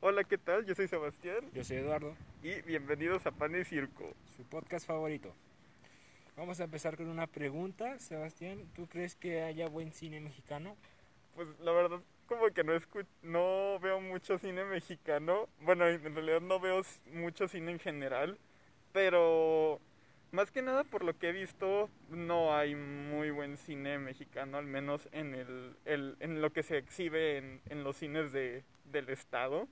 Hola, 0.00 0.24
¿qué 0.24 0.38
tal? 0.38 0.64
Yo 0.64 0.74
soy 0.74 0.86
Sebastián 0.88 1.38
Yo 1.52 1.64
soy 1.64 1.78
Eduardo, 1.78 2.14
y 2.42 2.60
bienvenidos 2.62 3.26
a 3.26 3.30
Pan 3.32 3.58
y 3.60 3.64
Circo. 3.64 4.12
su 4.36 4.44
podcast 4.44 4.86
favorito. 4.86 5.34
Vamos 6.36 6.60
a 6.60 6.64
empezar 6.64 6.96
con 6.96 7.08
una 7.08 7.26
pregunta, 7.26 7.98
Sebastián. 7.98 8.64
¿Tú 8.74 8.86
crees 8.86 9.16
que 9.16 9.42
haya 9.42 9.68
buen 9.68 9.92
cine 9.92 10.20
mexicano? 10.20 10.76
Pues 11.34 11.48
la 11.60 11.72
verdad, 11.72 12.00
como 12.26 12.46
que 12.50 12.62
no, 12.62 12.74
no 13.22 13.78
veo 13.80 14.00
mucho 14.00 14.38
cine 14.38 14.64
mexicano. 14.64 15.48
Bueno, 15.62 15.86
en 15.88 16.14
realidad 16.14 16.40
no 16.40 16.60
veo 16.60 16.82
mucho 17.12 17.48
cine 17.48 17.72
en 17.72 17.80
general, 17.80 18.38
pero 18.92 19.80
más 20.30 20.52
que 20.52 20.62
nada 20.62 20.84
por 20.84 21.02
lo 21.02 21.18
que 21.18 21.30
he 21.30 21.32
visto, 21.32 21.90
no 22.10 22.54
hay 22.56 22.76
muy 22.76 23.30
buen 23.32 23.56
cine 23.56 23.98
mexicano, 23.98 24.58
al 24.58 24.66
menos 24.66 25.08
en, 25.10 25.34
el, 25.34 25.74
el- 25.86 26.16
en 26.20 26.40
lo 26.40 26.52
que 26.52 26.62
se 26.62 26.76
exhibe 26.78 27.38
en, 27.38 27.60
en 27.68 27.82
los 27.82 27.96
cines 27.96 28.30
de, 28.30 28.62
del 28.84 29.08
estado. 29.08 29.66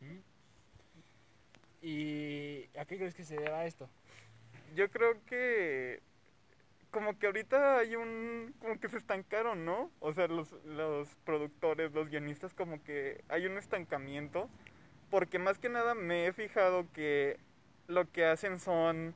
Ujú. 0.00 0.22
¿Y 1.82 2.68
a 2.78 2.84
qué 2.84 2.96
crees 2.96 3.14
que 3.14 3.24
se 3.24 3.36
deba 3.36 3.64
esto? 3.66 3.88
Yo 4.74 4.90
creo 4.90 5.24
que 5.26 6.00
como 6.90 7.18
que 7.18 7.26
ahorita 7.26 7.78
hay 7.78 7.96
un 7.96 8.54
como 8.58 8.80
que 8.80 8.88
se 8.88 8.96
estancaron, 8.98 9.64
¿no? 9.64 9.90
O 10.00 10.12
sea, 10.12 10.26
los, 10.26 10.52
los 10.64 11.14
productores, 11.24 11.92
los 11.92 12.08
guionistas 12.08 12.54
como 12.54 12.82
que 12.82 13.22
hay 13.28 13.46
un 13.46 13.58
estancamiento 13.58 14.48
porque 15.10 15.38
más 15.38 15.58
que 15.58 15.68
nada 15.68 15.94
me 15.94 16.26
he 16.26 16.32
fijado 16.32 16.86
que 16.92 17.38
lo 17.86 18.10
que 18.10 18.26
hacen 18.26 18.58
son 18.58 19.14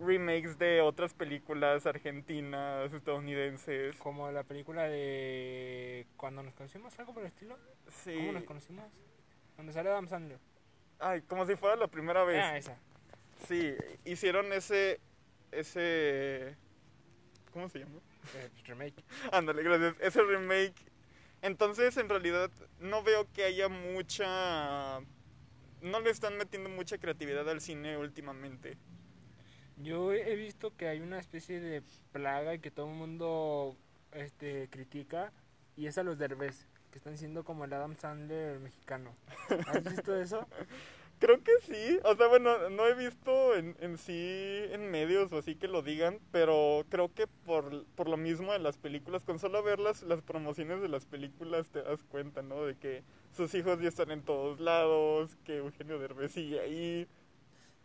remakes 0.00 0.58
de 0.58 0.80
otras 0.80 1.12
películas 1.14 1.86
argentinas, 1.86 2.92
estadounidenses. 2.92 3.96
Como 3.96 4.30
la 4.30 4.44
película 4.44 4.84
de 4.84 6.06
Cuando 6.16 6.42
nos 6.42 6.54
conocimos, 6.54 6.98
algo 6.98 7.12
por 7.12 7.22
el 7.22 7.28
estilo. 7.28 7.56
Sí. 7.88 8.14
¿Cómo 8.16 8.32
nos 8.32 8.44
conocimos? 8.44 8.84
Donde 9.58 9.72
sale 9.74 9.90
Adam 9.90 10.08
Sandler. 10.08 10.38
Ay, 10.98 11.20
como 11.22 11.44
si 11.44 11.54
fuera 11.56 11.76
la 11.76 11.88
primera 11.88 12.24
vez. 12.24 12.42
Ah, 12.42 12.56
esa. 12.56 12.78
Sí, 13.46 13.74
hicieron 14.04 14.52
ese 14.52 15.00
ese 15.52 16.56
¿cómo 17.52 17.68
se 17.68 17.80
llama? 17.80 17.98
eh, 18.34 18.50
remake. 18.64 19.04
Ándale, 19.32 19.62
gracias. 19.62 19.96
Ese 20.00 20.22
remake. 20.22 20.74
Entonces, 21.42 21.96
en 21.96 22.08
realidad, 22.08 22.50
no 22.80 23.02
veo 23.02 23.30
que 23.32 23.44
haya 23.44 23.68
mucha. 23.68 25.00
No 25.80 26.00
le 26.00 26.10
están 26.10 26.36
metiendo 26.36 26.68
mucha 26.68 26.98
creatividad 26.98 27.48
al 27.48 27.60
cine 27.60 27.96
últimamente. 27.96 28.76
Yo 29.76 30.12
he 30.12 30.34
visto 30.34 30.76
que 30.76 30.88
hay 30.88 31.00
una 31.00 31.20
especie 31.20 31.60
de 31.60 31.82
plaga 32.12 32.54
y 32.54 32.58
que 32.58 32.72
todo 32.72 32.86
el 32.86 32.96
mundo 32.96 33.76
este, 34.12 34.68
critica 34.70 35.32
y 35.76 35.86
es 35.86 35.96
a 35.98 36.02
los 36.02 36.18
derbez, 36.18 36.66
que 36.98 37.10
están 37.10 37.16
siendo 37.16 37.44
como 37.44 37.64
el 37.64 37.72
Adam 37.72 37.96
Sandler 37.96 38.58
mexicano. 38.58 39.14
¿Has 39.68 39.84
visto 39.84 40.16
eso? 40.16 40.44
Creo 41.20 41.40
que 41.44 41.52
sí. 41.62 42.00
O 42.02 42.16
sea, 42.16 42.26
bueno, 42.26 42.70
no 42.70 42.86
he 42.88 42.94
visto 42.94 43.54
en, 43.54 43.76
en 43.78 43.98
sí 43.98 44.64
en 44.70 44.90
medios 44.90 45.32
o 45.32 45.38
así 45.38 45.54
que 45.54 45.68
lo 45.68 45.82
digan, 45.82 46.18
pero 46.32 46.84
creo 46.88 47.12
que 47.12 47.26
por, 47.26 47.86
por 47.94 48.08
lo 48.08 48.16
mismo 48.16 48.52
de 48.52 48.60
las 48.60 48.78
películas, 48.78 49.24
con 49.24 49.38
solo 49.38 49.62
ver 49.62 49.80
las, 49.80 50.02
las 50.02 50.22
promociones 50.22 50.80
de 50.80 50.88
las 50.88 51.06
películas 51.06 51.70
te 51.70 51.82
das 51.82 52.04
cuenta, 52.04 52.42
¿no? 52.42 52.64
De 52.64 52.76
que 52.76 53.02
sus 53.32 53.52
hijos 53.54 53.80
ya 53.80 53.88
están 53.88 54.12
en 54.12 54.22
todos 54.22 54.60
lados, 54.60 55.36
que 55.44 55.56
Eugenio 55.56 55.98
Derbez 55.98 56.32
sigue 56.32 56.60
ahí. 56.60 57.08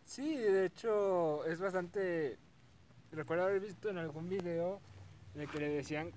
Sí, 0.04 0.36
de 0.36 0.66
hecho 0.66 1.44
es 1.44 1.60
bastante... 1.60 2.38
Recuerdo 3.10 3.44
haber 3.44 3.60
visto 3.60 3.88
en 3.88 3.98
algún 3.98 4.28
video 4.28 4.80
de 5.34 5.46
que 5.48 5.58
le 5.58 5.68
decían 5.68 6.12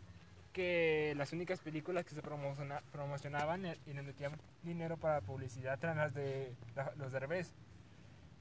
las 1.15 1.33
únicas 1.33 1.59
películas 1.59 2.05
que 2.05 2.15
se 2.15 2.21
promociona- 2.21 2.81
promocionaban 2.91 3.65
e- 3.65 3.77
y 3.85 3.93
le 3.93 4.01
metían 4.01 4.33
dinero 4.63 4.97
para 4.97 5.21
publicidad 5.21 5.77
eran 5.83 5.97
las 5.97 6.13
de 6.13 6.53
la- 6.75 6.93
los 6.97 7.11
derbez. 7.11 7.53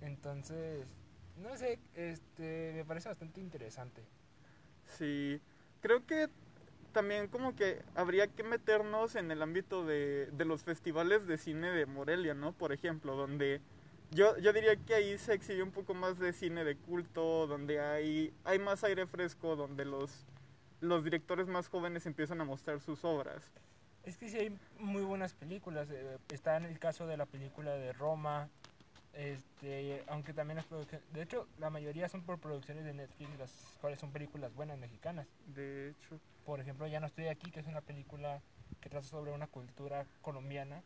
Entonces, 0.01 0.87
no 1.43 1.57
sé, 1.57 1.79
este, 1.95 2.73
me 2.75 2.85
parece 2.85 3.09
bastante 3.09 3.41
interesante. 3.41 4.03
Sí, 4.99 5.41
creo 5.81 6.07
que 6.07 6.29
también 6.93 7.29
como 7.29 7.55
que 7.55 7.83
habría 7.95 8.27
que 8.29 8.43
meternos 8.43 9.17
en 9.17 9.31
el 9.31 9.43
ámbito 9.43 9.85
de, 9.85 10.27
de 10.33 10.45
los 10.45 10.63
festivales 10.63 11.27
de 11.27 11.37
cine 11.37 11.71
de 11.71 11.87
Morelia, 11.87 12.35
¿no? 12.35 12.53
Por 12.53 12.73
ejemplo, 12.73 13.17
donde 13.17 13.61
yo, 14.13 14.39
yo 14.39 14.53
diría 14.53 14.77
que 14.77 14.95
ahí 14.95 15.19
se 15.19 15.35
exhibe 15.35 15.63
un 15.63 15.73
poco 15.73 15.93
más 15.93 16.19
de 16.19 16.33
cine 16.33 16.65
de 16.65 16.77
culto, 16.77 17.47
donde 17.47 17.81
hay, 17.81 18.33
hay 18.45 18.59
más 18.59 18.85
aire 18.85 19.07
fresco, 19.07 19.57
donde 19.57 19.85
los, 19.85 20.27
los 20.81 21.05
directores 21.05 21.47
más 21.49 21.69
jóvenes 21.69 22.07
empiezan 22.07 22.41
a 22.41 22.45
mostrar 22.45 22.81
sus 22.81 23.05
obras. 23.05 23.51
Es 24.05 24.17
que 24.17 24.29
sí 24.29 24.39
hay 24.39 24.57
muy 24.79 25.03
buenas 25.03 25.35
películas. 25.35 25.89
eh, 25.91 26.19
Está 26.31 26.57
en 26.57 26.65
el 26.65 26.79
caso 26.79 27.07
de 27.07 27.17
la 27.17 27.27
película 27.27 27.73
de 27.73 27.93
Roma. 27.93 28.49
Este, 29.15 30.05
aunque 30.09 30.35
también 30.35 30.57
las 30.57 30.67
producciones, 30.67 31.11
de 31.15 31.23
hecho, 31.23 31.49
la 31.59 31.71
mayoría 31.71 32.07
son 32.09 32.23
por 32.23 32.39
producciones 32.39 32.85
de 32.85 32.93
Netflix, 32.93 33.39
las 33.39 33.51
cuales 33.81 33.99
son 33.99 34.13
películas 34.13 34.55
buenas 34.55 34.79
mexicanas. 34.79 35.27
De 35.55 35.89
hecho, 35.91 36.21
Por 36.45 36.61
ejemplo, 36.61 36.87
Ya 36.87 37.01
no 37.01 37.07
estoy 37.07 37.27
aquí, 37.27 37.51
que 37.51 37.59
es 37.61 37.67
una 37.67 37.81
película 37.81 38.41
que 38.81 38.89
trata 38.89 39.07
sobre 39.09 39.33
una 39.33 39.47
cultura 39.49 40.07
colombiana. 40.23 40.83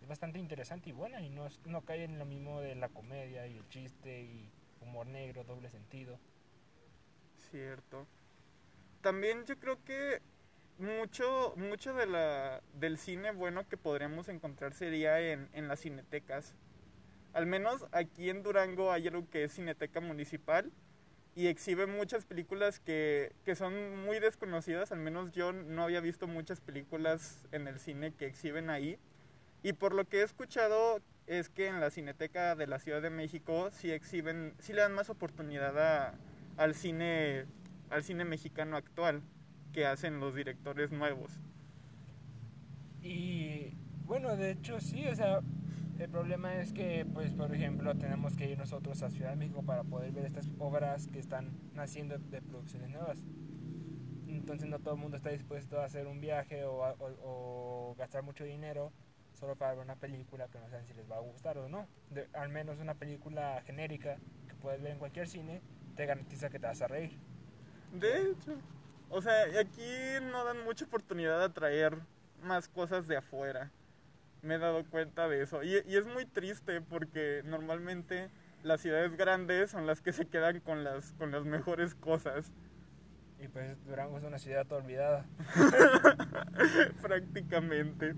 Es 0.00 0.08
bastante 0.08 0.38
interesante 0.38 0.88
y 0.90 0.92
buena 0.92 1.20
y 1.20 1.28
no, 1.28 1.46
es- 1.46 1.60
no 1.66 1.82
cae 1.82 2.04
en 2.04 2.18
lo 2.18 2.24
mismo 2.24 2.60
de 2.60 2.74
la 2.74 2.88
comedia 2.88 3.46
y 3.46 3.56
el 3.58 3.68
chiste 3.68 4.22
y 4.22 4.48
humor 4.80 5.06
negro, 5.06 5.44
doble 5.44 5.68
sentido. 5.70 6.18
cierto. 7.50 8.06
También 9.04 9.44
yo 9.44 9.58
creo 9.58 9.84
que 9.84 10.22
mucho, 10.78 11.54
mucho 11.58 11.92
de 11.94 12.06
la, 12.06 12.62
del 12.72 12.98
cine 12.98 13.32
bueno 13.32 13.68
que 13.68 13.76
podríamos 13.76 14.28
encontrar 14.30 14.72
sería 14.72 15.20
en, 15.20 15.50
en 15.52 15.68
las 15.68 15.80
cinetecas. 15.82 16.54
Al 17.34 17.46
menos 17.46 17.86
aquí 17.92 18.30
en 18.30 18.42
Durango 18.42 18.92
hay 18.92 19.08
algo 19.08 19.28
que 19.30 19.44
es 19.44 19.54
Cineteca 19.54 20.00
Municipal 20.00 20.72
y 21.36 21.48
exhibe 21.48 21.86
muchas 21.86 22.26
películas 22.26 22.80
que, 22.80 23.34
que 23.44 23.56
son 23.56 24.04
muy 24.04 24.20
desconocidas. 24.20 24.92
Al 24.92 25.00
menos 25.00 25.32
yo 25.32 25.52
no 25.52 25.84
había 25.84 26.00
visto 26.00 26.28
muchas 26.28 26.60
películas 26.60 27.44
en 27.52 27.68
el 27.68 27.80
cine 27.80 28.14
que 28.14 28.26
exhiben 28.26 28.70
ahí. 28.70 28.98
Y 29.62 29.72
por 29.74 29.94
lo 29.94 30.06
que 30.08 30.20
he 30.20 30.24
escuchado 30.24 31.00
es 31.26 31.48
que 31.48 31.68
en 31.68 31.80
la 31.80 31.90
Cineteca 31.90 32.56
de 32.56 32.66
la 32.66 32.78
Ciudad 32.80 33.02
de 33.02 33.10
México 33.10 33.70
sí 33.72 33.92
exhiben, 33.92 34.54
sí 34.60 34.72
le 34.74 34.82
dan 34.82 34.94
más 34.94 35.10
oportunidad 35.10 35.78
a- 35.78 36.14
al 36.56 36.74
cine, 36.74 37.46
al 37.90 38.02
cine 38.02 38.24
mexicano 38.24 38.76
actual 38.76 39.22
que 39.72 39.86
hacen 39.86 40.20
los 40.20 40.34
directores 40.34 40.90
nuevos. 40.92 41.40
Y 43.02 43.76
bueno, 44.06 44.36
de 44.36 44.52
hecho 44.52 44.80
sí, 44.80 45.06
o 45.06 45.14
sea, 45.14 45.40
el 45.98 46.08
problema 46.08 46.56
es 46.56 46.72
que, 46.72 47.06
pues, 47.12 47.32
por 47.32 47.54
ejemplo, 47.54 47.94
tenemos 47.96 48.36
que 48.36 48.50
ir 48.50 48.58
nosotros 48.58 49.02
a 49.02 49.10
Ciudad 49.10 49.30
de 49.30 49.36
México 49.36 49.62
para 49.62 49.84
poder 49.84 50.10
ver 50.12 50.24
estas 50.24 50.50
obras 50.58 51.08
que 51.08 51.18
están 51.18 51.52
naciendo 51.72 52.18
de 52.18 52.42
producciones 52.42 52.90
nuevas. 52.90 53.22
Entonces 54.26 54.68
no 54.68 54.80
todo 54.80 54.94
el 54.94 55.00
mundo 55.00 55.16
está 55.16 55.30
dispuesto 55.30 55.80
a 55.80 55.84
hacer 55.84 56.06
un 56.06 56.20
viaje 56.20 56.64
o, 56.64 57.94
gastar 57.96 58.22
mucho 58.22 58.44
dinero 58.44 58.92
solo 59.34 59.56
para 59.56 59.74
ver 59.74 59.84
una 59.84 59.96
película 59.96 60.48
que 60.48 60.58
no 60.58 60.68
saben 60.68 60.86
si 60.86 60.94
les 60.94 61.10
va 61.10 61.16
a 61.16 61.20
gustar 61.20 61.58
o 61.58 61.68
no. 61.68 61.86
Al 62.32 62.48
menos 62.48 62.80
una 62.80 62.94
película 62.94 63.62
genérica 63.64 64.18
que 64.48 64.54
puedes 64.56 64.82
ver 64.82 64.92
en 64.92 64.98
cualquier 64.98 65.28
cine 65.28 65.62
te 65.96 66.06
garantiza 66.06 66.50
que 66.50 66.58
te 66.58 66.66
vas 66.66 66.82
a 66.82 66.88
reír. 66.88 67.18
De 67.94 68.22
hecho, 68.22 68.58
o 69.08 69.22
sea, 69.22 69.44
aquí 69.60 69.88
no 70.32 70.44
dan 70.44 70.64
mucha 70.64 70.84
oportunidad 70.84 71.42
a 71.42 71.52
traer 71.52 71.96
más 72.42 72.68
cosas 72.68 73.06
de 73.06 73.16
afuera. 73.16 73.70
Me 74.42 74.56
he 74.56 74.58
dado 74.58 74.84
cuenta 74.84 75.28
de 75.28 75.42
eso. 75.42 75.62
Y, 75.62 75.82
y 75.86 75.96
es 75.96 76.04
muy 76.04 76.26
triste 76.26 76.80
porque 76.80 77.42
normalmente 77.44 78.30
las 78.64 78.80
ciudades 78.80 79.16
grandes 79.16 79.70
son 79.70 79.86
las 79.86 80.00
que 80.00 80.12
se 80.12 80.26
quedan 80.26 80.60
con 80.60 80.82
las, 80.82 81.12
con 81.12 81.30
las 81.30 81.44
mejores 81.44 81.94
cosas. 81.94 82.50
Y 83.40 83.46
pues 83.48 83.76
Durango 83.86 84.18
es 84.18 84.24
una 84.24 84.38
ciudad 84.38 84.70
olvidada. 84.72 85.24
prácticamente. 87.02 88.14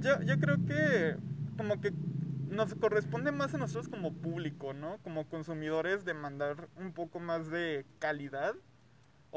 Yo, 0.00 0.20
yo 0.22 0.38
creo 0.40 0.56
que 0.66 1.16
como 1.56 1.80
que 1.80 1.92
nos 2.48 2.74
corresponde 2.74 3.32
más 3.32 3.54
a 3.54 3.58
nosotros 3.58 3.88
como 3.88 4.12
público, 4.12 4.72
¿no? 4.72 4.98
Como 5.04 5.28
consumidores 5.28 6.04
demandar 6.04 6.68
un 6.76 6.92
poco 6.92 7.20
más 7.20 7.50
de 7.50 7.86
calidad 7.98 8.54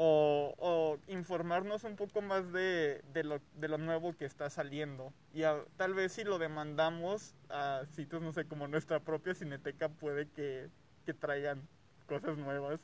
o, 0.02 0.98
informarnos 1.08 1.84
un 1.84 1.96
poco 1.96 2.22
más 2.22 2.52
de, 2.52 3.02
de, 3.12 3.24
lo, 3.24 3.40
de 3.54 3.68
lo 3.68 3.78
nuevo 3.78 4.16
que 4.16 4.24
está 4.24 4.48
saliendo. 4.50 5.12
Y 5.34 5.42
a- 5.44 5.64
tal 5.76 5.94
vez 5.94 6.12
si 6.12 6.24
lo 6.24 6.38
demandamos 6.38 7.34
a 7.50 7.84
sitios, 7.92 8.22
no 8.22 8.32
sé, 8.32 8.46
como 8.46 8.66
nuestra 8.68 9.00
propia 9.00 9.34
cineteca 9.34 9.88
puede 9.90 10.28
que, 10.30 10.70
que 11.04 11.14
traigan 11.14 11.68
cosas 12.06 12.38
nuevas. 12.38 12.80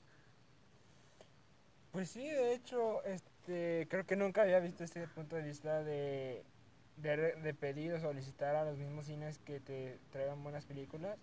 Pues 1.91 2.11
sí, 2.11 2.29
de 2.29 2.55
hecho, 2.55 3.03
este, 3.05 3.87
creo 3.91 4.05
que 4.07 4.17
nunca 4.17 4.43
había 4.43 4.61
visto 4.61 4.85
este 4.85 5.09
punto 5.09 5.37
de 5.37 5.43
vista 5.43 5.83
de, 5.83 6.45
de, 6.97 7.17
de 7.37 7.55
pedir 7.55 7.93
o 7.95 8.01
solicitar 8.01 8.55
a 8.57 8.65
los 8.65 8.77
mismos 8.79 9.07
cines 9.07 9.39
que 9.39 9.61
te 9.61 9.99
traigan 10.11 10.43
buenas 10.43 10.67
películas. 10.67 11.19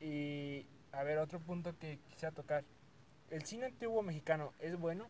Y 0.00 0.66
a 0.92 1.02
ver, 1.04 1.18
otro 1.18 1.40
punto 1.40 1.78
que 1.78 2.00
quisiera 2.10 2.34
tocar. 2.34 2.64
¿El 3.30 3.44
cine 3.44 3.66
antiguo 3.66 4.02
mexicano 4.02 4.52
es 4.58 4.76
bueno? 4.76 5.08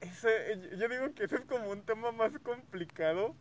Ese, 0.00 0.76
yo 0.78 0.88
digo 0.88 1.12
que 1.14 1.24
ese 1.24 1.36
es 1.36 1.44
como 1.44 1.70
un 1.70 1.82
tema 1.82 2.12
más 2.12 2.38
complicado 2.38 3.34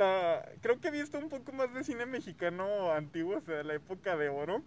hasta 0.00 0.50
creo 0.62 0.80
que 0.80 0.88
he 0.88 0.90
visto 0.90 1.18
un 1.18 1.28
poco 1.28 1.52
más 1.52 1.72
de 1.74 1.84
cine 1.84 2.06
mexicano 2.06 2.92
antiguo, 2.92 3.36
o 3.36 3.40
sea, 3.40 3.62
la 3.62 3.74
época 3.74 4.16
de 4.16 4.28
oro. 4.28 4.62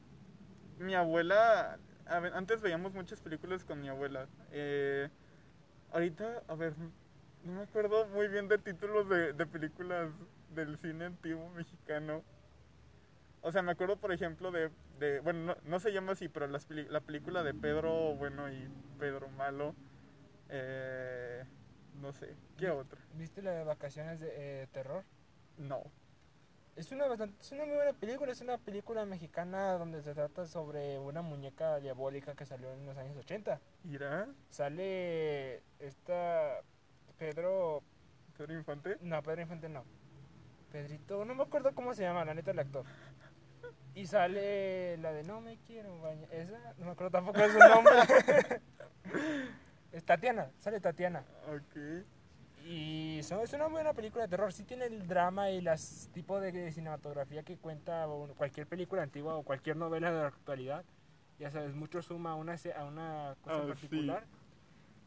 Mi 0.80 0.96
abuela, 0.96 1.80
antes 2.06 2.62
veíamos 2.62 2.94
muchas 2.94 3.20
películas 3.20 3.64
con 3.64 3.82
mi 3.82 3.90
abuela. 3.90 4.28
Eh, 4.52 5.10
ahorita, 5.92 6.44
a 6.48 6.56
ver, 6.56 6.74
no 7.44 7.54
me 7.54 7.64
acuerdo 7.64 8.08
muy 8.10 8.28
bien 8.28 8.48
de 8.48 8.58
títulos 8.58 9.10
de 9.10 9.46
películas 9.48 10.12
del 10.54 10.78
cine 10.78 11.06
antiguo 11.06 11.50
mexicano. 11.50 12.24
O 13.46 13.52
sea, 13.52 13.62
me 13.62 13.74
acuerdo, 13.74 13.98
por 13.98 14.14
ejemplo, 14.14 14.52
de, 14.52 14.72
de 15.00 15.20
bueno, 15.20 15.40
no, 15.40 15.58
no 15.66 15.80
se 15.80 15.92
llama 15.92 16.14
así, 16.14 16.30
pero 16.30 16.48
las 16.48 16.70
la 16.70 17.02
película 17.02 17.44
de 17.44 17.54
Pedro 17.54 18.16
Bueno 18.16 18.50
y 18.50 18.70
Pedro 18.98 19.28
Malo. 19.28 19.76
Eh, 20.48 21.44
no 22.00 22.14
sé, 22.14 22.36
¿qué 22.58 22.70
otra? 22.70 23.02
¿Viste 23.16 23.42
la 23.42 23.52
de 23.52 23.66
vacaciones 23.66 24.22
de 24.22 24.30
eh, 24.64 24.68
terror? 24.72 25.04
No. 25.58 25.84
Es 26.78 26.92
una, 26.94 27.06
bastante, 27.06 27.36
es 27.42 27.52
una 27.52 27.66
muy 27.66 27.76
buena 27.76 27.92
película, 27.92 28.32
es 28.32 28.40
una 28.40 28.58
película 28.58 29.06
mexicana 29.06 29.74
donde 29.74 30.02
se 30.02 30.14
trata 30.14 30.46
sobre 30.46 30.98
una 30.98 31.22
muñeca 31.22 31.80
diabólica 31.80 32.36
que 32.36 32.46
salió 32.46 32.72
en 32.72 32.86
los 32.86 32.98
años 32.98 33.18
80. 33.18 33.60
¿Irá? 33.84 34.30
Sale 34.50 35.64
esta 35.80 36.62
Pedro, 37.18 37.84
¿Pedro 38.38 38.54
Infante? 38.54 38.98
no, 39.02 39.22
Pedro 39.22 39.42
Infante 39.42 39.68
no. 39.68 39.84
Pedrito, 40.72 41.24
no 41.24 41.36
me 41.36 41.44
acuerdo 41.44 41.76
cómo 41.76 41.94
se 41.94 42.02
llama, 42.02 42.26
la 42.26 42.34
neta 42.34 42.50
el 42.50 42.58
actor. 42.58 42.84
Y 43.96 44.08
sale 44.08 44.98
la 44.98 45.12
de 45.14 45.24
No 45.24 45.40
me 45.42 45.58
quiero 45.68 46.00
bañar, 46.02 46.28
esa, 46.34 46.74
no 46.78 46.86
me 46.86 46.92
acuerdo 46.92 47.12
tampoco 47.12 47.40
de 47.40 47.52
su 47.52 47.60
nombre. 47.60 47.94
es 49.92 50.04
Tatiana, 50.04 50.50
sale 50.60 50.80
Tatiana. 50.80 51.24
Ok. 51.48 52.06
Y 52.66 53.20
son- 53.24 53.42
es 53.42 53.54
una 53.54 53.68
buena 53.68 53.94
película 53.94 54.24
de 54.24 54.30
terror. 54.30 54.52
Sí 54.54 54.64
tiene 54.64 54.86
el 54.86 55.08
drama 55.08 55.50
y 55.52 55.62
las 55.62 56.10
tipos 56.14 56.42
de 56.42 56.72
cinematografía 56.72 57.44
que 57.44 57.58
cuenta 57.58 58.08
cualquier 58.38 58.66
película 58.68 59.04
antigua 59.04 59.36
o 59.36 59.44
cualquier 59.44 59.76
novela 59.78 60.12
de 60.12 60.22
la 60.22 60.28
actualidad. 60.28 60.84
Ya 61.40 61.52
sabes, 61.52 61.74
mucho 61.76 62.02
suma 62.02 62.32
a 62.32 62.36
una, 62.36 62.56
a 62.76 62.86
una 62.86 63.36
cosa 63.42 63.58
Ah, 63.64 63.68
particular. 63.68 64.24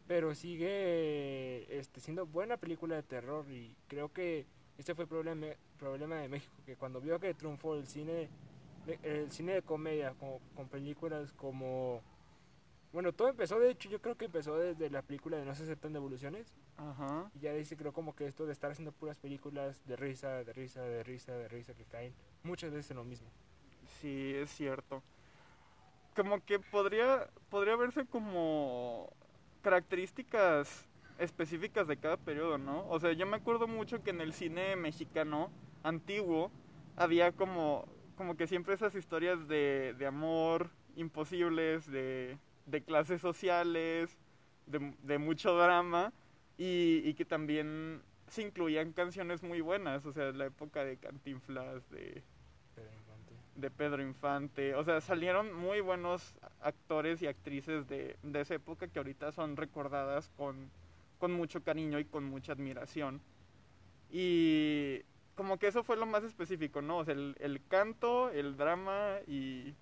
Pero 0.06 0.34
sigue 0.34 1.78
este, 1.78 2.00
siendo 2.00 2.26
buena 2.26 2.56
película 2.56 2.94
de 2.94 3.02
terror 3.02 3.50
y 3.50 3.74
creo 3.88 4.12
que 4.12 4.46
este 4.78 4.94
fue 4.94 5.04
el 5.04 5.08
problema, 5.08 5.46
problema 5.78 6.16
de 6.16 6.28
México, 6.28 6.54
que 6.64 6.76
cuando 6.76 7.00
vio 7.00 7.18
que 7.18 7.34
triunfó 7.34 7.74
el 7.74 7.86
cine, 7.88 8.12
de- 8.12 8.28
el 9.02 9.30
cine 9.30 9.54
de 9.54 9.62
comedia 9.62 10.14
con, 10.14 10.38
con 10.54 10.68
películas 10.68 11.32
como... 11.32 12.02
Bueno, 12.92 13.12
todo 13.12 13.28
empezó, 13.28 13.58
de 13.58 13.70
hecho, 13.70 13.90
yo 13.90 14.00
creo 14.00 14.16
que 14.16 14.26
empezó 14.26 14.56
desde 14.56 14.88
la 14.88 15.02
película 15.02 15.36
de 15.36 15.44
No 15.44 15.54
se 15.54 15.64
aceptan 15.64 15.92
devoluciones. 15.92 16.56
Ajá. 16.78 17.30
Y 17.34 17.40
ya 17.40 17.52
dice, 17.52 17.76
creo 17.76 17.92
como 17.92 18.14
que 18.14 18.26
esto 18.26 18.46
de 18.46 18.52
estar 18.52 18.70
haciendo 18.70 18.92
puras 18.92 19.18
películas 19.18 19.82
de 19.86 19.96
risa, 19.96 20.44
de 20.44 20.52
risa, 20.52 20.82
de 20.82 21.02
risa, 21.02 21.32
de 21.32 21.48
risa, 21.48 21.74
que 21.74 21.84
caen 21.84 22.14
muchas 22.42 22.72
veces 22.72 22.90
en 22.92 22.96
lo 22.96 23.04
mismo. 23.04 23.28
Sí, 24.00 24.32
es 24.34 24.50
cierto. 24.50 25.02
Como 26.14 26.42
que 26.44 26.58
podría, 26.58 27.28
podría 27.50 27.76
verse 27.76 28.06
como 28.06 29.12
características 29.62 30.88
específicas 31.18 31.86
de 31.86 31.96
cada 31.96 32.16
periodo, 32.16 32.58
¿no? 32.58 32.88
O 32.88 33.00
sea, 33.00 33.12
yo 33.12 33.26
me 33.26 33.36
acuerdo 33.36 33.66
mucho 33.66 34.02
que 34.02 34.10
en 34.10 34.20
el 34.20 34.32
cine 34.32 34.76
mexicano 34.76 35.50
antiguo 35.82 36.50
había 36.96 37.32
como, 37.32 37.86
como 38.16 38.36
que 38.36 38.46
siempre 38.46 38.74
esas 38.74 38.94
historias 38.94 39.46
de, 39.48 39.94
de 39.98 40.06
amor 40.06 40.70
imposibles, 40.96 41.90
de, 41.90 42.38
de 42.66 42.82
clases 42.82 43.20
sociales, 43.20 44.16
de, 44.66 44.94
de 45.02 45.18
mucho 45.18 45.56
drama 45.56 46.12
y, 46.58 47.02
y 47.04 47.14
que 47.14 47.24
también 47.24 48.02
se 48.28 48.42
incluían 48.42 48.92
canciones 48.92 49.42
muy 49.42 49.60
buenas, 49.60 50.04
o 50.04 50.12
sea, 50.12 50.32
la 50.32 50.46
época 50.46 50.84
de 50.84 50.96
Cantinflas, 50.96 51.88
de, 51.90 52.22
Pedro 52.74 52.92
Infante. 52.92 53.34
de 53.54 53.70
Pedro 53.70 54.02
Infante. 54.02 54.74
O 54.74 54.84
sea, 54.84 55.00
salieron 55.00 55.54
muy 55.54 55.80
buenos 55.80 56.34
actores 56.60 57.22
y 57.22 57.26
actrices 57.26 57.86
de, 57.86 58.16
de 58.22 58.40
esa 58.40 58.54
época 58.54 58.88
que 58.88 58.98
ahorita 58.98 59.32
son 59.32 59.56
recordadas 59.56 60.30
con, 60.36 60.70
con 61.18 61.32
mucho 61.32 61.62
cariño 61.62 61.98
y 61.98 62.04
con 62.04 62.24
mucha 62.24 62.52
admiración. 62.52 63.20
Y 64.10 65.02
como 65.36 65.58
que 65.58 65.68
eso 65.68 65.84
fue 65.84 65.96
lo 65.96 66.06
más 66.06 66.24
específico, 66.24 66.82
¿no? 66.82 66.98
O 66.98 67.04
sea, 67.04 67.14
el, 67.14 67.36
el 67.38 67.64
canto, 67.68 68.30
el 68.30 68.56
drama 68.56 69.18
y, 69.26 69.74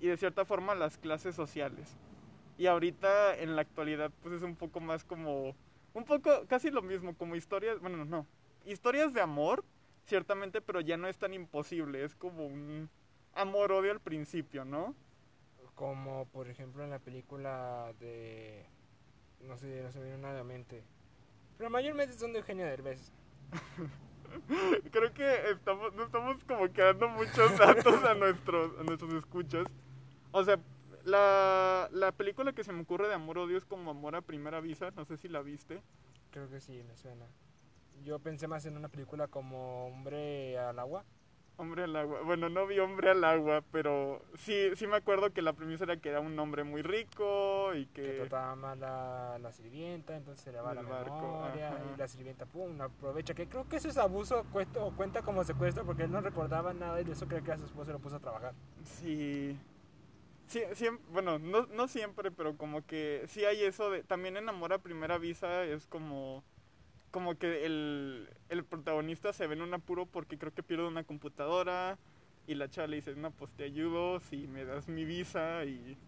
y 0.00 0.08
de 0.08 0.16
cierta 0.16 0.44
forma 0.44 0.74
las 0.74 0.98
clases 0.98 1.36
sociales. 1.36 1.96
Y 2.58 2.66
ahorita 2.66 3.38
en 3.38 3.54
la 3.54 3.62
actualidad 3.62 4.10
pues 4.22 4.34
es 4.34 4.42
un 4.42 4.56
poco 4.56 4.80
más 4.80 5.04
como, 5.04 5.54
un 5.94 6.04
poco 6.04 6.46
casi 6.48 6.70
lo 6.70 6.82
mismo, 6.82 7.14
como 7.14 7.36
historias, 7.36 7.78
bueno, 7.78 8.04
no, 8.04 8.26
historias 8.64 9.12
de 9.12 9.20
amor, 9.20 9.64
ciertamente, 10.04 10.60
pero 10.60 10.80
ya 10.80 10.96
no 10.96 11.08
es 11.08 11.18
tan 11.18 11.34
imposible, 11.34 12.04
es 12.04 12.14
como 12.14 12.46
un 12.46 12.90
amor-odio 13.34 13.92
al 13.92 14.00
principio, 14.00 14.64
¿no? 14.64 14.94
Como 15.74 16.26
por 16.26 16.48
ejemplo 16.48 16.84
en 16.84 16.90
la 16.90 16.98
película 16.98 17.92
de... 18.00 18.66
No 19.40 19.56
sé, 19.56 19.82
no 19.82 19.90
se 19.90 19.98
me 19.98 20.04
viene 20.04 20.22
nada 20.22 20.34
a 20.34 20.38
la 20.38 20.44
mente. 20.44 20.84
Pero 21.58 21.68
mayormente 21.68 22.14
son 22.14 22.32
de 22.32 22.38
Eugenio 22.38 22.64
Derbez. 22.64 23.12
Creo 24.90 25.12
que 25.12 25.50
estamos, 25.50 25.94
no 25.94 26.04
estamos 26.04 26.42
como 26.44 26.72
que 26.72 26.82
dando 26.82 27.08
muchos 27.08 27.56
datos 27.58 28.04
a 28.04 28.14
nuestros, 28.14 28.78
a 28.78 28.82
nuestros 28.82 29.12
escuchas. 29.14 29.66
O 30.30 30.44
sea, 30.44 30.58
la, 31.04 31.88
la 31.92 32.12
película 32.12 32.52
que 32.52 32.64
se 32.64 32.72
me 32.72 32.82
ocurre 32.82 33.08
de 33.08 33.14
amor-odio 33.14 33.58
es 33.58 33.64
como 33.64 33.90
Amor 33.90 34.16
a 34.16 34.20
Primera 34.20 34.60
Vista, 34.60 34.90
no 34.96 35.04
sé 35.04 35.16
si 35.16 35.28
la 35.28 35.42
viste. 35.42 35.82
Creo 36.30 36.48
que 36.48 36.60
sí, 36.60 36.82
me 36.86 36.96
suena. 36.96 37.26
Yo 38.04 38.18
pensé 38.18 38.48
más 38.48 38.64
en 38.66 38.76
una 38.76 38.88
película 38.88 39.28
como 39.28 39.86
Hombre 39.86 40.58
al 40.58 40.78
agua. 40.78 41.04
Hombre 41.62 41.84
al 41.84 41.94
agua. 41.94 42.22
Bueno, 42.22 42.48
no 42.48 42.66
vi 42.66 42.80
Hombre 42.80 43.10
al 43.10 43.22
agua, 43.22 43.62
pero 43.70 44.20
sí, 44.34 44.70
sí 44.74 44.88
me 44.88 44.96
acuerdo 44.96 45.32
que 45.32 45.42
la 45.42 45.52
premisa 45.52 45.84
era 45.84 45.96
que 45.96 46.08
era 46.08 46.18
un 46.18 46.36
hombre 46.36 46.64
muy 46.64 46.82
rico 46.82 47.72
y 47.72 47.86
que 47.86 48.02
que... 48.02 48.18
trataba 48.18 48.56
mal 48.56 48.82
a 48.82 49.38
la 49.38 49.52
sirvienta, 49.52 50.16
entonces 50.16 50.42
se 50.42 50.50
le 50.50 50.60
va 50.60 50.74
la 50.74 50.82
memoria 50.82 51.68
ajá. 51.68 51.78
y 51.94 51.96
la 51.96 52.08
sirvienta 52.08 52.46
pum, 52.46 52.80
aprovecha, 52.80 53.34
que 53.34 53.46
creo 53.46 53.68
que 53.68 53.76
eso 53.76 53.88
es 53.88 53.96
abuso 53.96 54.44
cuesta, 54.50 54.82
o 54.82 54.90
cuenta 54.96 55.22
como 55.22 55.44
secuestro 55.44 55.84
porque 55.84 56.02
él 56.02 56.10
no 56.10 56.20
recordaba 56.20 56.74
nada 56.74 57.00
y 57.00 57.04
de 57.04 57.12
eso 57.12 57.28
creo 57.28 57.44
que 57.44 57.52
a 57.52 57.58
su 57.58 57.64
esposo 57.66 57.92
lo 57.92 58.00
puso 58.00 58.16
a 58.16 58.20
trabajar. 58.20 58.54
Sí. 58.82 59.56
Sí, 60.48 60.62
siem- 60.74 60.98
bueno, 61.12 61.38
no, 61.38 61.66
no 61.66 61.86
siempre, 61.86 62.32
pero 62.32 62.56
como 62.56 62.84
que 62.84 63.24
sí 63.28 63.44
hay 63.44 63.62
eso 63.62 63.88
de... 63.92 64.02
También 64.02 64.36
en 64.36 64.48
Amor 64.48 64.72
a 64.72 64.78
Primera 64.78 65.16
Vista 65.16 65.64
es 65.64 65.86
como... 65.86 66.42
Como 67.12 67.36
que 67.38 67.66
el, 67.66 68.30
el 68.50 68.64
protagonista 68.66 69.32
se 69.34 69.46
ve 69.48 69.54
en 69.54 69.62
un 69.62 69.74
apuro 69.74 70.06
porque 70.06 70.38
creo 70.38 70.54
que 70.54 70.64
pierde 70.64 70.88
una 70.88 71.04
computadora 71.04 71.98
y 72.48 72.56
la 72.56 72.70
chava 72.70 72.88
le 72.88 72.96
dice, 72.98 73.16
no, 73.16 73.32
pues 73.32 73.52
te 73.52 73.64
ayudo 73.64 74.20
si 74.20 74.48
me 74.48 74.64
das 74.66 74.88
mi 74.88 75.04
visa 75.04 75.64
y, 75.66 75.98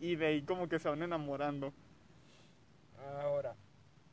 y 0.00 0.16
de 0.16 0.26
ahí 0.26 0.42
como 0.42 0.68
que 0.68 0.78
se 0.80 0.88
van 0.90 1.02
enamorando. 1.02 1.74
Ahora, 3.22 3.56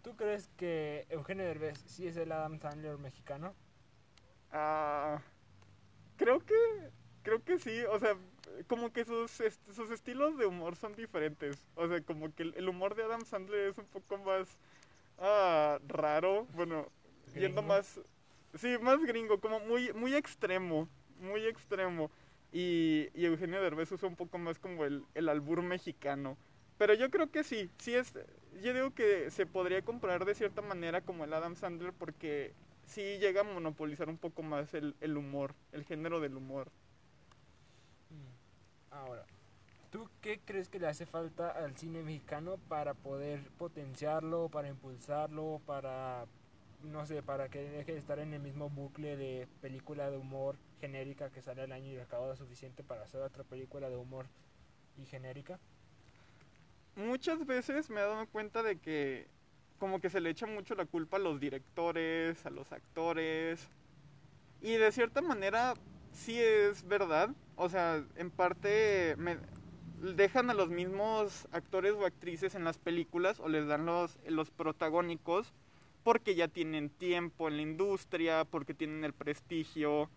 ¿tú 0.01 0.15
crees 0.15 0.49
que 0.57 1.05
Eugenio 1.09 1.45
Derbez 1.45 1.79
sí 1.85 2.07
es 2.07 2.17
el 2.17 2.31
Adam 2.31 2.59
Sandler 2.59 2.97
mexicano? 2.97 3.55
Ah, 4.51 5.21
creo 6.17 6.39
que 6.45 6.55
creo 7.23 7.43
que 7.43 7.59
sí, 7.59 7.83
o 7.91 7.99
sea, 7.99 8.17
como 8.67 8.91
que 8.93 9.05
sus 9.05 9.39
est- 9.41 9.69
sus 9.71 9.91
estilos 9.91 10.37
de 10.37 10.45
humor 10.47 10.75
son 10.75 10.95
diferentes. 10.95 11.69
O 11.75 11.87
sea, 11.87 12.01
como 12.03 12.33
que 12.35 12.43
el, 12.43 12.55
el 12.57 12.69
humor 12.69 12.95
de 12.95 13.03
Adam 13.03 13.25
Sandler 13.25 13.69
es 13.69 13.77
un 13.77 13.85
poco 13.87 14.17
más 14.19 14.59
ah, 15.21 15.79
raro, 15.87 16.47
bueno, 16.53 16.89
yendo 17.35 17.63
más 17.63 18.01
sí, 18.55 18.77
más 18.81 19.03
gringo, 19.05 19.41
como 19.41 19.61
muy 19.61 19.93
muy 19.93 20.15
extremo, 20.15 20.89
muy 21.19 21.45
extremo. 21.47 22.11
Y, 22.53 23.09
y 23.15 23.25
Eugenio 23.25 23.61
Derbez 23.61 23.91
usa 23.93 24.09
un 24.09 24.17
poco 24.17 24.37
más 24.39 24.59
como 24.59 24.85
el, 24.85 25.05
el 25.15 25.29
albur 25.29 25.63
mexicano. 25.63 26.37
Pero 26.79 26.93
yo 26.95 27.11
creo 27.11 27.31
que 27.31 27.43
sí, 27.45 27.71
sí 27.79 27.95
es, 27.95 28.13
yo 28.63 28.73
digo 28.73 28.91
que 28.93 29.31
se 29.31 29.47
podría 29.47 29.83
comparar 29.83 30.25
de 30.25 30.35
cierta 30.35 30.61
manera 30.61 31.01
como 31.01 31.25
el 31.25 31.33
Adam 31.33 31.55
Sandler 31.55 31.93
porque 31.93 32.55
sí 32.85 33.19
llega 33.19 33.41
a 33.41 33.45
monopolizar 33.45 34.09
un 34.09 34.17
poco 34.19 34.43
más 34.43 34.73
el, 34.75 34.95
el 35.01 35.17
humor, 35.17 35.55
el 35.73 35.85
género 35.85 36.21
del 36.21 36.37
humor. 36.37 36.71
Ahora, 38.91 39.25
¿tú 39.91 40.09
qué 40.21 40.39
crees 40.43 40.69
que 40.69 40.79
le 40.79 40.87
hace 40.87 41.05
falta 41.05 41.51
al 41.51 41.77
cine 41.77 42.01
mexicano 42.01 42.57
para 42.69 42.93
poder 42.93 43.41
potenciarlo, 43.57 44.49
para 44.49 44.69
impulsarlo, 44.69 45.61
para, 45.65 46.25
no 46.83 47.05
sé, 47.05 47.21
para 47.21 47.49
que 47.49 47.59
deje 47.59 47.91
de 47.91 47.99
estar 47.99 48.17
en 48.19 48.33
el 48.33 48.41
mismo 48.41 48.69
bucle 48.69 49.17
de 49.17 49.47
película 49.61 50.09
de 50.09 50.17
humor 50.17 50.55
genérica 50.79 51.29
que 51.29 51.41
sale 51.41 51.61
al 51.61 51.71
año 51.73 51.91
y 51.91 51.97
recauda 51.97 52.35
suficiente 52.35 52.83
para 52.83 53.03
hacer 53.03 53.21
otra 53.21 53.43
película 53.43 53.89
de 53.89 53.97
humor 53.97 54.25
y 54.97 55.05
genérica? 55.05 55.59
Muchas 56.95 57.45
veces 57.45 57.89
me 57.89 57.99
he 57.99 58.03
dado 58.03 58.25
cuenta 58.27 58.63
de 58.63 58.77
que 58.77 59.27
como 59.77 59.99
que 59.99 60.09
se 60.09 60.21
le 60.21 60.29
echa 60.29 60.45
mucho 60.45 60.75
la 60.75 60.85
culpa 60.85 61.17
a 61.17 61.19
los 61.19 61.39
directores, 61.39 62.45
a 62.45 62.49
los 62.49 62.71
actores. 62.71 63.67
Y 64.61 64.73
de 64.73 64.91
cierta 64.91 65.21
manera 65.21 65.73
sí 66.13 66.39
es 66.39 66.87
verdad. 66.87 67.31
O 67.55 67.67
sea, 67.67 68.03
en 68.15 68.29
parte 68.29 69.15
me 69.17 69.37
dejan 70.01 70.49
a 70.49 70.53
los 70.53 70.69
mismos 70.69 71.47
actores 71.51 71.93
o 71.93 72.05
actrices 72.05 72.55
en 72.55 72.63
las 72.63 72.77
películas 72.77 73.39
o 73.39 73.47
les 73.47 73.67
dan 73.67 73.85
los, 73.85 74.17
los 74.27 74.49
protagónicos 74.49 75.53
porque 76.03 76.33
ya 76.33 76.47
tienen 76.47 76.89
tiempo 76.89 77.47
en 77.47 77.57
la 77.57 77.61
industria, 77.61 78.43
porque 78.45 78.73
tienen 78.73 79.03
el 79.03 79.13
prestigio. 79.13 80.09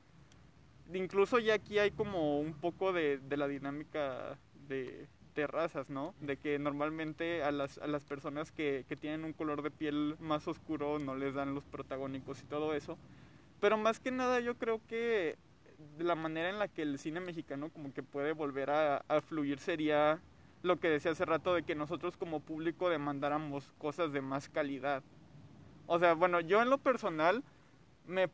Incluso 0.92 1.38
ya 1.38 1.54
aquí 1.54 1.78
hay 1.78 1.90
como 1.90 2.40
un 2.40 2.54
poco 2.54 2.92
de, 2.92 3.18
de 3.18 3.36
la 3.36 3.46
dinámica 3.46 4.38
de, 4.68 5.06
de 5.34 5.46
razas, 5.46 5.90
¿no? 5.90 6.14
De 6.20 6.38
que 6.38 6.58
normalmente 6.58 7.42
a 7.42 7.52
las, 7.52 7.78
a 7.78 7.86
las 7.86 8.04
personas 8.04 8.52
que, 8.52 8.86
que 8.88 8.96
tienen 8.96 9.24
un 9.24 9.34
color 9.34 9.62
de 9.62 9.70
piel 9.70 10.16
más 10.20 10.48
oscuro 10.48 10.98
no 10.98 11.14
les 11.14 11.34
dan 11.34 11.54
los 11.54 11.64
protagónicos 11.64 12.42
y 12.42 12.46
todo 12.46 12.74
eso. 12.74 12.96
Pero 13.60 13.76
más 13.76 14.00
que 14.00 14.10
nada 14.10 14.40
yo 14.40 14.56
creo 14.56 14.80
que 14.88 15.36
la 15.98 16.14
manera 16.14 16.48
en 16.48 16.58
la 16.58 16.68
que 16.68 16.82
el 16.82 16.98
cine 16.98 17.20
mexicano 17.20 17.70
como 17.70 17.92
que 17.92 18.02
puede 18.02 18.32
volver 18.32 18.70
a, 18.70 19.02
fluir 19.22 19.58
sería 19.58 20.20
lo 20.62 20.78
que 20.78 20.88
decía 20.88 21.12
hace 21.12 21.24
rato 21.24 21.54
de 21.54 21.62
que 21.62 21.74
nosotros 21.74 22.16
como 22.16 22.40
público 22.40 22.88
demandáramos 22.88 23.70
cosas 23.78 24.12
de 24.12 24.20
más 24.20 24.48
calidad. 24.48 25.02
O 25.86 25.98
sea, 25.98 26.14
bueno, 26.14 26.40
yo 26.40 26.62
en 26.62 26.70
lo 26.70 26.78
personal 26.78 27.44
me 28.06 28.28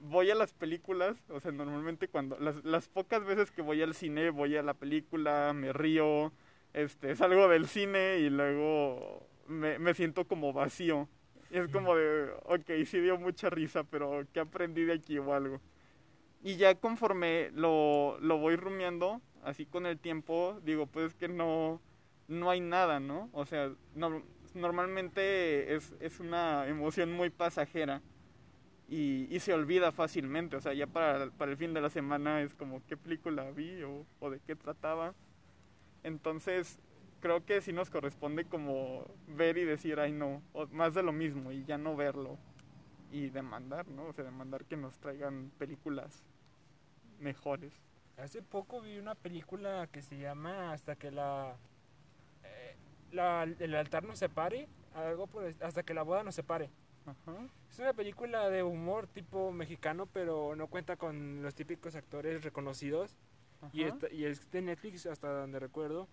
voy 0.00 0.30
a 0.30 0.34
las 0.34 0.52
películas, 0.52 1.16
o 1.28 1.40
sea, 1.40 1.52
normalmente 1.52 2.08
cuando 2.08 2.38
las, 2.38 2.64
las 2.64 2.88
pocas 2.88 3.24
veces 3.24 3.50
que 3.50 3.62
voy 3.62 3.82
al 3.82 3.94
cine, 3.94 4.30
voy 4.30 4.56
a 4.56 4.62
la 4.62 4.74
película, 4.74 5.52
me 5.54 5.72
río, 5.72 6.32
este, 6.72 7.14
salgo 7.16 7.48
del 7.48 7.66
cine 7.66 8.18
y 8.18 8.30
luego 8.30 9.26
me, 9.46 9.78
me 9.78 9.94
siento 9.94 10.26
como 10.26 10.52
vacío. 10.52 11.08
Y 11.50 11.58
es 11.58 11.68
como 11.68 11.94
de, 11.94 12.30
ok, 12.44 12.86
sí 12.86 13.00
dio 13.00 13.18
mucha 13.18 13.50
risa, 13.50 13.84
pero 13.84 14.24
¿qué 14.32 14.40
aprendí 14.40 14.84
de 14.84 14.94
aquí 14.94 15.18
o 15.18 15.34
algo? 15.34 15.60
Y 16.42 16.56
ya 16.56 16.74
conforme 16.74 17.50
lo, 17.54 18.18
lo 18.20 18.38
voy 18.38 18.56
rumiando, 18.56 19.20
así 19.44 19.64
con 19.64 19.86
el 19.86 19.98
tiempo, 19.98 20.58
digo, 20.64 20.86
pues 20.86 21.06
es 21.06 21.14
que 21.14 21.28
no, 21.28 21.80
no 22.28 22.50
hay 22.50 22.60
nada, 22.60 22.98
¿no? 22.98 23.30
O 23.32 23.46
sea, 23.46 23.70
no, 23.94 24.22
normalmente 24.54 25.74
es, 25.74 25.94
es 26.00 26.18
una 26.20 26.66
emoción 26.66 27.12
muy 27.12 27.30
pasajera 27.30 28.02
y, 28.88 29.28
y, 29.34 29.40
se 29.40 29.54
olvida 29.54 29.92
fácilmente. 29.92 30.56
O 30.56 30.60
sea, 30.60 30.74
ya 30.74 30.86
para, 30.86 31.30
para 31.30 31.52
el 31.52 31.56
fin 31.56 31.74
de 31.74 31.80
la 31.80 31.90
semana 31.90 32.42
es 32.42 32.54
como 32.54 32.84
qué 32.86 32.96
película 32.96 33.50
vi 33.52 33.82
o, 33.84 34.04
o 34.20 34.30
de 34.30 34.40
qué 34.40 34.56
trataba. 34.56 35.14
Entonces, 36.02 36.80
creo 37.20 37.44
que 37.46 37.60
sí 37.60 37.72
nos 37.72 37.88
corresponde 37.88 38.44
como 38.44 39.06
ver 39.28 39.58
y 39.58 39.64
decir, 39.64 40.00
ay 40.00 40.12
no, 40.12 40.42
o 40.52 40.66
más 40.66 40.94
de 40.94 41.04
lo 41.04 41.12
mismo 41.12 41.52
y 41.52 41.64
ya 41.64 41.78
no 41.78 41.94
verlo 41.94 42.36
y 43.12 43.28
demandar, 43.28 43.86
¿no? 43.88 44.06
O 44.06 44.12
sea, 44.12 44.24
demandar 44.24 44.64
que 44.64 44.76
nos 44.76 44.98
traigan 44.98 45.52
películas 45.58 46.24
mejores. 47.22 47.80
Hace 48.18 48.42
poco 48.42 48.80
vi 48.80 48.98
una 48.98 49.14
película 49.14 49.88
que 49.90 50.02
se 50.02 50.18
llama 50.18 50.72
Hasta 50.72 50.96
que 50.96 51.10
la, 51.10 51.56
eh, 52.44 52.76
la 53.10 53.44
el 53.44 53.74
altar 53.74 54.04
nos 54.04 54.18
separe, 54.18 54.68
algo 54.94 55.26
por, 55.26 55.54
hasta 55.60 55.82
que 55.82 55.94
la 55.94 56.02
boda 56.02 56.22
nos 56.22 56.34
separe. 56.34 56.70
Ajá. 57.06 57.48
Es 57.70 57.78
una 57.78 57.94
película 57.94 58.48
de 58.50 58.62
humor 58.62 59.06
tipo 59.06 59.50
mexicano, 59.50 60.06
pero 60.06 60.54
no 60.54 60.66
cuenta 60.68 60.96
con 60.96 61.42
los 61.42 61.54
típicos 61.54 61.94
actores 61.94 62.44
reconocidos. 62.44 63.16
Y, 63.72 63.84
esta, 63.84 64.12
y 64.12 64.24
es 64.24 64.50
de 64.50 64.60
Netflix 64.60 65.06
hasta 65.06 65.28
donde 65.28 65.60
recuerdo. 65.60 66.08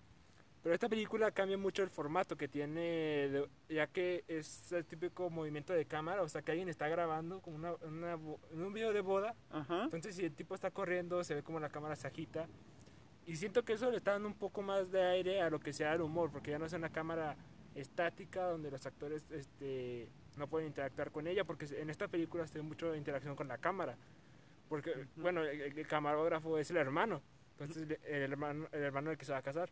Pero 0.61 0.75
esta 0.75 0.89
película 0.89 1.31
cambia 1.31 1.57
mucho 1.57 1.83
el 1.83 1.89
formato 1.89 2.35
que 2.35 2.49
tiene, 2.49 3.45
ya 3.69 3.87
que 3.87 4.25
es 4.27 4.71
el 4.73 4.85
típico 4.85 5.29
movimiento 5.29 5.71
de 5.71 5.85
cámara, 5.85 6.21
o 6.21 6.27
sea 6.27 6.41
que 6.41 6.51
alguien 6.51 6.67
está 6.67 6.89
grabando 6.89 7.41
como 7.41 7.55
una, 7.55 7.73
una, 7.75 8.15
un 8.15 8.73
video 8.73 8.91
de 8.91 8.99
boda. 8.99 9.35
Ajá. 9.51 9.85
Entonces 9.85 10.15
si 10.15 10.25
el 10.25 10.33
tipo 10.33 10.55
está 10.55 10.69
corriendo, 10.69 11.23
se 11.23 11.35
ve 11.35 11.43
como 11.43 11.61
la 11.61 11.69
cámara 11.69 11.95
se 11.95 12.07
agita. 12.07 12.47
Y 13.25 13.37
siento 13.37 13.63
que 13.63 13.73
eso 13.73 13.89
le 13.89 13.97
está 13.97 14.11
dando 14.11 14.27
un 14.27 14.33
poco 14.33 14.61
más 14.61 14.91
de 14.91 15.01
aire 15.01 15.41
a 15.41 15.49
lo 15.49 15.59
que 15.59 15.71
sea 15.71 15.93
el 15.93 16.01
humor, 16.01 16.29
porque 16.31 16.51
ya 16.51 16.59
no 16.59 16.65
es 16.65 16.73
una 16.73 16.89
cámara 16.89 17.37
estática 17.75 18.43
donde 18.43 18.69
los 18.69 18.85
actores 18.85 19.23
este, 19.31 20.09
no 20.35 20.47
pueden 20.47 20.67
interactuar 20.67 21.11
con 21.11 21.27
ella, 21.27 21.45
porque 21.45 21.67
en 21.79 21.89
esta 21.89 22.09
película 22.09 22.45
se 22.47 22.57
ve 22.57 22.63
mucho 22.63 22.93
interacción 22.95 23.35
con 23.35 23.47
la 23.47 23.59
cámara. 23.59 23.95
Porque, 24.67 24.89
uh 24.89 24.93
-huh. 24.93 25.07
bueno, 25.15 25.43
el, 25.43 25.61
el, 25.61 25.87
camarógrafo 25.87 26.57
es 26.57 26.69
el 26.69 26.77
hermano, 26.77 27.21
entonces 27.51 27.97
el 28.03 28.21
hermano, 28.23 28.67
el 28.71 28.83
hermano 28.83 29.11
el 29.11 29.17
que 29.17 29.25
se 29.25 29.31
va 29.31 29.37
a 29.37 29.41
casar 29.41 29.69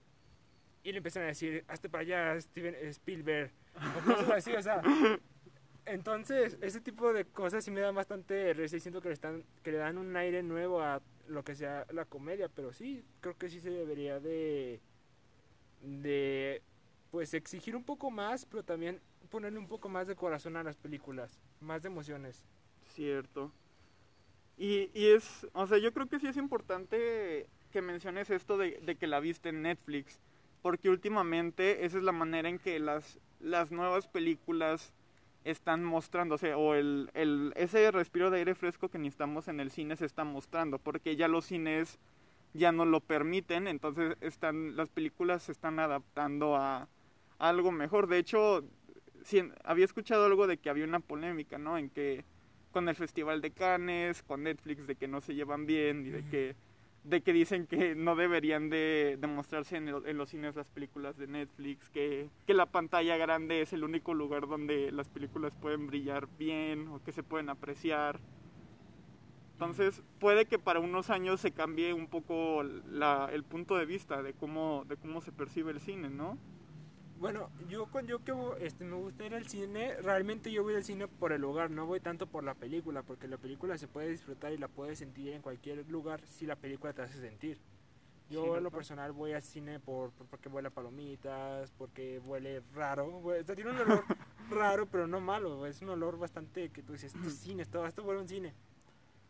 y 0.84 0.92
le 0.92 0.98
empiezan 0.98 1.24
a 1.24 1.28
decir, 1.28 1.64
hazte 1.68 1.90
para 1.90 2.02
allá, 2.02 2.42
Steven 2.42 2.76
Spielberg, 2.88 3.52
o 3.76 4.06
cosas 4.06 4.30
así, 4.32 4.54
o 4.54 4.62
sea. 4.62 4.82
Entonces, 5.86 6.58
ese 6.62 6.82
tipo 6.82 7.14
de 7.14 7.24
cosas 7.24 7.64
sí 7.64 7.72
me 7.72 7.80
dan 7.80 7.96
bastante 7.96 8.54
risa 8.54 8.76
y 8.76 8.82
siento 8.82 9.02
que 9.02 9.08
le, 9.08 9.14
están, 9.14 9.46
que 9.64 9.72
le 9.72 9.78
dan 9.78 9.98
un 9.98 10.16
aire 10.18 10.44
nuevo 10.44 10.82
a 10.82 11.02
lo 11.28 11.44
que 11.44 11.56
sea 11.56 11.86
la 11.92 12.04
comedia, 12.04 12.50
pero 12.50 12.74
sí, 12.74 13.06
creo 13.22 13.38
que 13.38 13.50
sí 13.50 13.62
se 13.62 13.70
debería 13.70 14.20
de, 14.20 14.82
de, 15.82 16.62
pues, 17.10 17.34
exigir 17.34 17.74
un 17.76 17.86
poco 17.86 18.12
más, 18.12 18.46
pero 18.46 18.64
también 18.64 19.00
ponerle 19.30 19.60
un 19.60 19.68
poco 19.68 19.88
más 19.88 20.08
de 20.08 20.16
corazón 20.16 20.58
a 20.58 20.64
las 20.64 20.76
películas, 20.76 21.40
más 21.62 21.84
de 21.84 21.88
emociones. 21.88 22.44
Cierto. 22.94 23.54
Y, 24.58 24.90
y 24.94 25.08
es, 25.12 25.48
o 25.54 25.68
sea, 25.68 25.78
yo 25.78 25.94
creo 25.94 26.08
que 26.08 26.20
sí 26.20 26.28
es 26.28 26.38
importante 26.38 27.48
que 27.72 27.82
menciones 27.82 28.30
esto 28.30 28.58
de, 28.58 28.80
de 28.82 28.96
que 28.96 29.08
la 29.08 29.22
viste 29.22 29.50
en 29.50 29.62
Netflix 29.62 30.20
porque 30.62 30.90
últimamente 30.90 31.86
esa 31.86 31.98
es 31.98 32.04
la 32.04 32.12
manera 32.12 32.50
en 32.50 32.60
que 32.60 32.80
las, 32.80 33.20
las 33.40 33.72
nuevas 33.72 34.08
películas 34.08 34.94
están 35.44 35.84
mostrándose 35.84 36.54
o 36.54 36.76
el, 36.76 37.10
el, 37.14 37.54
ese 37.56 37.90
respiro 37.92 38.30
de 38.30 38.40
aire 38.40 38.56
fresco 38.56 38.90
que 38.90 38.98
necesitamos 38.98 39.48
en 39.48 39.60
el 39.60 39.72
cine 39.72 39.96
se 39.96 40.06
está 40.06 40.24
mostrando 40.24 40.78
porque 40.78 41.16
ya 41.16 41.28
los 41.28 41.46
cines 41.46 42.00
ya 42.54 42.72
no 42.72 42.86
lo 42.86 43.00
permiten 43.00 43.68
entonces 43.68 44.18
están 44.20 44.76
las 44.76 44.90
películas 44.90 45.44
se 45.44 45.54
están 45.54 45.80
adaptando 45.80 46.56
a, 46.56 46.90
a 47.40 47.50
algo 47.50 47.72
mejor. 47.72 48.08
De 48.08 48.18
hecho 48.18 48.66
si, 49.24 49.42
había 49.64 49.86
escuchado 49.86 50.26
algo 50.26 50.48
de 50.48 50.58
que 50.58 50.70
había 50.70 50.86
una 50.86 51.00
polémica 51.00 51.58
no 51.58 51.78
en 51.78 51.90
que 51.90 52.26
con 52.72 52.90
el 52.90 52.96
festival 52.96 53.42
de 53.42 53.52
Cannes 53.52 54.24
con 54.24 54.44
Netflix 54.44 54.86
de 54.86 54.96
que 54.96 55.08
no 55.08 55.22
se 55.22 55.34
llevan 55.34 55.66
bien 55.66 56.06
y 56.06 56.10
de 56.10 56.26
que 56.26 56.56
de 57.08 57.22
que 57.22 57.32
dicen 57.32 57.68
que 57.68 57.96
no 57.96 58.16
deberían 58.16 58.70
de, 58.70 59.18
mostrarse 59.28 59.78
en, 59.78 59.88
el, 59.88 60.06
en, 60.06 60.18
los 60.18 60.30
cines 60.30 60.56
las 60.56 60.70
películas 60.70 61.18
de 61.18 61.28
Netflix, 61.28 61.90
que, 61.90 62.30
que, 62.46 62.54
la 62.54 62.66
pantalla 62.66 63.16
grande 63.16 63.62
es 63.62 63.72
el 63.72 63.84
único 63.84 64.14
lugar 64.14 64.48
donde 64.48 64.92
las 64.92 65.08
películas 65.08 65.54
pueden 65.62 65.88
brillar 65.88 66.28
bien 66.38 66.88
o 66.90 67.02
que 67.02 67.14
se 67.14 67.24
pueden 67.24 67.50
apreciar. 67.50 68.20
Entonces 69.54 70.04
puede 70.20 70.46
que 70.46 70.60
para 70.60 70.80
unos 70.80 71.10
años 71.10 71.40
se 71.40 71.52
cambie 71.52 71.94
un 71.94 72.08
poco 72.08 72.64
la, 72.64 73.30
el 73.32 73.44
punto 73.44 73.76
de 73.76 73.86
vista 73.86 74.22
de 74.22 74.34
cómo, 74.34 74.84
de 74.88 74.98
cómo 74.98 75.22
se 75.22 75.32
percibe 75.32 75.72
el 75.72 75.80
cine, 75.80 76.10
¿no? 76.10 76.38
Bueno, 77.20 77.50
yo 77.68 77.88
yo 78.06 78.24
que 78.24 78.34
este, 78.66 78.86
me 78.86 78.96
gusta 78.96 79.26
ir 79.26 79.34
al 79.34 79.48
cine, 79.48 79.96
realmente 80.02 80.52
yo 80.52 80.62
voy 80.62 80.76
al 80.76 80.84
cine 80.84 81.08
por 81.08 81.32
el 81.32 81.42
lugar, 81.42 81.72
no 81.72 81.88
voy 81.88 82.00
tanto 82.00 82.28
por 82.28 82.44
la 82.44 82.54
película, 82.54 83.02
porque 83.02 83.28
la 83.28 83.38
película 83.38 83.78
se 83.78 83.88
puede 83.88 84.10
disfrutar 84.10 84.54
y 84.54 84.58
la 84.58 84.68
puedes 84.68 85.00
sentir 85.00 85.34
en 85.34 85.42
cualquier 85.42 85.90
lugar 85.90 86.22
si 86.26 86.46
la 86.46 86.56
película 86.56 86.94
te 86.94 87.02
hace 87.02 87.20
sentir. 87.20 87.58
Yo 88.30 88.44
sí, 88.44 88.50
en 88.58 88.64
lo 88.64 88.72
personal 88.72 89.14
voy 89.14 89.34
al 89.34 89.42
cine 89.42 89.80
por, 89.80 90.12
por 90.12 90.28
porque 90.28 90.50
huele 90.50 90.68
a 90.68 90.72
palomitas, 90.72 91.72
porque 91.72 92.20
huele 92.20 92.62
raro, 92.76 93.22
o 93.24 93.44
sea, 93.44 93.56
tiene 93.56 93.72
un 93.72 93.78
olor 93.78 94.04
raro, 94.52 94.86
pero 94.86 95.08
no 95.08 95.20
malo, 95.20 95.66
es 95.66 95.82
un 95.82 95.90
olor 95.90 96.20
bastante 96.20 96.70
que 96.70 96.84
tú 96.84 96.94
dices, 96.94 97.16
esto 97.16 97.28
es 97.28 97.36
cine, 97.36 97.64
esto, 97.64 97.86
esto 97.86 98.04
huele 98.04 98.22
un 98.22 98.28
cine. 98.28 98.54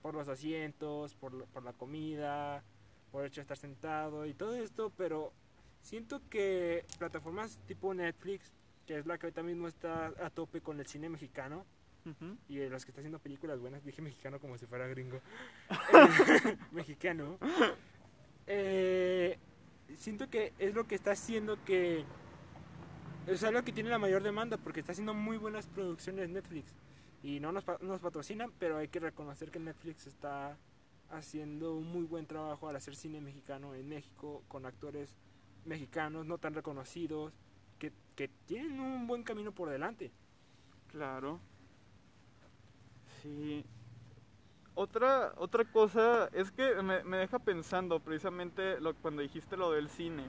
Por 0.02 0.14
los 0.14 0.28
asientos, 0.28 1.16
por, 1.16 1.46
por 1.46 1.64
la 1.64 1.74
comida, 1.74 2.64
por 3.12 3.22
el 3.22 3.28
hecho 3.28 3.42
de 3.42 3.44
estar 3.44 3.58
sentado 3.58 4.26
y 4.26 4.34
todo 4.34 4.56
esto, 4.56 4.92
pero 4.98 5.32
Siento 5.82 6.22
que 6.30 6.86
plataformas 6.98 7.60
tipo 7.68 7.94
Netflix, 7.94 8.52
que 8.86 8.98
es 8.98 9.06
la 9.06 9.18
que 9.18 9.28
ahorita 9.28 9.44
mismo 9.44 9.68
está 9.68 10.08
a 10.08 10.30
tope 10.30 10.62
con 10.62 10.80
el 10.80 10.88
cine 10.88 11.10
mexicano, 11.10 11.66
uh 12.06 12.10
-huh. 12.10 12.38
y 12.48 12.68
los 12.68 12.86
que 12.86 12.92
está 12.92 13.02
haciendo 13.02 13.20
películas 13.20 13.60
buenas, 13.60 13.84
dije 13.84 14.02
mexicano 14.02 14.40
como 14.40 14.58
si 14.58 14.66
fuera 14.66 14.88
gringo, 14.88 15.22
mexicano, 16.72 17.38
eh, 18.48 19.38
siento 19.96 20.30
que 20.30 20.54
es 20.60 20.74
lo 20.74 20.88
que 20.88 20.96
está 20.96 21.12
haciendo 21.12 21.64
que 21.64 22.06
es 23.28 23.44
algo 23.44 23.62
que 23.64 23.74
tiene 23.74 23.90
la 23.90 23.98
mayor 23.98 24.24
demanda 24.24 24.58
porque 24.58 24.80
está 24.80 24.94
haciendo 24.94 25.14
muy 25.14 25.38
buenas 25.38 25.68
producciones 25.68 26.30
Netflix 26.30 26.74
y 27.24 27.40
no 27.40 27.52
nos, 27.52 27.66
nos 27.82 28.00
patrocinan, 28.00 28.52
pero 28.58 28.78
hay 28.78 28.88
que 28.88 29.00
reconocer 29.00 29.52
que 29.52 29.60
Netflix 29.60 30.08
está 30.08 30.58
haciendo 31.10 31.76
un 31.76 31.88
muy 31.88 32.04
buen 32.04 32.26
trabajo 32.26 32.70
al 32.70 32.76
hacer 32.76 32.96
cine 32.96 33.22
mexicano 33.22 33.74
en 33.74 33.88
México 33.88 34.44
con 34.48 34.66
actores 34.66 35.16
mexicanos 35.68 36.26
no 36.26 36.38
tan 36.38 36.54
reconocidos 36.54 37.34
que, 37.78 37.92
que, 38.16 38.30
tienen 38.46 38.80
un 38.80 39.06
buen 39.06 39.24
camino 39.24 39.52
por 39.52 39.70
delante. 39.70 40.12
Claro. 40.88 41.40
Sí. 43.22 43.64
Otra, 44.74 45.34
otra 45.38 45.66
cosa 45.66 46.30
es 46.34 46.52
que 46.52 46.82
me, 46.82 47.04
me 47.04 47.18
deja 47.18 47.40
pensando 47.40 48.00
precisamente 48.00 48.80
lo, 48.80 48.96
cuando 48.96 49.22
dijiste 49.22 49.58
lo 49.58 49.72
del 49.72 49.90
cine. 49.90 50.24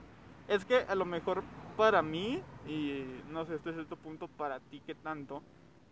Es 0.49 0.65
que 0.65 0.77
a 0.77 0.95
lo 0.95 1.05
mejor 1.05 1.43
para 1.77 2.03
mí, 2.03 2.43
y 2.67 3.05
no 3.31 3.45
sé, 3.45 3.55
este 3.55 3.71
es 3.71 3.77
cierto 3.77 3.97
punto 3.97 4.29
para 4.29 4.61
ti 4.61 4.81
que 4.81 4.95
tanto, 4.95 5.43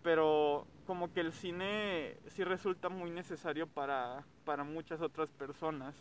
pero 0.03 0.67
como 0.87 1.13
que 1.13 1.21
el 1.21 1.33
cine 1.33 2.17
sí 2.29 2.45
resulta 2.45 2.89
muy 2.89 3.11
necesario 3.11 3.67
para, 3.67 4.25
para 4.45 4.65
muchas 4.65 5.01
otras 5.01 5.31
personas. 5.31 5.95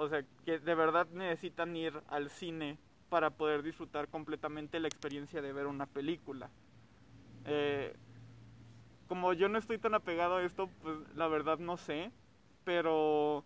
O 0.00 0.08
sea, 0.08 0.24
que 0.46 0.58
de 0.58 0.74
verdad 0.74 1.06
necesitan 1.12 1.76
ir 1.76 1.92
al 2.08 2.30
cine 2.30 2.78
para 3.10 3.28
poder 3.28 3.62
disfrutar 3.62 4.08
completamente 4.08 4.80
la 4.80 4.88
experiencia 4.88 5.42
de 5.42 5.52
ver 5.52 5.66
una 5.66 5.84
película. 5.84 6.48
Eh, 7.44 7.94
como 9.08 9.34
yo 9.34 9.50
no 9.50 9.58
estoy 9.58 9.76
tan 9.76 9.92
apegado 9.94 10.36
a 10.36 10.42
esto, 10.42 10.70
pues 10.80 10.96
la 11.16 11.28
verdad 11.28 11.58
no 11.58 11.76
sé, 11.76 12.10
pero 12.64 13.44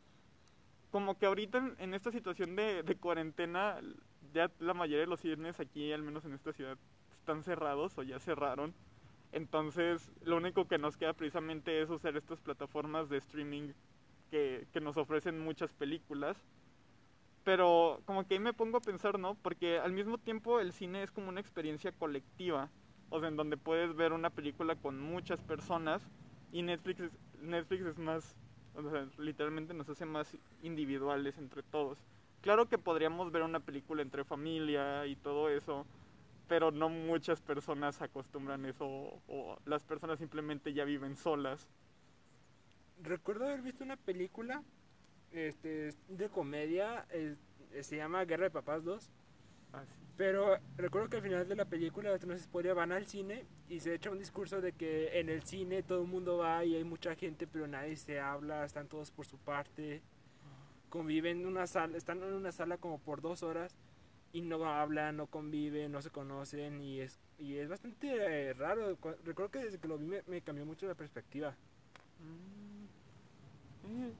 como 0.92 1.18
que 1.18 1.26
ahorita 1.26 1.74
en, 1.78 1.92
esta 1.92 2.12
situación 2.12 2.54
de, 2.54 2.84
de 2.84 2.94
cuarentena, 2.94 3.80
ya 4.32 4.48
la 4.60 4.74
mayoría 4.74 5.00
de 5.00 5.08
los 5.08 5.18
cines 5.18 5.58
aquí, 5.58 5.90
al 5.90 6.04
menos 6.04 6.24
en 6.24 6.34
esta 6.34 6.52
ciudad, 6.52 6.78
están 7.18 7.42
cerrados 7.42 7.98
o 7.98 8.04
ya 8.04 8.20
cerraron. 8.20 8.74
Entonces, 9.32 10.12
lo 10.22 10.36
único 10.36 10.68
que 10.68 10.78
nos 10.78 10.96
queda 10.96 11.14
precisamente 11.14 11.82
es 11.82 11.90
usar 11.90 12.16
estas 12.16 12.38
plataformas 12.38 13.08
de 13.08 13.16
streaming 13.16 13.72
que, 14.34 14.66
que 14.72 14.80
nos 14.80 14.96
ofrecen 14.96 15.38
muchas 15.38 15.72
películas. 15.72 16.36
Pero 17.44 18.00
como 18.04 18.26
que 18.26 18.34
ahí 18.34 18.40
me 18.40 18.52
pongo 18.52 18.78
a 18.78 18.80
pensar, 18.80 19.16
¿no? 19.16 19.36
Porque 19.36 19.78
al 19.78 19.92
mismo 19.92 20.18
tiempo 20.18 20.58
el 20.58 20.72
cine 20.72 21.04
es 21.04 21.12
como 21.12 21.28
una 21.28 21.38
experiencia 21.38 21.92
colectiva. 21.92 22.68
O 23.10 23.20
sea, 23.20 23.28
en 23.28 23.36
donde 23.36 23.56
puedes 23.56 23.94
ver 23.94 24.12
una 24.12 24.30
película 24.30 24.74
con 24.74 24.98
muchas 24.98 25.40
personas. 25.40 26.02
Y 26.50 26.62
Netflix 26.62 26.98
es, 26.98 27.12
Netflix 27.42 27.84
es 27.84 27.96
más, 27.96 28.36
o 28.74 28.90
sea, 28.90 29.06
literalmente 29.18 29.72
nos 29.72 29.88
hace 29.88 30.04
más 30.04 30.36
individuales 30.64 31.38
entre 31.38 31.62
todos. 31.62 31.98
Claro 32.40 32.68
que 32.68 32.76
podríamos 32.76 33.30
ver 33.30 33.42
una 33.42 33.60
película 33.60 34.02
entre 34.02 34.24
familia 34.24 35.06
y 35.06 35.14
todo 35.14 35.48
eso, 35.48 35.86
pero 36.48 36.72
no 36.72 36.88
muchas 36.88 37.40
personas 37.40 38.02
acostumbran 38.02 38.66
eso 38.66 38.86
o, 39.28 39.58
las 39.64 39.84
personas 39.84 40.18
simplemente 40.18 40.72
ya 40.72 40.84
viven 40.84 41.14
solas. 41.14 41.68
Recuerdo 43.02 43.44
haber 43.46 43.62
visto 43.62 43.84
una 43.84 43.96
película 43.96 44.62
este, 45.32 45.90
de 46.08 46.28
comedia, 46.28 47.06
eh, 47.10 47.36
se 47.82 47.96
llama 47.96 48.24
Guerra 48.24 48.44
de 48.44 48.50
Papás 48.50 48.84
2. 48.84 49.10
Ah, 49.72 49.84
sí. 49.84 49.92
Pero 50.16 50.58
recuerdo 50.76 51.08
que 51.08 51.16
al 51.16 51.22
final 51.22 51.48
de 51.48 51.56
la 51.56 51.64
película, 51.64 52.10
no 52.24 52.36
se 52.36 52.44
spoiler, 52.44 52.74
van 52.74 52.92
al 52.92 53.06
cine 53.06 53.44
y 53.68 53.80
se 53.80 53.94
echa 53.94 54.10
un 54.10 54.18
discurso 54.20 54.60
de 54.60 54.72
que 54.72 55.18
en 55.18 55.28
el 55.28 55.42
cine 55.42 55.82
todo 55.82 56.02
el 56.02 56.08
mundo 56.08 56.38
va 56.38 56.64
y 56.64 56.76
hay 56.76 56.84
mucha 56.84 57.16
gente, 57.16 57.48
pero 57.48 57.66
nadie 57.66 57.96
se 57.96 58.20
habla, 58.20 58.64
están 58.64 58.86
todos 58.86 59.10
por 59.10 59.26
su 59.26 59.38
parte, 59.38 60.02
conviven 60.88 61.40
en 61.40 61.46
una 61.46 61.66
sala, 61.66 61.96
están 61.96 62.22
en 62.22 62.32
una 62.32 62.52
sala 62.52 62.76
como 62.78 63.00
por 63.00 63.20
dos 63.22 63.42
horas 63.42 63.74
y 64.32 64.40
no 64.42 64.64
hablan, 64.66 65.16
no 65.16 65.26
conviven, 65.26 65.90
no 65.90 66.00
se 66.00 66.10
conocen 66.10 66.80
y 66.80 67.00
es, 67.00 67.18
y 67.40 67.56
es 67.56 67.68
bastante 67.68 68.14
eh, 68.50 68.52
raro. 68.54 68.94
Cu- 68.96 69.16
Recuerdo 69.24 69.50
que 69.50 69.64
desde 69.64 69.78
que 69.78 69.88
lo 69.88 69.98
vi 69.98 70.06
me, 70.06 70.22
me 70.28 70.42
cambió 70.42 70.64
mucho 70.64 70.86
la 70.86 70.94
perspectiva. 70.94 71.56
Mm. 72.20 72.63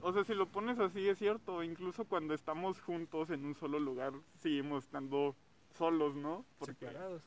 O 0.01 0.13
sea, 0.13 0.25
si 0.25 0.35
lo 0.35 0.47
pones 0.47 0.79
así 0.79 1.09
es 1.09 1.19
cierto, 1.19 1.63
incluso 1.63 2.05
cuando 2.05 2.35
estamos 2.35 2.81
juntos 2.81 3.31
en 3.31 3.45
un 3.45 3.55
solo 3.55 3.79
lugar, 3.79 4.13
seguimos 4.39 4.85
estando 4.85 5.35
solos, 5.77 6.15
¿no? 6.15 6.45
Porque 6.59 6.87
separados. 6.87 7.23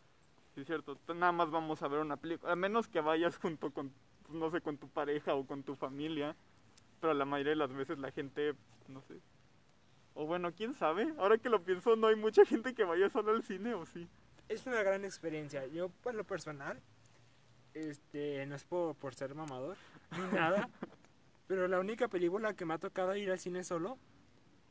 sí 0.53 0.61
es 0.61 0.67
cierto, 0.67 0.97
nada 1.13 1.31
más 1.31 1.49
vamos 1.51 1.81
a 1.81 1.87
ver 1.87 1.99
una 1.99 2.17
película, 2.17 2.51
a 2.51 2.55
menos 2.55 2.87
que 2.87 3.01
vayas 3.01 3.37
junto 3.37 3.71
con, 3.71 3.91
pues, 4.23 4.37
no 4.37 4.49
sé, 4.51 4.61
con 4.61 4.77
tu 4.77 4.87
pareja 4.87 5.35
o 5.35 5.45
con 5.45 5.63
tu 5.63 5.75
familia, 5.75 6.35
pero 7.01 7.13
la 7.13 7.25
mayoría 7.25 7.51
de 7.51 7.57
las 7.57 7.73
veces 7.73 7.97
la 7.99 8.11
gente, 8.11 8.53
no 8.87 9.01
sé. 9.01 9.19
O 10.13 10.25
bueno, 10.25 10.51
quién 10.53 10.73
sabe, 10.73 11.13
ahora 11.17 11.37
que 11.37 11.49
lo 11.49 11.63
pienso, 11.63 11.95
no 11.95 12.07
hay 12.07 12.15
mucha 12.15 12.45
gente 12.45 12.73
que 12.73 12.83
vaya 12.83 13.09
solo 13.09 13.31
al 13.31 13.43
cine, 13.43 13.73
¿o 13.73 13.85
sí? 13.85 14.07
Es 14.49 14.65
una 14.65 14.81
gran 14.81 15.05
experiencia. 15.05 15.67
Yo, 15.67 15.89
por 15.89 16.15
lo 16.15 16.23
personal, 16.23 16.81
este, 17.73 18.45
no 18.47 18.55
es 18.55 18.63
por, 18.63 18.95
por 18.95 19.13
ser 19.13 19.35
mamador 19.35 19.77
ni 20.11 20.35
nada, 20.35 20.69
pero 21.47 21.67
la 21.67 21.79
única 21.79 22.07
película 22.07 22.53
que 22.53 22.65
me 22.65 22.73
ha 22.73 22.77
tocado 22.77 23.15
ir 23.15 23.31
al 23.31 23.39
cine 23.39 23.63
solo 23.63 23.97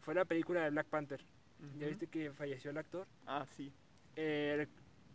fue 0.01 0.15
la 0.15 0.25
película 0.25 0.63
de 0.63 0.71
Black 0.71 0.87
Panther. 0.87 1.25
Ya 1.79 1.87
viste 1.89 2.07
que 2.07 2.31
falleció 2.33 2.71
el 2.71 2.79
actor. 2.79 3.07
Ah, 3.27 3.47
sí. 3.57 3.73
Eh, 4.15 4.67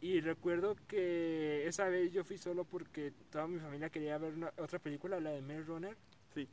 y 0.02 0.20
recuerdo 0.22 0.76
que 0.88 1.68
esa 1.68 1.88
vez 1.88 2.12
yo 2.12 2.24
fui 2.24 2.38
solo 2.40 2.66
porque 2.66 3.14
toda 3.30 3.48
mi 3.48 3.60
familia 3.60 3.90
quería 3.92 4.18
ver 4.18 4.34
una- 4.34 4.52
otra 4.58 4.80
película, 4.80 5.20
la 5.20 5.30
de 5.32 5.42
Maze 5.42 5.62
Runner. 5.64 5.96
Sí. 6.34 6.48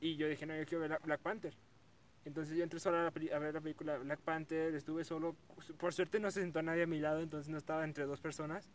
Y 0.00 0.16
yo 0.16 0.28
dije, 0.28 0.46
no, 0.46 0.56
yo 0.56 0.64
quiero 0.64 0.82
ver 0.82 0.90
la- 0.90 0.98
Black 0.98 1.20
Panther. 1.20 1.54
Entonces 2.24 2.56
yo 2.56 2.62
entré 2.62 2.78
solo 2.78 2.96
a, 2.98 3.02
la 3.02 3.08
a 3.08 3.38
ver 3.38 3.52
la 3.54 3.60
película 3.60 3.98
Black 3.98 4.20
Panther, 4.20 4.74
estuve 4.74 5.04
solo. 5.04 5.34
Por 5.78 5.92
suerte 5.92 6.20
no 6.20 6.30
se 6.30 6.40
sentó 6.40 6.62
nadie 6.62 6.84
a 6.84 6.86
mi 6.86 7.00
lado, 7.00 7.20
entonces 7.20 7.50
no 7.50 7.58
estaba 7.58 7.84
entre 7.84 8.04
dos 8.06 8.20
personas. 8.20 8.70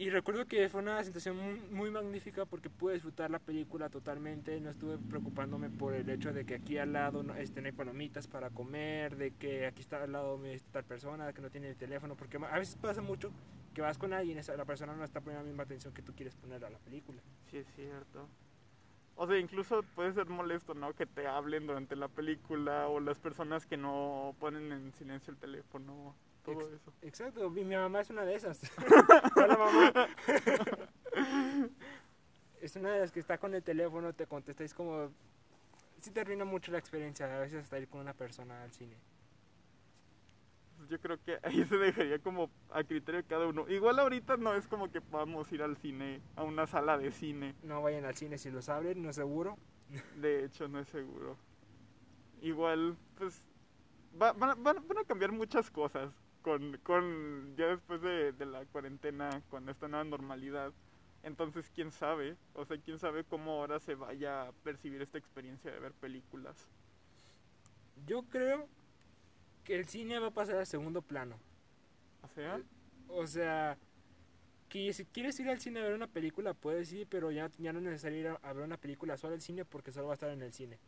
Y 0.00 0.10
recuerdo 0.10 0.46
que 0.46 0.68
fue 0.68 0.80
una 0.80 1.02
sensación 1.02 1.36
muy, 1.36 1.60
muy 1.72 1.90
magnífica 1.90 2.46
porque 2.46 2.70
pude 2.70 2.94
disfrutar 2.94 3.32
la 3.32 3.40
película 3.40 3.88
totalmente. 3.88 4.60
No 4.60 4.70
estuve 4.70 4.96
preocupándome 4.96 5.70
por 5.70 5.92
el 5.92 6.08
hecho 6.08 6.32
de 6.32 6.46
que 6.46 6.54
aquí 6.54 6.78
al 6.78 6.92
lado 6.92 7.24
no, 7.24 7.34
este, 7.34 7.60
hay 7.60 7.72
palomitas 7.72 8.28
para 8.28 8.50
comer, 8.50 9.16
de 9.16 9.32
que 9.32 9.66
aquí 9.66 9.80
está 9.80 10.00
al 10.00 10.12
lado 10.12 10.40
tal 10.70 10.84
persona 10.84 11.32
que 11.32 11.42
no 11.42 11.50
tiene 11.50 11.68
el 11.68 11.76
teléfono. 11.76 12.14
Porque 12.14 12.36
a 12.36 12.58
veces 12.60 12.76
pasa 12.76 13.02
mucho 13.02 13.32
que 13.74 13.82
vas 13.82 13.98
con 13.98 14.12
alguien 14.12 14.38
y 14.38 14.56
la 14.56 14.64
persona 14.64 14.94
no 14.94 15.02
está 15.02 15.20
poniendo 15.20 15.42
la 15.42 15.48
misma 15.48 15.64
atención 15.64 15.92
que 15.92 16.02
tú 16.02 16.14
quieres 16.14 16.36
poner 16.36 16.64
a 16.64 16.70
la 16.70 16.78
película. 16.78 17.20
Sí, 17.50 17.56
es 17.56 17.66
cierto. 17.74 18.28
O 19.16 19.26
sea, 19.26 19.36
incluso 19.36 19.82
puede 19.96 20.12
ser 20.12 20.26
molesto, 20.26 20.74
¿no? 20.74 20.94
Que 20.94 21.06
te 21.06 21.26
hablen 21.26 21.66
durante 21.66 21.96
la 21.96 22.06
película 22.06 22.86
o 22.86 23.00
las 23.00 23.18
personas 23.18 23.66
que 23.66 23.76
no 23.76 24.36
ponen 24.38 24.70
en 24.70 24.92
silencio 24.92 25.32
el 25.32 25.38
teléfono, 25.40 26.14
todo 26.44 26.60
Ex- 26.62 26.72
eso. 26.80 26.92
Exacto, 27.02 27.50
mi 27.50 27.64
mi 27.64 27.74
mamá 27.76 28.00
es 28.00 28.10
una 28.10 28.24
de 28.24 28.34
esas. 28.34 28.60
Hola 29.36 29.56
mamá. 29.56 29.92
es 32.60 32.76
una 32.76 32.92
de 32.92 33.00
las 33.00 33.12
que 33.12 33.20
está 33.20 33.38
con 33.38 33.54
el 33.54 33.62
teléfono, 33.62 34.12
te 34.12 34.26
contesta, 34.26 34.62
y 34.62 34.66
es 34.66 34.74
como... 34.74 35.10
Sí 36.00 36.10
te 36.12 36.20
arruina 36.20 36.44
mucho 36.44 36.70
la 36.70 36.78
experiencia, 36.78 37.26
a 37.34 37.40
veces 37.40 37.62
hasta 37.64 37.78
ir 37.78 37.88
con 37.88 38.00
una 38.00 38.14
persona 38.14 38.62
al 38.62 38.70
cine. 38.72 38.96
Pues 40.76 40.88
Yo 40.90 41.00
creo 41.00 41.18
que 41.24 41.38
ahí 41.42 41.64
se 41.64 41.76
dejaría 41.76 42.20
como 42.20 42.50
a 42.70 42.84
criterio 42.84 43.22
de 43.22 43.26
cada 43.26 43.46
uno. 43.48 43.68
Igual 43.68 43.98
ahorita 43.98 44.36
no 44.36 44.54
es 44.54 44.68
como 44.68 44.90
que 44.92 45.00
podamos 45.00 45.50
ir 45.52 45.60
al 45.62 45.76
cine, 45.76 46.20
a 46.36 46.44
una 46.44 46.66
sala 46.68 46.96
de 46.98 47.10
cine. 47.10 47.54
No 47.64 47.82
vayan 47.82 48.04
al 48.04 48.14
cine 48.14 48.38
si 48.38 48.48
los 48.50 48.68
abren, 48.68 49.02
no 49.02 49.12
seguro. 49.12 49.56
De 50.20 50.44
hecho, 50.44 50.68
no 50.68 50.78
es 50.78 50.88
seguro. 50.88 51.36
Igual, 52.42 52.96
pues, 53.16 53.42
va- 54.20 54.32
van 54.34 54.68
a 54.98 55.04
cambiar 55.04 55.32
muchas 55.32 55.68
cosas 55.68 56.12
con, 56.48 56.78
con 56.78 57.56
ya 57.56 57.66
después 57.68 58.00
de, 58.02 58.32
de 58.32 58.46
la 58.46 58.64
cuarentena, 58.66 59.42
con 59.48 59.68
esta 59.68 59.88
nueva 59.88 60.04
normalidad. 60.04 60.72
Entonces, 61.22 61.70
quién 61.70 61.92
sabe, 61.92 62.36
o 62.54 62.64
sea, 62.64 62.78
quién 62.78 62.98
sabe 62.98 63.24
cómo 63.24 63.52
ahora 63.52 63.80
se 63.80 63.94
vaya 63.94 64.48
a 64.48 64.52
percibir 64.52 65.02
esta 65.02 65.18
experiencia 65.18 65.70
de 65.72 65.80
ver 65.80 65.94
películas. 65.94 66.68
Yo 68.06 68.22
creo 68.28 68.68
que 69.64 69.76
el 69.76 69.86
cine 69.88 70.18
va 70.20 70.28
a 70.28 70.32
pasar 70.34 70.56
al 70.58 70.66
segundo 70.66 71.02
plano. 71.02 71.40
O 72.22 72.28
sea, 72.28 72.60
O 73.08 73.26
sea, 73.26 73.78
que 74.68 74.92
si 74.94 75.06
quieres 75.06 75.38
ir 75.40 75.48
al 75.50 75.60
cine 75.60 75.80
a 75.80 75.84
ver 75.84 75.94
una 75.94 76.08
película, 76.08 76.54
puedes 76.54 76.92
ir, 76.92 77.08
pero 77.08 77.30
ya, 77.32 77.50
ya 77.58 77.72
no 77.72 77.80
es 77.80 77.84
necesario 77.86 78.18
ir 78.20 78.28
a, 78.28 78.34
a 78.42 78.54
ver 78.54 78.64
una 78.64 78.78
película 78.78 79.16
solo 79.18 79.34
al 79.34 79.42
cine 79.42 79.64
porque 79.64 79.92
solo 79.92 80.08
va 80.08 80.14
a 80.14 80.16
estar 80.16 80.30
en 80.30 80.42
el 80.42 80.52
cine. 80.54 80.80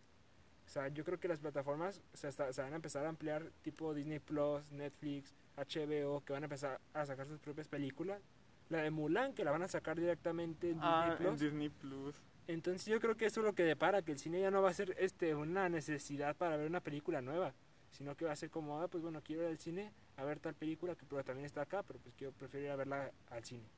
O 0.71 0.73
sea, 0.73 0.87
yo 0.87 1.05
creo 1.05 1.19
que 1.19 1.27
las 1.27 1.41
plataformas 1.41 2.01
se, 2.13 2.31
van 2.63 2.73
a 2.73 2.77
empezar 2.77 3.05
a 3.05 3.09
ampliar, 3.09 3.51
tipo 3.63 3.93
Disney 3.93 4.21
Plus, 4.21 4.71
Netflix, 4.71 5.35
HBO, 5.57 6.25
que 6.25 6.33
van 6.33 6.45
a 6.45 6.47
empezar 6.47 6.81
a 6.95 7.05
sacar 7.05 7.27
sus 7.27 7.41
propias 7.41 7.67
películas. 7.67 8.23
La 8.69 8.83
de 8.83 8.93
Mulan, 8.93 9.35
que 9.35 9.43
la 9.43 9.51
van 9.51 9.65
a 9.65 9.69
sacar 9.69 9.99
directamente 9.99 10.71
en 10.71 10.79
ah, 10.81 11.07
Disney 11.09 11.11
en 11.11 11.19
Plus. 11.19 11.41
Disney 11.41 11.69
Plus. 11.71 12.15
Entonces 12.47 12.87
yo 12.87 13.01
creo 13.01 13.17
que 13.17 13.27
eso 13.27 13.41
es 13.41 13.47
lo 13.47 13.53
que 13.53 13.65
depara, 13.65 14.03
que 14.03 14.13
el 14.13 14.21
cine 14.21 14.41
ya 14.41 14.53
no 14.53 14.63
va 14.63 14.71
a 14.71 14.75
ser 14.75 14.95
este 15.01 15.35
una 15.35 15.69
necesidad 15.69 16.37
para 16.37 16.57
ver 16.57 16.69
una 16.69 16.81
película 16.81 17.21
nueva, 17.21 17.53
sino 17.91 18.15
que 18.15 18.27
va 18.27 18.31
a 18.31 18.37
ser 18.37 18.51
como, 18.51 18.81
ah, 18.81 18.87
pues 18.87 19.03
bueno, 19.03 19.23
quiero 19.25 19.43
ir 19.43 19.49
al 19.49 19.59
cine 19.59 19.93
a 20.19 20.23
ver 20.23 20.39
tal 20.39 20.55
película 20.55 20.95
que 20.95 21.05
pero 21.05 21.25
también 21.25 21.47
está 21.47 21.63
acá, 21.63 21.83
pero 21.83 21.99
pues 21.99 22.15
quiero 22.15 22.33
prefiero 22.33 22.67
ir 22.67 22.71
a 22.71 22.77
verla 22.77 23.11
al 23.31 23.45
cine. 23.45 23.69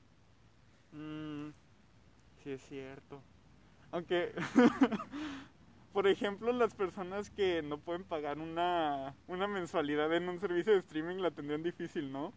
Mm, 0.92 1.52
sí, 2.44 2.50
es 2.50 2.62
cierto. 2.68 3.22
Aunque, 3.92 4.34
por 5.92 6.06
ejemplo, 6.06 6.52
las 6.52 6.74
personas 6.74 7.30
que 7.30 7.62
no 7.62 7.78
pueden 7.78 8.04
pagar 8.04 8.38
una, 8.38 9.14
una 9.26 9.46
mensualidad 9.46 10.12
en 10.14 10.28
un 10.28 10.38
servicio 10.38 10.72
de 10.72 10.78
streaming 10.78 11.16
la 11.16 11.30
tendrían 11.30 11.62
difícil, 11.62 12.10
¿no? 12.10 12.32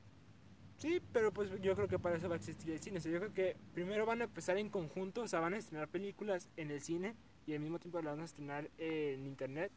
Sí, 0.77 1.01
pero 1.13 1.31
pues 1.31 1.49
yo 1.61 1.73
creo 1.75 1.87
que 1.87 1.99
para 1.99 2.17
eso 2.17 2.27
va 2.27 2.35
a 2.35 2.37
existir 2.37 2.71
el 2.71 2.79
cine. 2.79 2.97
O 2.97 3.01
sea, 3.01 3.11
yo 3.11 3.19
creo 3.19 3.33
que 3.33 3.55
primero 3.73 4.05
van 4.05 4.21
a 4.21 4.25
empezar 4.25 4.57
en 4.57 4.69
conjunto, 4.69 5.21
o 5.21 5.27
sea, 5.27 5.39
van 5.39 5.53
a 5.53 5.57
estrenar 5.57 5.87
películas 5.87 6.49
en 6.57 6.69
el 6.69 6.81
cine 6.81 7.15
y 7.47 7.53
al 7.53 7.59
mismo 7.61 7.79
tiempo 7.79 8.01
las 8.01 8.15
van 8.15 8.21
a 8.21 8.25
estrenar 8.25 8.69
en 8.77 9.25
internet. 9.25 9.71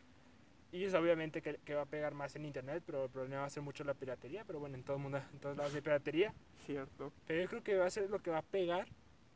Y 0.71 0.85
es 0.85 0.93
obviamente 0.95 1.41
que, 1.41 1.59
que 1.65 1.75
va 1.75 1.83
a 1.83 1.87
pegar 1.87 2.15
más 2.15 2.37
en 2.37 2.45
internet, 2.45 2.83
pero 2.85 3.05
el 3.05 3.11
problema 3.11 3.41
va 3.41 3.47
a 3.47 3.51
ser 3.51 3.63
mucho 3.63 3.85
la 3.85 3.95
piratería. 3.95 4.45
Pero 4.45 4.59
bueno, 4.59 4.75
en 4.75 4.83
todo 4.83 4.97
el 4.97 5.03
mundo, 5.03 5.19
en 5.33 5.39
todos 5.39 5.57
lados 5.57 5.75
hay 5.75 5.81
piratería. 5.81 6.35
Cierto. 6.67 7.13
Pero 7.27 7.43
yo 7.43 7.49
creo 7.49 7.63
que 7.63 7.77
va 7.77 7.87
a 7.87 7.91
ser 7.91 8.11
lo 8.11 8.19
que 8.19 8.31
va 8.31 8.39
a 8.39 8.43
pegar 8.43 8.89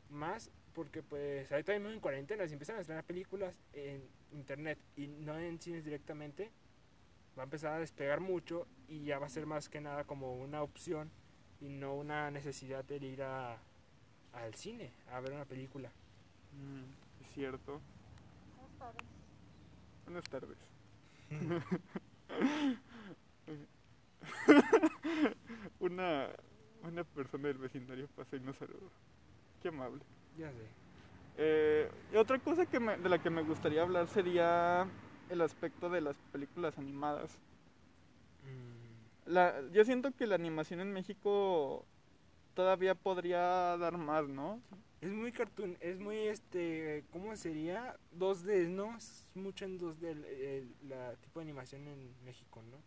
más 0.09 0.51
porque 0.73 1.01
pues 1.03 1.51
ahorita 1.51 1.73
mismo 1.73 1.89
en 1.89 1.99
cuarentena 1.99 2.47
si 2.47 2.53
empiezan 2.53 2.77
a 2.77 2.81
estrenar 2.81 3.03
películas 3.03 3.59
en 3.73 4.03
internet 4.31 4.79
y 4.95 5.07
no 5.07 5.37
en 5.37 5.59
cines 5.59 5.83
directamente 5.83 6.51
va 7.37 7.43
a 7.43 7.45
empezar 7.45 7.73
a 7.73 7.79
despegar 7.79 8.19
mucho 8.19 8.67
y 8.87 9.05
ya 9.05 9.19
va 9.19 9.27
a 9.27 9.29
ser 9.29 9.45
más 9.45 9.69
que 9.69 9.81
nada 9.81 10.03
como 10.03 10.35
una 10.35 10.61
opción 10.61 11.11
y 11.61 11.69
no 11.69 11.95
una 11.95 12.31
necesidad 12.31 12.83
de 12.83 12.97
ir 12.97 13.23
a, 13.23 13.57
al 14.33 14.53
cine 14.55 14.91
a 15.11 15.19
ver 15.19 15.33
una 15.33 15.45
película. 15.45 15.89
Mm, 16.51 16.83
es 17.23 17.33
cierto. 17.33 17.81
Buenas 20.05 20.25
tardes. 20.25 20.57
una, 25.79 26.29
una 26.83 27.03
persona 27.03 27.47
del 27.47 27.57
vecindario 27.57 28.07
pasa 28.15 28.35
y 28.35 28.39
nos 28.41 28.57
saludó. 28.57 28.91
Qué 29.61 29.69
amable. 29.69 30.03
Ya 30.37 30.51
sé. 30.51 30.67
Eh, 31.37 31.89
y 32.11 32.15
otra 32.17 32.39
cosa 32.39 32.65
que 32.65 32.79
me- 32.79 32.97
de 32.97 33.09
la 33.09 33.21
que 33.21 33.29
me 33.29 33.41
gustaría 33.43 33.81
hablar 33.81 34.07
sería 34.07 34.87
el 35.29 35.41
aspecto 35.41 35.89
de 35.89 36.01
las 36.01 36.15
películas 36.31 36.77
animadas. 36.77 37.39
Mm, 38.43 39.31
La, 39.33 39.61
yo 39.71 39.85
siento 39.85 40.11
que 40.11 40.27
la 40.27 40.35
animación 40.35 40.81
en 40.81 40.91
México 40.91 41.85
todavía 42.55 42.93
podría 42.93 43.77
dar 43.77 43.97
más, 43.97 44.27
¿no? 44.27 44.61
Es 45.01 45.11
muy 45.11 45.31
cartoon, 45.31 45.77
es 45.79 45.99
muy 45.99 46.17
este, 46.27 47.03
¿cómo 47.11 47.35
sería? 47.35 47.95
2D, 48.11 48.67
¿no? 48.69 48.95
Es 48.97 49.25
mucho 49.33 49.65
en 49.65 49.77
2D 49.77 50.11
el, 50.11 50.25
el- 50.25 50.75
la 50.89 51.15
tipo 51.15 51.39
de 51.39 51.43
animación 51.45 51.87
en 51.87 52.13
México, 52.25 52.61
¿no? 52.63 52.77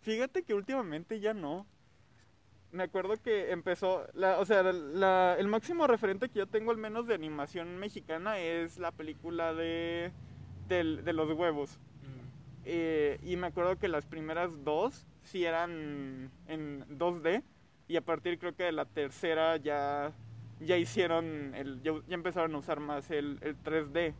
Fíjate 0.00 0.42
que 0.42 0.54
últimamente 0.54 1.18
ya 1.20 1.34
no. 1.34 1.66
Me 2.72 2.82
acuerdo 2.82 3.16
que 3.22 3.52
empezó, 3.52 4.06
la, 4.12 4.38
o 4.38 4.44
sea, 4.44 4.62
la- 4.62 5.36
el 5.38 5.48
máximo 5.48 5.86
referente 5.86 6.28
que 6.28 6.40
yo 6.40 6.46
tengo 6.46 6.70
al 6.72 6.76
menos 6.76 7.06
de 7.06 7.14
animación 7.14 7.78
mexicana 7.78 8.38
es 8.38 8.78
la 8.78 8.92
película 8.92 9.54
de, 9.54 10.10
del- 10.68 11.04
de 11.04 11.12
los 11.12 11.30
huevos. 11.32 11.78
Mm, 12.02 12.26
Eh, 12.68 13.18
y 13.22 13.36
me 13.36 13.46
acuerdo 13.46 13.78
que 13.78 13.86
las 13.88 14.04
primeras 14.06 14.64
dos 14.64 15.06
sí 15.22 15.44
eran 15.44 16.30
en 16.48 16.84
2D 16.98 17.42
y 17.88 17.96
a 17.96 18.00
partir 18.00 18.38
creo 18.40 18.54
que 18.56 18.64
de 18.64 18.72
la 18.72 18.84
tercera 18.84 19.56
ya, 19.56 20.12
ya 20.60 20.76
hicieron, 20.76 21.54
el, 21.54 21.80
ya, 21.82 21.92
ya 22.08 22.14
empezaron 22.14 22.54
a 22.56 22.58
usar 22.58 22.80
más 22.80 23.08
el, 23.12 23.38
el 23.42 23.56
3D. 23.62 24.14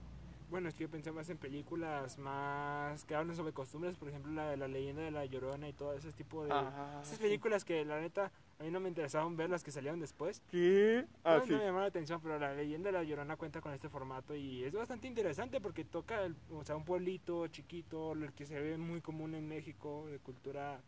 Bueno, 0.48 0.68
es 0.68 0.74
que 0.74 0.84
yo 0.84 0.88
pensé 0.90 1.10
más 1.10 1.28
en 1.28 1.38
películas 1.38 2.18
más 2.18 3.04
que 3.04 3.16
hablan 3.16 3.34
sobre 3.34 3.52
costumbres, 3.52 3.96
por 3.96 4.08
ejemplo 4.08 4.32
la 4.32 4.48
de 4.50 4.56
la 4.56 4.68
leyenda 4.68 5.02
de 5.02 5.10
la 5.10 5.24
Llorona 5.24 5.68
y 5.68 5.72
todo 5.72 5.92
ese 5.94 6.12
tipo 6.12 6.44
de... 6.44 6.52
Ah, 6.52 7.00
esas 7.02 7.16
sí. 7.16 7.22
películas 7.22 7.64
que 7.64 7.84
la 7.84 8.00
neta 8.00 8.30
a 8.60 8.62
mí 8.62 8.70
no 8.70 8.78
me 8.78 8.88
interesaban 8.88 9.36
ver 9.36 9.50
las 9.50 9.64
que 9.64 9.72
salieron 9.72 9.98
después. 9.98 10.40
¿Qué? 10.48 11.04
Ah, 11.24 11.38
no, 11.38 11.44
sí. 11.46 11.52
no 11.52 11.58
me 11.58 11.64
llamó 11.64 11.80
la 11.80 11.86
atención, 11.86 12.20
pero 12.22 12.38
la 12.38 12.54
leyenda 12.54 12.88
de 12.88 12.92
la 12.92 13.02
Llorona 13.02 13.36
cuenta 13.36 13.60
con 13.60 13.72
este 13.72 13.88
formato 13.88 14.36
y 14.36 14.62
es 14.62 14.72
bastante 14.72 15.08
interesante 15.08 15.60
porque 15.60 15.84
toca 15.84 16.22
el- 16.22 16.36
o 16.52 16.62
sea, 16.64 16.76
un 16.76 16.84
pueblito 16.84 17.48
chiquito, 17.48 18.12
el 18.12 18.32
que 18.32 18.46
se 18.46 18.60
ve 18.60 18.78
muy 18.78 19.00
común 19.00 19.34
en 19.34 19.48
México, 19.48 20.06
de 20.06 20.20
cultura 20.20 20.80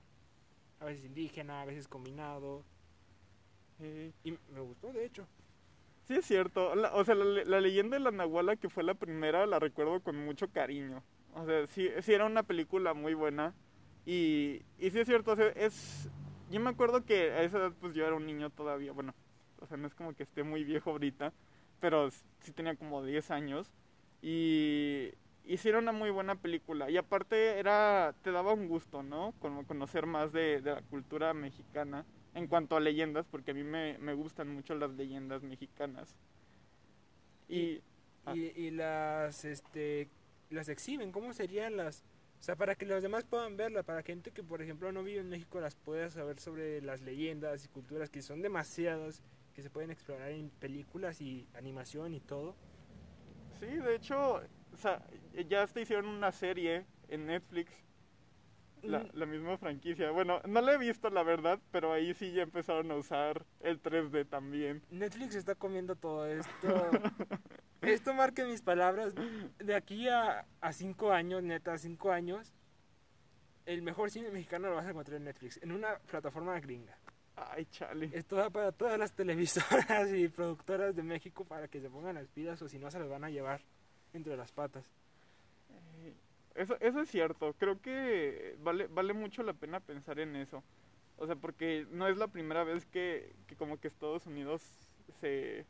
a 0.79 0.85
veces 0.85 1.05
indígena, 1.05 1.63
a 1.63 1.65
veces 1.65 1.89
combinado. 1.89 2.63
Eh, 3.81 4.13
Y 4.23 4.31
me 4.53 4.61
gustó, 4.61 4.93
de 4.93 5.05
hecho. 5.05 5.27
Sí, 6.09 6.15
es 6.17 6.27
cierto. 6.27 6.75
La- 6.75 6.95
o 6.95 7.05
sea, 7.05 7.15
la, 7.15 7.45
la 7.45 7.61
leyenda 7.61 7.99
de 7.99 8.03
la 8.05 8.11
Nahuala, 8.11 8.57
que 8.57 8.71
fue 8.71 8.83
la 8.83 8.95
primera, 8.95 9.47
la 9.47 9.59
recuerdo 9.59 10.01
con 10.03 10.17
mucho 10.25 10.51
cariño. 10.51 11.05
O 11.35 11.45
sea, 11.47 11.67
sí, 11.67 11.89
sí 12.01 12.15
era 12.15 12.25
una 12.25 12.43
película 12.43 12.95
muy 12.95 13.15
buena. 13.15 13.55
Y, 14.07 14.63
y 14.79 14.91
sí 14.91 15.01
es 15.01 15.07
cierto, 15.07 15.33
o 15.33 15.37
sea, 15.37 15.49
es... 15.49 16.09
Yo 16.51 16.61
me 16.61 16.71
acuerdo 16.71 17.05
que 17.05 17.33
a 17.33 17.43
esa 17.43 17.59
edad 17.59 17.73
pues 17.79 17.95
yo 17.95 18.07
era 18.07 18.17
un 18.17 18.25
niño 18.27 18.49
todavía, 18.49 18.93
bueno, 18.93 19.15
o 19.61 19.67
sea, 19.67 19.77
no 19.77 19.87
es 19.87 19.95
como 19.95 20.15
que 20.15 20.23
esté 20.23 20.45
muy 20.45 20.65
viejo 20.65 20.89
ahorita, 20.91 21.35
pero 21.79 22.11
sí 22.11 22.53
tenía 22.53 22.75
como 22.77 23.05
10 23.05 23.31
años. 23.31 23.71
Y, 24.23 25.13
era 25.45 25.79
una 25.79 25.93
muy 25.93 26.11
buena 26.11 26.37
película. 26.37 26.91
Y 26.91 26.97
aparte 26.97 27.59
era, 27.59 28.15
te 28.23 28.33
daba 28.33 28.55
un 28.55 28.69
gusto, 28.69 29.03
¿no? 29.03 29.35
Como 29.41 29.67
conocer 29.67 30.07
más 30.07 30.33
de, 30.33 30.61
de 30.63 30.73
la 30.75 30.83
cultura 30.83 31.35
mexicana 31.35 32.07
en 32.39 32.47
cuanto 32.47 32.77
a 32.77 32.81
leyendas, 32.81 33.27
porque 33.27 33.51
a 33.51 33.55
mí 33.55 33.63
me, 33.63 33.99
me 33.99 34.15
gustan 34.15 34.49
mucho 34.49 34.75
las 34.75 34.91
leyendas 34.93 35.43
mexicanas. 35.43 36.17
Y... 37.49 37.81
Ah. 38.25 38.35
Y, 38.35 38.53
y 38.57 38.71
las 38.73 39.45
este 39.47 40.11
las 40.51 40.69
exhiben, 40.69 41.13
¿cómo 41.13 41.33
serían 41.33 41.77
las? 41.77 42.05
O 42.41 42.43
sea, 42.43 42.57
para 42.57 42.75
que 42.75 42.87
los 42.87 43.03
demás 43.03 43.25
puedan 43.25 43.57
verlas, 43.57 43.85
para 43.85 44.03
que 44.03 44.13
gente 44.13 44.31
que 44.31 44.43
por 44.43 44.63
ejemplo 44.63 44.93
no 44.93 45.03
vive 45.03 45.21
en 45.21 45.29
México 45.29 45.61
las 45.61 45.75
pueda 45.75 46.09
saber 46.11 46.39
sobre 46.39 46.81
las 46.83 47.01
leyendas 47.01 47.65
y 47.65 47.69
culturas 47.69 48.11
que 48.11 48.23
son 48.23 48.43
demasiadas, 48.43 49.23
que 49.55 49.63
se 49.63 49.71
pueden 49.71 49.91
explorar 49.91 50.31
en 50.31 50.51
películas 50.51 51.21
y 51.21 51.49
animación 51.55 52.15
y 52.15 52.21
todo. 52.21 52.55
Sí, 53.59 53.67
de 53.67 53.97
hecho, 53.97 54.37
o 54.73 54.77
sea, 54.77 55.05
ya 55.49 55.65
hasta 55.65 55.81
hicieron 55.81 56.07
una 56.07 56.31
serie 56.31 56.87
en 57.09 57.27
Netflix, 57.27 57.73
la, 58.83 59.07
la 59.13 59.27
misma 59.27 59.57
franquicia. 59.59 60.11
Bueno, 60.11 60.41
no 60.47 60.61
la 60.61 60.75
he 60.75 60.79
visto 60.79 61.11
la 61.11 61.23
verdad, 61.23 61.59
pero 61.71 61.93
ahí 61.93 62.15
sí 62.15 62.33
ya 62.33 62.43
empezaron 62.43 62.91
a 62.91 62.97
usar 62.97 63.45
el 63.61 63.83
3D 63.83 64.29
también. 64.29 64.83
Netflix 64.91 65.35
está 65.35 65.55
comiendo 65.55 65.97
todo 65.97 66.27
esto. 66.27 66.91
esto 67.83 68.15
marque 68.15 68.45
mis 68.45 68.63
palabras. 68.63 69.15
De 69.59 69.75
aquí 69.75 70.09
a, 70.09 70.47
a 70.61 70.73
cinco 70.73 71.13
años, 71.13 71.43
neta, 71.43 71.77
cinco 71.79 72.13
años, 72.13 72.53
el 73.67 73.83
mejor 73.83 74.11
cine 74.11 74.31
mexicano 74.31 74.69
lo 74.69 74.77
vas 74.77 74.87
a 74.87 74.91
encontrar 74.91 75.19
en 75.19 75.25
Netflix, 75.25 75.61
en 75.63 75.73
una 75.73 75.99
plataforma 75.99 76.59
gringa. 76.59 76.99
Ay, 77.37 77.67
chale. 77.67 78.11
Esto 78.13 78.37
va 78.37 78.51
para 78.51 78.73
todas 78.73 78.99
las 78.99 79.13
televisoras 79.13 80.11
y 80.15 80.29
productoras 80.29 80.97
de 80.97 81.03
México 81.03 81.45
para 81.45 81.69
que 81.69 81.81
se 81.81 81.91
pongan 81.91 82.15
las 82.15 82.29
pilas 82.29 82.61
o 82.63 82.69
si 82.69 82.79
no 82.79 82.91
se 82.91 82.99
las 82.99 83.09
van 83.09 83.25
a 83.25 83.31
llevar 83.31 83.61
entre 84.13 84.37
las 84.37 84.53
patas. 84.53 84.85
Eso, 86.59 86.77
eso 86.81 87.01
es 87.01 87.09
cierto, 87.11 87.55
creo 87.55 87.81
que 87.81 88.57
vale, 88.61 88.89
vale 88.89 89.13
mucho 89.13 89.43
la 89.45 89.53
pena 89.55 89.81
pensar 89.81 90.19
en 90.19 90.35
eso. 90.37 90.65
O 91.17 91.27
sea, 91.27 91.37
porque 91.37 91.87
no 91.91 92.09
es 92.09 92.17
la 92.17 92.29
primera 92.29 92.65
vez 92.65 92.87
que, 92.87 93.37
que 93.47 93.57
como 93.57 93.79
que 93.81 93.89
Estados 93.89 94.27
Unidos 94.27 94.63
se... 95.21 95.67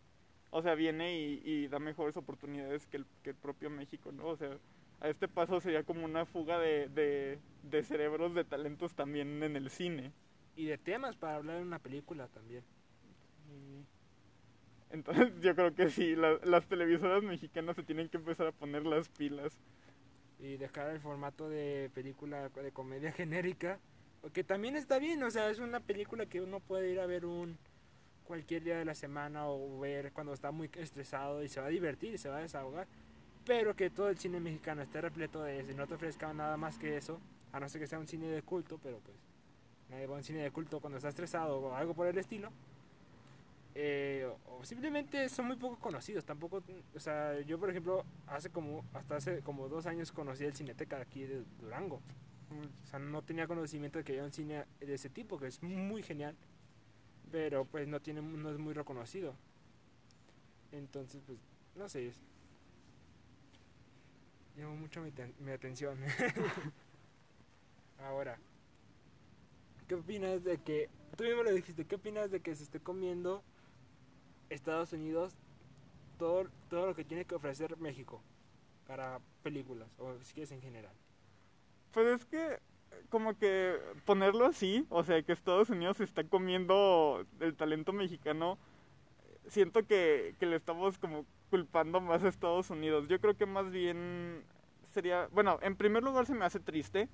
O 0.51 0.63
sea, 0.63 0.75
viene 0.75 1.19
y, 1.19 1.43
y 1.45 1.69
da 1.69 1.79
mejores 1.79 2.17
oportunidades 2.17 2.87
que 2.87 2.99
el, 2.99 3.07
que 3.23 3.31
el 3.31 3.37
propio 3.37 3.71
México, 3.71 4.13
¿no? 4.13 4.27
O 4.29 4.37
sea, 4.37 4.59
a 5.01 5.09
este 5.11 5.29
paso 5.29 5.61
sería 5.61 5.85
como 5.85 6.05
una 6.07 6.27
fuga 6.27 6.59
de, 6.59 6.89
de, 6.89 7.39
de 7.63 7.83
cerebros, 7.85 8.35
de 8.35 8.45
talentos 8.45 8.95
también 8.95 9.43
en 9.43 9.57
el 9.57 9.71
cine. 9.71 10.13
Y 10.57 10.67
de 10.67 10.79
temas 10.79 11.17
para 11.17 11.37
hablar 11.37 11.59
en 11.59 11.67
una 11.69 11.81
película 11.81 12.29
también. 12.29 12.65
Y 13.49 13.87
Entonces 14.91 15.33
yo 15.41 15.55
creo 15.55 15.75
que 15.75 15.91
sí, 15.91 16.17
la- 16.17 16.39
las 16.45 16.67
televisoras 16.69 17.23
mexicanas 17.23 17.77
se 17.77 17.83
tienen 17.83 18.09
que 18.09 18.17
empezar 18.17 18.47
a 18.49 18.53
poner 18.53 18.85
las 18.87 19.09
pilas. 19.09 19.61
Y 20.39 20.57
dejar 20.57 20.91
el 20.91 21.01
formato 21.01 21.49
de 21.49 21.91
película 21.95 22.49
de 22.49 22.73
comedia 22.73 23.13
genérica. 23.13 23.79
Que 24.33 24.45
también 24.45 24.77
está 24.77 24.99
bien, 24.99 25.23
o 25.23 25.31
sea, 25.31 25.49
es 25.49 25.59
una 25.59 25.81
película 25.81 26.27
que 26.27 26.41
uno 26.41 26.61
puede 26.61 26.91
ir 26.91 27.01
a 27.01 27.07
ver 27.07 27.25
un 27.25 27.57
cualquier 28.25 28.63
día 28.63 28.77
de 28.77 28.85
la 28.85 28.95
semana 28.95 29.49
o 29.49 29.81
ver 29.81 30.13
cuando 30.13 30.35
está 30.35 30.51
muy 30.51 30.71
estresado 30.75 31.43
y 31.43 31.49
se 31.49 31.61
va 31.61 31.67
a 31.67 31.71
divertir 31.71 32.15
y 32.15 32.19
se 32.19 32.29
va 32.29 32.37
a 32.37 32.41
desahogar. 32.41 32.87
Pero 33.47 33.75
que 33.75 33.89
todo 33.89 34.11
el 34.11 34.19
cine 34.19 34.39
mexicano 34.39 34.83
esté 34.83 35.01
repleto 35.01 35.43
de 35.43 35.61
eso 35.61 35.73
y 35.73 35.75
no 35.75 35.87
te 35.87 35.95
ofrezca 35.95 36.33
nada 36.35 36.57
más 36.57 36.79
que 36.79 36.97
eso, 36.97 37.21
a 37.53 37.59
no 37.59 37.69
ser 37.69 37.81
que 37.81 37.87
sea 37.87 37.99
un 37.99 38.07
cine 38.07 38.27
de 38.27 38.43
culto, 38.43 38.79
pero 38.83 38.99
pues 38.99 39.17
nadie 39.89 40.07
va 40.07 40.17
a 40.17 40.19
un 40.19 40.25
cine 40.25 40.41
de 40.41 40.51
culto 40.51 40.81
cuando 40.81 40.99
está 40.99 41.09
estresado 41.09 41.59
o 41.59 41.75
algo 41.75 41.95
por 41.95 42.07
el 42.07 42.19
estilo. 42.19 42.51
Eh, 43.81 44.29
o 44.47 44.65
simplemente 44.65 45.29
son 45.29 45.47
muy 45.47 45.55
poco 45.55 45.79
conocidos, 45.79 46.25
tampoco, 46.25 46.65
o 46.97 46.99
sea, 46.99 47.41
yo 47.43 47.61
por 47.61 47.71
ejemplo, 47.71 48.05
hace 48.27 48.51
como, 48.51 48.85
hasta 48.93 49.15
hace 49.15 49.41
como 49.43 49.69
dos 49.69 49.87
años 49.87 50.11
conocí 50.11 50.45
el 50.45 50.53
Cineteca 50.53 50.97
de 50.97 51.03
aquí 51.03 51.23
de 51.23 51.45
Durango. 51.61 52.03
O 52.83 52.87
sea, 52.89 52.99
no 52.99 53.23
tenía 53.23 53.47
conocimiento 53.47 54.01
de 54.01 54.05
que 54.05 54.15
había 54.15 54.25
un 54.25 54.33
cine 54.33 54.65
de 54.81 54.95
ese 54.95 55.09
tipo, 55.09 55.39
que 55.39 55.47
es 55.47 55.63
muy 55.63 56.03
genial, 56.03 56.35
pero 57.31 57.67
pues 57.67 57.87
no 57.87 58.01
tiene 58.01 58.21
no 58.21 58.51
es 58.51 58.59
muy 58.59 58.75
reconocido. 58.75 59.37
Entonces, 60.73 61.23
pues, 61.25 61.39
no 61.77 61.89
sé. 61.89 62.11
Llamó 64.57 64.75
mucho 64.75 65.03
mi, 65.03 65.13
mi 65.39 65.53
atención. 65.53 66.01
Ahora, 68.01 68.41
¿qué 69.87 69.95
opinas 69.95 70.43
de 70.43 70.59
que, 70.59 70.91
tú 71.17 71.23
mismo 71.23 71.45
lo 71.45 71.53
dijiste, 71.53 71.85
qué 71.85 71.95
opinas 71.95 72.33
de 72.33 72.41
que 72.41 72.57
se 72.57 72.65
esté 72.65 72.81
comiendo 72.81 73.45
Estados 74.51 74.93
Unidos 74.93 75.35
todo, 76.19 76.47
todo 76.69 76.87
lo 76.87 76.95
que 76.95 77.05
tiene 77.05 77.25
que 77.25 77.35
ofrecer 77.35 77.77
México 77.79 78.23
para 78.87 79.21
películas, 79.43 79.89
o 79.99 80.15
si 80.23 80.35
quieres 80.35 80.51
en 80.53 80.61
general? 80.61 80.93
Pues 81.93 82.21
es 82.21 82.25
que, 82.25 82.59
como 83.09 83.37
que 83.39 83.79
ponerlo 84.05 84.47
así, 84.47 84.87
o 84.89 85.05
sea, 85.05 85.23
que 85.23 85.33
Estados 85.33 85.71
Unidos 85.71 86.01
está 86.01 86.25
comiendo 86.25 87.25
el 87.41 87.55
talento 87.55 87.93
mexicano, 87.93 88.59
siento 89.47 89.87
que, 89.87 90.35
que 90.39 90.47
le 90.47 90.57
estamos 90.57 90.99
como 90.99 91.25
culpando 91.51 92.01
más 92.01 92.23
a 92.23 92.29
Estados 92.29 92.71
Unidos. 92.71 93.09
Yo 93.09 93.21
creo 93.21 93.37
que 93.37 93.47
más 93.47 93.71
bien 93.71 94.45
sería, 94.93 95.29
bueno, 95.33 95.59
en 95.63 95.77
primer 95.77 96.03
lugar 96.03 96.27
se 96.27 96.35
me 96.35 96.45
hace 96.45 96.61
triste 96.61 97.09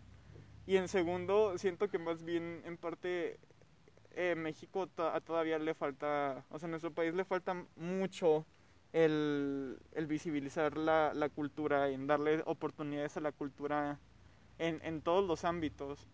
y 0.66 0.76
en 0.76 0.88
segundo 0.88 1.58
siento 1.58 1.88
que 1.88 1.98
más 1.98 2.24
bien 2.24 2.62
en 2.64 2.76
parte 2.76 3.38
eh, 4.16 4.34
México 4.36 4.86
to- 4.88 5.20
todavía 5.22 5.58
le 5.58 5.74
falta, 5.74 6.44
o 6.50 6.58
sea, 6.58 6.66
a 6.68 6.70
nuestro 6.70 6.92
país 6.92 7.14
le 7.14 7.24
falta 7.24 7.54
mucho 7.76 8.46
el, 8.92 9.78
el 9.92 10.06
visibilizar 10.06 10.76
la, 10.76 11.12
la 11.14 11.28
cultura, 11.28 11.88
en 11.90 12.06
darle 12.06 12.42
oportunidades 12.46 13.16
a 13.16 13.20
la 13.20 13.32
cultura 13.32 13.98
en, 14.58 14.80
en 14.84 15.02
todos 15.02 15.26
los 15.26 15.44
ámbitos. 15.44 16.08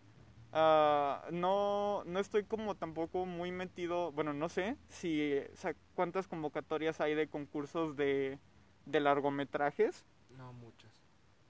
Ah, 0.52 1.28
no, 1.30 2.02
no 2.06 2.18
estoy 2.18 2.44
como 2.44 2.74
tampoco 2.74 3.24
muy 3.26 3.52
metido, 3.52 4.12
bueno, 4.12 4.32
no 4.34 4.48
sé 4.48 4.76
si 4.88 5.38
o 5.52 5.56
sea, 5.56 5.74
cuántas 5.94 6.26
convocatorias 6.26 7.00
hay 7.00 7.14
de 7.14 7.28
concursos 7.28 7.96
de, 7.96 8.38
de 8.86 9.00
largometrajes, 9.00 10.06
No 10.36 10.52
muchas. 10.52 10.90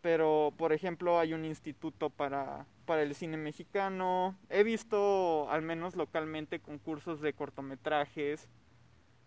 pero 0.00 0.52
por 0.56 0.72
ejemplo 0.72 1.18
hay 1.18 1.32
un 1.34 1.44
instituto 1.44 2.10
para, 2.10 2.66
para 2.90 3.04
el 3.04 3.14
cine 3.14 3.36
mexicano. 3.36 4.36
He 4.48 4.64
visto 4.64 5.48
al 5.48 5.62
menos 5.62 5.94
localmente 5.94 6.58
concursos 6.58 7.20
de 7.20 7.32
cortometrajes. 7.32 8.48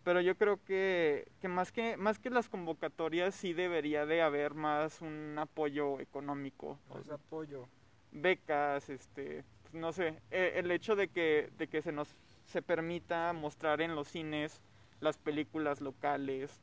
pero 0.03 0.19
yo 0.19 0.35
creo 0.35 0.61
que, 0.65 1.31
que, 1.39 1.47
más 1.47 1.71
que 1.71 1.95
más 1.95 2.19
que 2.19 2.29
las 2.29 2.49
convocatorias 2.49 3.33
sí 3.33 3.53
debería 3.53 4.05
de 4.05 4.21
haber 4.21 4.53
más 4.53 4.99
un 4.99 5.37
apoyo 5.39 6.01
económico. 6.01 6.77
Más 6.89 7.09
apoyo. 7.09 7.69
Becas, 8.11 8.89
este, 8.89 9.45
pues, 9.61 9.73
no 9.73 9.93
sé, 9.93 10.19
e, 10.29 10.59
el 10.59 10.69
hecho 10.69 10.97
de 10.97 11.07
que, 11.07 11.49
de 11.57 11.67
que 11.69 11.81
se 11.81 11.93
nos 11.93 12.13
se 12.45 12.61
permita 12.61 13.31
mostrar 13.31 13.79
en 13.79 13.95
los 13.95 14.09
cines 14.09 14.59
las 14.99 15.17
películas 15.17 15.79
locales. 15.79 16.59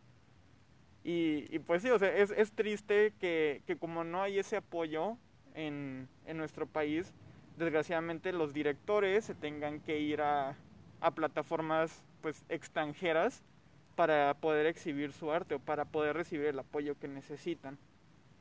Y, 1.03 1.47
y 1.49 1.61
pues 1.61 1.81
sí, 1.81 1.89
o 1.89 1.99
sea, 1.99 2.15
es, 2.15 2.31
es 2.31 2.53
triste 2.53 3.15
que, 3.19 3.63
que 3.67 3.79
como 3.79 4.05
no 4.05 4.21
hay 4.21 4.39
ese 4.39 4.59
apoyo 4.59 5.17
en, 5.55 6.09
en 6.27 6.37
nuestro 6.37 6.67
país, 6.67 7.13
desgraciadamente 7.57 8.33
los 8.33 8.53
directores 8.53 9.25
se 9.25 9.35
tengan 9.35 9.81
que 9.81 10.01
ir 10.01 10.23
a, 10.23 10.57
a 11.01 11.11
plataformas 11.11 12.03
pues 12.23 12.45
extranjeras 12.49 13.43
para 13.97 14.35
poder 14.35 14.67
exhibir 14.67 15.13
su 15.13 15.31
arte 15.31 15.57
o 15.57 15.59
para 15.59 15.85
poder 15.85 16.17
recibir 16.17 16.47
el 16.47 16.59
apoyo 16.59 16.99
que 16.99 17.09
necesitan. 17.09 17.79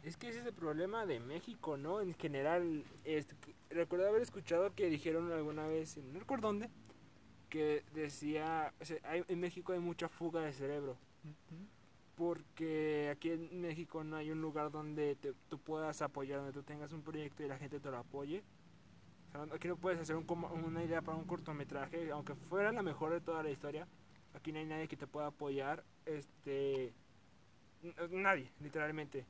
Es 0.03 0.15
que 0.15 0.29
ese 0.29 0.39
es 0.39 0.45
el 0.45 0.53
problema 0.53 1.05
de 1.05 1.19
México, 1.19 1.75
¿no? 1.75 1.99
En 1.99 2.13
general, 2.13 2.83
este, 3.03 3.35
recuerdo 3.69 4.07
haber 4.07 4.21
escuchado 4.21 4.73
que 4.73 4.89
dijeron 4.89 5.31
alguna 5.31 5.67
vez, 5.67 5.97
no 5.97 6.19
recuerdo 6.19 6.47
dónde, 6.47 6.69
que 7.49 7.83
decía, 7.93 8.73
o 8.79 8.85
sea, 8.85 8.97
hay, 9.03 9.25
en 9.27 9.39
México 9.39 9.73
hay 9.73 9.79
mucha 9.79 10.07
fuga 10.07 10.41
de 10.41 10.53
cerebro. 10.53 10.95
Uh 11.25 11.27
-huh. 11.27 11.78
Porque 12.19 13.09
aquí 13.13 13.31
en 13.31 13.61
México 13.61 14.03
no 14.03 14.17
hay 14.17 14.29
un 14.29 14.41
lugar 14.41 14.71
donde 14.71 15.15
te, 15.15 15.33
tú 15.47 15.57
puedas 15.57 16.01
apoyar, 16.01 16.39
donde 16.39 16.51
tú 16.51 16.63
tengas 16.63 16.91
un 16.91 17.01
proyecto 17.01 17.43
y 17.43 17.47
la 17.47 17.57
gente 17.57 17.79
te 17.79 17.89
lo 17.89 17.97
apoye. 17.97 18.43
Aquí 19.53 19.69
no 19.69 19.77
puedes 19.77 20.01
hacer 20.01 20.17
un, 20.17 20.25
una 20.65 20.83
idea 20.83 21.01
para 21.01 21.17
un 21.17 21.23
cortometraje, 21.23 22.11
aunque 22.11 22.35
fuera 22.35 22.73
la 22.73 22.81
mejor 22.81 23.13
de 23.13 23.21
toda 23.21 23.41
la 23.41 23.51
historia. 23.51 23.87
Aquí 24.33 24.51
no 24.51 24.59
hay 24.59 24.65
nadie 24.65 24.89
que 24.89 24.97
te 24.97 25.07
pueda 25.07 25.27
apoyar. 25.27 25.85
Este. 26.05 26.93
Nadie, 28.09 28.51
literalmente. 28.59 29.25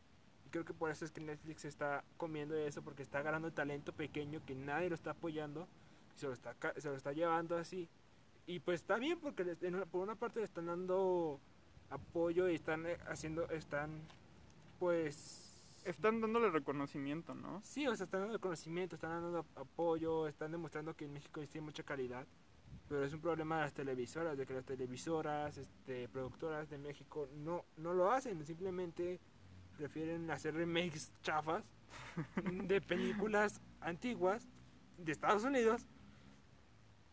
Y 0.47 0.49
creo 0.49 0.65
que 0.65 0.73
por 0.73 0.89
eso 0.89 1.05
es 1.05 1.11
que 1.11 1.21
Netflix 1.21 1.65
está 1.65 2.03
comiendo 2.17 2.55
eso, 2.55 2.81
porque 2.81 3.03
está 3.03 3.21
ganando 3.21 3.53
talento 3.53 3.93
pequeño 3.93 4.43
que 4.47 4.55
nadie 4.55 4.89
lo 4.89 4.95
está 4.95 5.11
apoyando. 5.11 5.67
Y 6.15 6.19
se 6.21 6.25
lo 6.25 6.33
está, 6.33 6.55
se 6.75 6.91
está 6.95 7.13
llevando 7.13 7.55
así. 7.55 7.87
Y 8.47 8.61
pues 8.61 8.81
está 8.81 8.97
bien, 8.97 9.19
porque 9.19 9.45
por 9.91 10.01
una 10.01 10.15
parte 10.15 10.39
le 10.39 10.45
están 10.45 10.65
dando 10.65 11.39
apoyo 11.89 12.49
y 12.49 12.55
están 12.55 12.85
eh, 12.85 12.97
haciendo. 13.07 13.49
Están, 13.49 14.01
pues 14.79 15.49
están 15.85 16.21
dándole 16.21 16.49
reconocimiento, 16.49 17.33
¿no? 17.33 17.61
Sí, 17.63 17.87
o 17.87 17.95
sea, 17.95 18.05
están 18.05 18.21
dando 18.21 18.35
reconocimiento, 18.35 18.95
están 18.95 19.21
dando 19.21 19.45
apoyo, 19.55 20.27
están 20.27 20.51
demostrando 20.51 20.95
que 20.95 21.05
en 21.05 21.13
México 21.13 21.39
existe 21.39 21.61
mucha 21.61 21.83
calidad. 21.83 22.27
Pero 22.87 23.03
es 23.03 23.13
un 23.13 23.21
problema 23.21 23.57
de 23.57 23.61
las 23.63 23.73
televisoras, 23.73 24.37
de 24.37 24.45
que 24.45 24.53
las 24.53 24.65
televisoras, 24.65 25.57
este, 25.57 26.09
productoras 26.09 26.69
de 26.69 26.77
México 26.77 27.29
no, 27.35 27.65
no 27.77 27.93
lo 27.93 28.11
hacen, 28.11 28.43
simplemente 28.45 29.19
prefieren 29.77 30.29
hacer 30.31 30.55
remakes 30.55 31.11
chafas 31.21 31.63
de 32.43 32.81
películas 32.81 33.61
antiguas 33.79 34.47
de 34.97 35.11
Estados 35.11 35.43
Unidos 35.43 35.87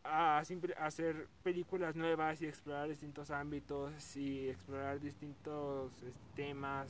a, 0.07 0.39
a 0.39 0.87
hacer 0.87 1.29
películas 1.43 1.95
nuevas 1.97 2.41
y 2.43 2.47
explorar 2.47 2.89
distintos 2.89 3.31
ámbitos 3.31 4.17
y 4.17 4.49
explorar 4.49 5.01
distintos 5.01 5.93
este, 6.03 6.21
temas 6.35 6.89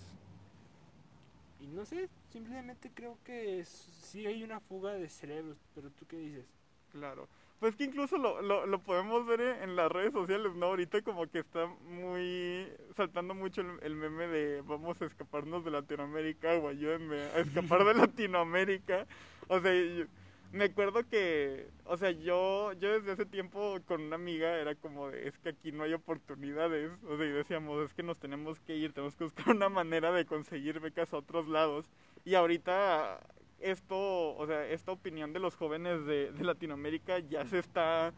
y 1.61 1.66
no 1.68 1.85
sé, 1.85 2.09
simplemente 2.31 2.90
creo 2.94 3.18
que 3.24 3.64
sí 3.64 4.26
hay 4.26 4.42
una 4.42 4.61
fuga 4.61 4.92
de 4.92 5.09
cerebros, 5.09 5.57
pero 5.74 5.90
tú 5.90 6.07
qué 6.07 6.16
dices? 6.16 6.44
Claro. 6.92 7.29
Pues 7.59 7.74
que 7.74 7.85
incluso 7.85 8.18
lo, 8.18 8.42
lo, 8.42 8.66
lo 8.66 8.83
podemos 8.83 9.26
ver 9.26 9.40
en 9.40 9.76
las 9.76 9.90
redes 9.90 10.12
sociales, 10.12 10.55
¿no? 10.55 10.66
Ahorita 10.66 11.00
como 11.00 11.26
que 11.26 11.38
está 11.38 11.66
muy 11.66 12.68
saltando 12.94 13.35
mucho 13.35 13.62
el, 13.62 13.79
el 13.83 13.96
meme 13.96 14.26
de 14.26 14.61
vamos 14.61 15.00
a 15.00 15.07
escaparnos 15.07 15.64
de 15.64 15.70
Latinoamérica 15.70 16.55
o 16.57 16.68
ayúdenme 16.68 17.16
a 17.16 17.38
escapar 17.38 17.85
de 17.85 17.94
Latinoamérica. 18.07 19.07
O 19.48 19.59
sea, 19.61 19.72
yo, 19.72 20.05
me 20.52 20.64
acuerdo 20.64 21.06
que, 21.09 21.68
o 21.85 21.96
sea, 21.96 22.11
yo, 22.11 22.72
yo 22.74 22.92
desde 22.92 23.12
hace 23.12 23.26
tiempo 23.26 23.78
con 23.87 24.02
una 24.02 24.16
amiga 24.16 24.56
era 24.59 24.74
como 24.74 25.11
de, 25.11 25.28
es 25.28 25.38
que 25.38 25.50
aquí 25.50 25.72
no 25.72 25.85
hay 25.85 25.92
oportunidades, 25.92 26.90
o 27.09 27.16
sea, 27.16 27.26
y 27.26 27.30
decíamos, 27.30 27.85
es 27.85 27.94
que 27.94 28.02
nos 28.02 28.18
tenemos 28.18 28.61
que 28.61 28.76
ir, 28.76 28.92
tenemos 28.92 29.14
que 29.16 29.24
buscar 29.24 29.48
una 29.54 29.68
manera 29.68 30.12
de 30.12 30.26
conseguir 30.26 30.80
becas 30.80 31.12
a 31.12 31.18
otros 31.18 31.48
lados. 31.48 31.90
Y 32.24 32.35
ahorita 32.35 33.20
esto, 33.61 34.37
o 34.37 34.46
sea, 34.46 34.66
esta 34.68 34.92
opinión 34.92 35.32
de 35.32 35.40
los 35.40 35.56
jóvenes 35.56 36.04
de, 36.06 36.32
de 36.32 36.44
Latinoamérica 36.44 37.18
ya 37.20 37.44
se 37.46 37.59
está 37.59 38.12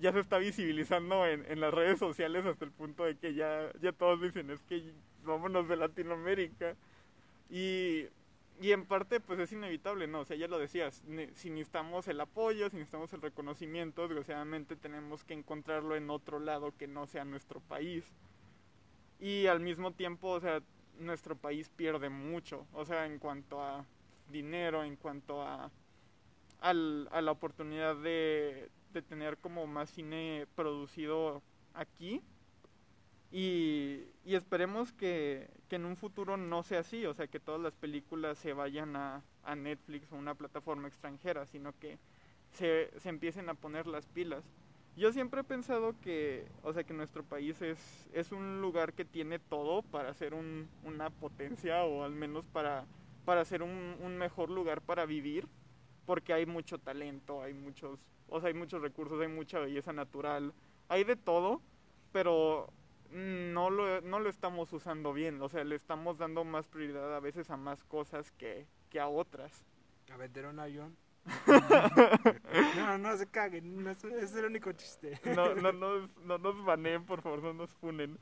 ya 0.00 0.12
se 0.12 0.20
está 0.20 0.38
visibilizando 0.38 1.26
en, 1.26 1.44
en, 1.46 1.60
las 1.60 1.74
redes 1.74 1.98
sociales 1.98 2.46
hasta 2.46 2.64
el 2.64 2.72
punto 2.72 3.04
de 3.04 3.18
que 3.18 3.34
ya, 3.34 3.70
ya 3.82 3.92
todos 3.92 4.22
dicen, 4.22 4.50
es 4.50 4.62
que 4.62 4.94
vámonos 5.24 5.68
de 5.68 5.76
Latinoamérica. 5.76 6.74
Y 7.50 8.06
y 8.60 8.72
en 8.72 8.84
parte 8.84 9.20
pues 9.20 9.40
es 9.40 9.52
inevitable, 9.52 10.06
¿no? 10.06 10.20
O 10.20 10.24
sea, 10.26 10.36
ya 10.36 10.46
lo 10.46 10.58
decías, 10.58 11.02
si 11.34 11.48
necesitamos 11.48 12.06
el 12.08 12.20
apoyo, 12.20 12.68
si 12.68 12.76
necesitamos 12.76 13.12
el 13.14 13.22
reconocimiento, 13.22 14.02
desgraciadamente 14.02 14.76
tenemos 14.76 15.24
que 15.24 15.32
encontrarlo 15.32 15.96
en 15.96 16.10
otro 16.10 16.38
lado 16.38 16.76
que 16.76 16.86
no 16.86 17.06
sea 17.06 17.24
nuestro 17.24 17.60
país. 17.60 18.04
Y 19.18 19.46
al 19.46 19.60
mismo 19.60 19.92
tiempo, 19.92 20.28
o 20.28 20.40
sea, 20.40 20.62
nuestro 20.98 21.36
país 21.36 21.70
pierde 21.70 22.10
mucho, 22.10 22.66
o 22.74 22.84
sea, 22.84 23.06
en 23.06 23.18
cuanto 23.18 23.62
a 23.62 23.86
dinero, 24.28 24.84
en 24.84 24.96
cuanto 24.96 25.42
a, 25.42 25.70
al, 26.60 27.08
a 27.12 27.22
la 27.22 27.30
oportunidad 27.30 27.96
de, 27.96 28.68
de 28.92 29.02
tener 29.02 29.38
como 29.38 29.66
más 29.66 29.88
cine 29.90 30.46
producido 30.54 31.42
aquí. 31.72 32.20
Y, 33.32 34.06
y 34.24 34.34
esperemos 34.34 34.92
que, 34.92 35.48
que, 35.68 35.76
en 35.76 35.84
un 35.84 35.96
futuro 35.96 36.36
no 36.36 36.64
sea 36.64 36.80
así, 36.80 37.06
o 37.06 37.14
sea, 37.14 37.28
que 37.28 37.38
todas 37.38 37.60
las 37.60 37.74
películas 37.74 38.38
se 38.38 38.52
vayan 38.52 38.96
a, 38.96 39.22
a 39.44 39.54
Netflix 39.54 40.10
o 40.10 40.16
una 40.16 40.34
plataforma 40.34 40.88
extranjera, 40.88 41.46
sino 41.46 41.72
que 41.78 41.98
se, 42.52 42.90
se, 42.98 43.08
empiecen 43.08 43.48
a 43.48 43.54
poner 43.54 43.86
las 43.86 44.06
pilas. 44.06 44.42
Yo 44.96 45.12
siempre 45.12 45.42
he 45.42 45.44
pensado 45.44 45.94
que, 46.00 46.48
o 46.64 46.72
sea, 46.72 46.82
que 46.82 46.92
nuestro 46.92 47.22
país 47.22 47.62
es, 47.62 48.10
es 48.12 48.32
un 48.32 48.60
lugar 48.60 48.94
que 48.94 49.04
tiene 49.04 49.38
todo 49.38 49.82
para 49.82 50.12
ser 50.14 50.34
un, 50.34 50.68
una 50.82 51.10
potencia 51.10 51.84
o 51.84 52.02
al 52.02 52.12
menos 52.12 52.44
para, 52.46 52.84
para 53.24 53.44
ser 53.44 53.62
un, 53.62 53.96
un 54.00 54.18
mejor 54.18 54.50
lugar 54.50 54.80
para 54.80 55.06
vivir, 55.06 55.46
porque 56.04 56.32
hay 56.32 56.46
mucho 56.46 56.78
talento, 56.78 57.42
hay 57.42 57.54
muchos, 57.54 58.00
o 58.28 58.40
sea, 58.40 58.48
hay 58.48 58.54
muchos 58.54 58.82
recursos, 58.82 59.20
hay 59.20 59.28
mucha 59.28 59.60
belleza 59.60 59.92
natural, 59.92 60.52
hay 60.88 61.04
de 61.04 61.14
todo, 61.14 61.62
pero 62.10 62.72
no 63.12 63.70
lo, 63.70 64.00
no 64.02 64.20
lo 64.20 64.28
estamos 64.28 64.72
usando 64.72 65.12
bien, 65.12 65.40
o 65.42 65.48
sea, 65.48 65.64
le 65.64 65.74
estamos 65.74 66.18
dando 66.18 66.44
más 66.44 66.66
prioridad 66.68 67.14
a 67.14 67.20
veces 67.20 67.50
a 67.50 67.56
más 67.56 67.84
cosas 67.84 68.30
que, 68.32 68.66
que 68.88 69.00
a 69.00 69.08
otras. 69.08 69.64
A 70.12 70.16
vender 70.16 70.46
un 70.46 70.58
avión. 70.58 70.96
no, 72.76 72.98
no 72.98 73.16
se 73.16 73.26
caguen, 73.26 73.82
no, 73.82 73.90
es 73.90 74.34
el 74.34 74.44
único 74.46 74.72
chiste. 74.72 75.20
no, 75.36 75.54
no, 75.54 75.72
no, 75.72 76.08
no 76.24 76.38
nos 76.38 76.64
baneen, 76.64 77.04
por 77.04 77.20
favor, 77.20 77.42
no 77.42 77.52
nos 77.52 77.70
funen. 77.74 78.18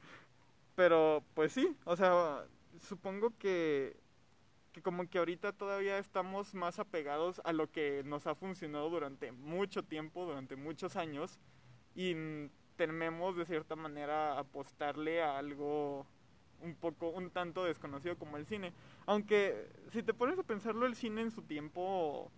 Pero, 0.74 1.24
pues 1.34 1.52
sí, 1.52 1.76
o 1.84 1.96
sea, 1.96 2.44
supongo 2.80 3.36
que, 3.38 3.96
que 4.72 4.82
como 4.82 5.08
que 5.08 5.18
ahorita 5.18 5.52
todavía 5.52 5.98
estamos 5.98 6.54
más 6.54 6.78
apegados 6.78 7.40
a 7.44 7.52
lo 7.52 7.70
que 7.70 8.02
nos 8.04 8.26
ha 8.26 8.34
funcionado 8.34 8.88
durante 8.90 9.32
mucho 9.32 9.82
tiempo, 9.82 10.24
durante 10.24 10.56
muchos 10.56 10.96
años, 10.96 11.38
y 11.94 12.14
tememos 12.78 13.36
de 13.36 13.44
cierta 13.44 13.76
manera 13.76 14.38
apostarle 14.38 15.20
a 15.20 15.36
algo 15.36 16.06
un 16.62 16.74
poco, 16.76 17.10
un 17.10 17.30
tanto 17.30 17.64
desconocido 17.64 18.16
como 18.16 18.36
el 18.36 18.46
cine. 18.46 18.72
Aunque 19.04 19.68
si 19.90 20.02
te 20.02 20.14
pones 20.14 20.38
a 20.38 20.44
pensarlo, 20.44 20.86
el 20.86 20.94
cine 20.94 21.22
en 21.22 21.32
su 21.32 21.42
tiempo, 21.42 22.30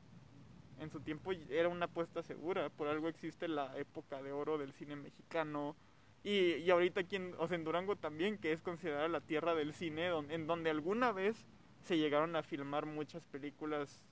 en 0.80 0.90
su 0.90 1.00
tiempo 1.00 1.32
era 1.50 1.68
una 1.68 1.84
apuesta 1.84 2.22
segura. 2.22 2.70
Por 2.70 2.88
algo 2.88 3.08
existe 3.08 3.48
la 3.48 3.76
época 3.78 4.22
de 4.22 4.32
oro 4.32 4.56
del 4.56 4.72
cine 4.72 4.96
mexicano. 4.96 5.76
Y, 6.24 6.54
y 6.54 6.70
ahorita 6.70 7.00
aquí 7.00 7.16
en, 7.16 7.34
o 7.38 7.46
sea, 7.46 7.56
en 7.56 7.64
Durango 7.64 7.96
también, 7.96 8.38
que 8.38 8.52
es 8.52 8.62
considerada 8.62 9.08
la 9.08 9.20
tierra 9.20 9.54
del 9.54 9.74
cine, 9.74 10.08
don, 10.08 10.30
en 10.30 10.46
donde 10.46 10.70
alguna 10.70 11.12
vez 11.12 11.46
se 11.82 11.98
llegaron 11.98 12.34
a 12.34 12.42
filmar 12.42 12.86
muchas 12.86 13.24
películas 13.26 14.02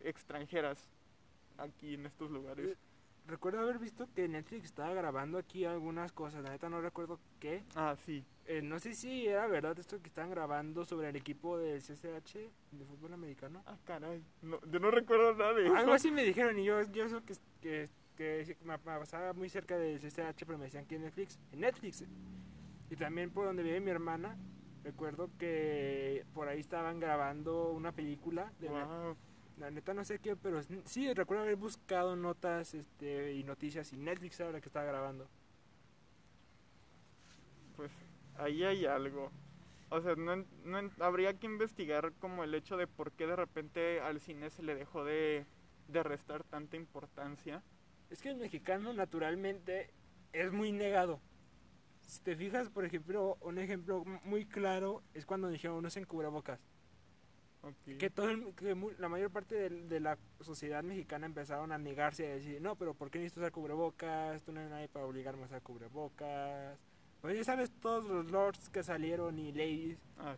extranjeras 0.00 0.90
aquí 1.58 1.94
en 1.94 2.06
estos 2.06 2.30
lugares 2.30 2.78
recuerdo 3.30 3.60
haber 3.60 3.78
visto 3.78 4.08
que 4.14 4.28
Netflix 4.28 4.66
estaba 4.66 4.92
grabando 4.92 5.38
aquí 5.38 5.64
algunas 5.64 6.12
cosas, 6.12 6.42
la 6.42 6.50
neta 6.50 6.68
no 6.68 6.80
recuerdo 6.80 7.18
qué. 7.38 7.62
Ah, 7.74 7.96
sí. 8.04 8.24
Eh, 8.46 8.60
no 8.62 8.78
sé 8.78 8.94
si 8.94 9.26
era 9.26 9.46
verdad 9.46 9.78
esto 9.78 10.00
que 10.02 10.08
estaban 10.08 10.30
grabando 10.30 10.84
sobre 10.84 11.08
el 11.08 11.16
equipo 11.16 11.56
del 11.56 11.80
CCH 11.80 12.34
de 12.72 12.84
fútbol 12.84 13.14
americano. 13.14 13.62
Ah, 13.66 13.76
caray. 13.84 14.22
No, 14.42 14.60
yo 14.70 14.80
no 14.80 14.90
recuerdo 14.90 15.34
nada 15.34 15.54
de 15.54 15.66
eso. 15.66 15.76
Algo 15.76 15.92
así 15.92 16.10
me 16.10 16.24
dijeron 16.24 16.58
y 16.58 16.64
yo, 16.64 16.82
yo 16.90 17.04
eso 17.04 17.24
que, 17.24 17.34
que, 17.60 17.88
que 18.16 18.56
me, 18.64 18.78
pasaba 18.78 19.32
muy 19.32 19.48
cerca 19.48 19.78
del 19.78 20.00
CCH, 20.00 20.44
pero 20.44 20.58
me 20.58 20.64
decían 20.64 20.84
que 20.86 20.96
en 20.96 21.02
Netflix. 21.02 21.38
En 21.52 21.60
Netflix. 21.60 22.04
Y 22.90 22.96
también 22.96 23.30
por 23.30 23.46
donde 23.46 23.62
vive 23.62 23.80
mi 23.80 23.90
hermana, 23.90 24.36
recuerdo 24.82 25.30
que 25.38 26.24
por 26.34 26.48
ahí 26.48 26.58
estaban 26.58 26.98
grabando 26.98 27.70
una 27.70 27.92
película 27.92 28.52
de 28.58 28.68
wow. 28.68 29.16
La 29.60 29.70
neta 29.70 29.92
no 29.92 30.04
sé 30.04 30.18
qué, 30.18 30.36
pero 30.36 30.62
sí 30.86 31.12
recuerdo 31.12 31.42
haber 31.42 31.56
buscado 31.56 32.16
notas 32.16 32.72
este, 32.72 33.34
y 33.34 33.44
noticias 33.44 33.92
y 33.92 33.98
Netflix 33.98 34.40
era 34.40 34.52
la 34.52 34.60
que 34.62 34.68
estaba 34.70 34.86
grabando. 34.86 35.28
pues 37.76 37.92
ahí 38.38 38.64
hay 38.64 38.86
algo. 38.86 39.30
O 39.90 40.00
sea, 40.00 40.16
no, 40.16 40.36
no, 40.64 40.90
habría 41.00 41.38
que 41.38 41.46
investigar 41.46 42.14
como 42.20 42.42
el 42.42 42.54
hecho 42.54 42.78
de 42.78 42.86
por 42.86 43.12
qué 43.12 43.26
de 43.26 43.36
repente 43.36 44.00
al 44.00 44.20
cine 44.20 44.48
se 44.48 44.62
le 44.62 44.74
dejó 44.74 45.04
de, 45.04 45.44
de 45.88 46.02
restar 46.02 46.42
tanta 46.42 46.76
importancia. 46.78 47.62
Es 48.08 48.22
que 48.22 48.30
el 48.30 48.36
mexicano 48.36 48.94
naturalmente 48.94 49.90
es 50.32 50.52
muy 50.52 50.72
negado. 50.72 51.20
Si 52.00 52.22
te 52.22 52.34
fijas, 52.34 52.70
por 52.70 52.86
ejemplo, 52.86 53.36
un 53.42 53.58
ejemplo 53.58 54.04
muy 54.24 54.46
claro 54.46 55.02
es 55.12 55.26
cuando 55.26 55.48
dijeron 55.48 55.82
no 55.82 55.88
en 55.94 56.04
cubrebocas. 56.06 56.60
Que, 57.98 58.08
todo 58.08 58.28
que 58.56 58.74
la 58.98 59.08
mayor 59.08 59.30
parte 59.30 59.68
de, 59.68 60.00
la 60.00 60.16
sociedad 60.40 60.82
mexicana 60.82 61.26
empezaron 61.26 61.72
a 61.72 61.78
negarse 61.78 62.26
a 62.26 62.34
decir, 62.34 62.60
no, 62.60 62.74
pero 62.74 62.94
¿por 62.94 63.10
qué 63.10 63.18
necesito 63.18 63.40
usar 63.40 63.52
cubrebocas? 63.52 64.42
Tú 64.42 64.52
no 64.52 64.60
hay 64.60 64.68
nadie 64.68 64.88
para 64.88 65.04
obligarme 65.04 65.42
a 65.42 65.46
usar 65.46 65.62
cubrebocas. 65.62 66.78
Pues 67.20 67.36
ya 67.36 67.44
sabes, 67.44 67.70
todos 67.82 68.04
los 68.04 68.30
lords 68.30 68.70
que 68.70 68.82
salieron 68.82 69.38
y 69.38 69.52
ladies 69.52 69.98
ah, 70.18 70.36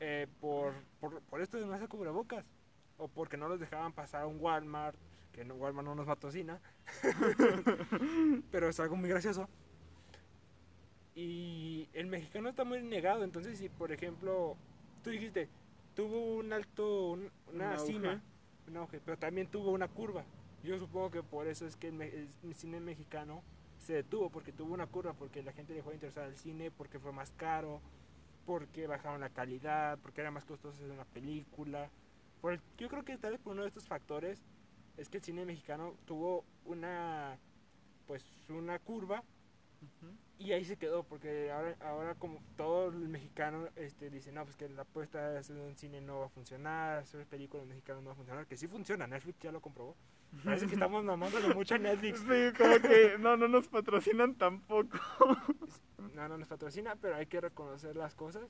eh, 0.00 0.26
por, 0.40 0.74
por, 0.98 1.20
por, 1.22 1.40
esto 1.40 1.58
de 1.58 1.66
no 1.66 1.72
hacer 1.74 1.88
cubrebocas. 1.88 2.44
O 2.96 3.06
porque 3.06 3.36
no 3.36 3.48
los 3.48 3.60
dejaban 3.60 3.92
pasar 3.92 4.22
a 4.22 4.26
un 4.26 4.40
Walmart, 4.40 4.96
que 5.32 5.44
no, 5.44 5.54
Walmart 5.54 5.86
no 5.86 5.94
nos 5.94 6.06
patrocina. 6.06 6.60
pero 8.50 8.68
es 8.68 8.80
algo 8.80 8.96
muy 8.96 9.08
gracioso. 9.08 9.48
Y 11.14 11.88
el 11.92 12.06
mexicano 12.06 12.48
está 12.48 12.64
muy 12.64 12.82
negado, 12.82 13.22
entonces 13.22 13.58
si 13.58 13.68
por 13.68 13.92
ejemplo, 13.92 14.56
tú 15.02 15.10
dijiste, 15.10 15.48
tuvo 15.98 16.36
un 16.36 16.52
alto, 16.52 17.18
una 17.52 17.76
cima, 17.76 18.22
un 18.68 18.76
auge, 18.76 19.00
pero 19.04 19.18
también 19.18 19.48
tuvo 19.48 19.72
una 19.72 19.88
curva. 19.88 20.24
Yo 20.62 20.78
supongo 20.78 21.10
que 21.10 21.24
por 21.24 21.48
eso 21.48 21.66
es 21.66 21.74
que 21.74 21.88
el, 21.88 22.54
cine 22.54 22.78
mexicano 22.78 23.42
se 23.78 23.94
detuvo, 23.94 24.30
porque 24.30 24.52
tuvo 24.52 24.74
una 24.74 24.86
curva, 24.86 25.14
porque 25.14 25.42
la 25.42 25.50
gente 25.50 25.74
dejó 25.74 25.88
de 25.88 25.96
interesar 25.96 26.26
al 26.26 26.36
cine, 26.36 26.70
porque 26.70 27.00
fue 27.00 27.10
más 27.10 27.32
caro, 27.32 27.80
porque 28.46 28.86
bajaron 28.86 29.20
la 29.20 29.30
calidad, 29.30 29.98
porque 29.98 30.20
era 30.20 30.30
más 30.30 30.44
costoso 30.44 30.76
hacer 30.76 30.92
una 30.92 31.04
película. 31.04 31.90
Por 32.40 32.60
yo 32.76 32.88
creo 32.88 33.04
que 33.04 33.18
tal 33.18 33.32
vez 33.32 33.40
por 33.40 33.54
uno 33.54 33.62
de 33.62 33.68
estos 33.68 33.88
factores 33.88 34.40
es 34.98 35.08
que 35.08 35.16
el 35.16 35.24
cine 35.24 35.44
mexicano 35.44 35.96
tuvo 36.06 36.44
una 36.64 37.36
pues 38.06 38.24
una 38.48 38.78
curva 38.78 39.24
y 40.38 40.52
ahí 40.52 40.64
se 40.64 40.76
quedó, 40.76 41.02
porque 41.02 41.50
ahora, 41.50 41.76
ahora 41.80 42.14
como 42.14 42.40
todo 42.56 42.88
el 42.88 43.08
mexicano 43.08 43.68
este, 43.76 44.08
dice, 44.08 44.30
no, 44.30 44.44
pues 44.44 44.56
que 44.56 44.68
la 44.68 44.82
apuesta 44.82 45.30
de 45.30 45.38
hacer 45.38 45.56
un 45.56 45.76
cine 45.76 46.00
no 46.00 46.20
va 46.20 46.26
a 46.26 46.30
funcionar, 46.30 46.98
hacer 46.98 47.26
películas 47.26 47.66
mexicanas 47.66 48.02
no 48.02 48.08
va 48.08 48.12
a 48.12 48.16
funcionar, 48.16 48.46
que 48.46 48.56
sí 48.56 48.68
funciona, 48.68 49.06
Netflix 49.06 49.40
ya 49.40 49.52
lo 49.52 49.60
comprobó. 49.60 49.96
Parece 50.44 50.66
que 50.66 50.74
estamos 50.74 51.04
de 51.04 51.54
mucho 51.54 51.74
a 51.74 51.78
Netflix. 51.78 52.20
Sí, 52.20 52.52
como 52.56 52.80
que 52.80 53.16
no, 53.18 53.36
no 53.36 53.48
nos 53.48 53.66
patrocinan 53.66 54.34
tampoco. 54.34 54.98
no, 56.14 56.28
no 56.28 56.38
nos 56.38 56.48
patrocina, 56.48 56.96
pero 56.96 57.16
hay 57.16 57.26
que 57.26 57.40
reconocer 57.40 57.96
las 57.96 58.14
cosas. 58.14 58.44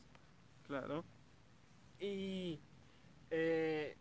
Claro. 0.66 1.04
Y, 2.00 2.60
eh, 3.30 3.96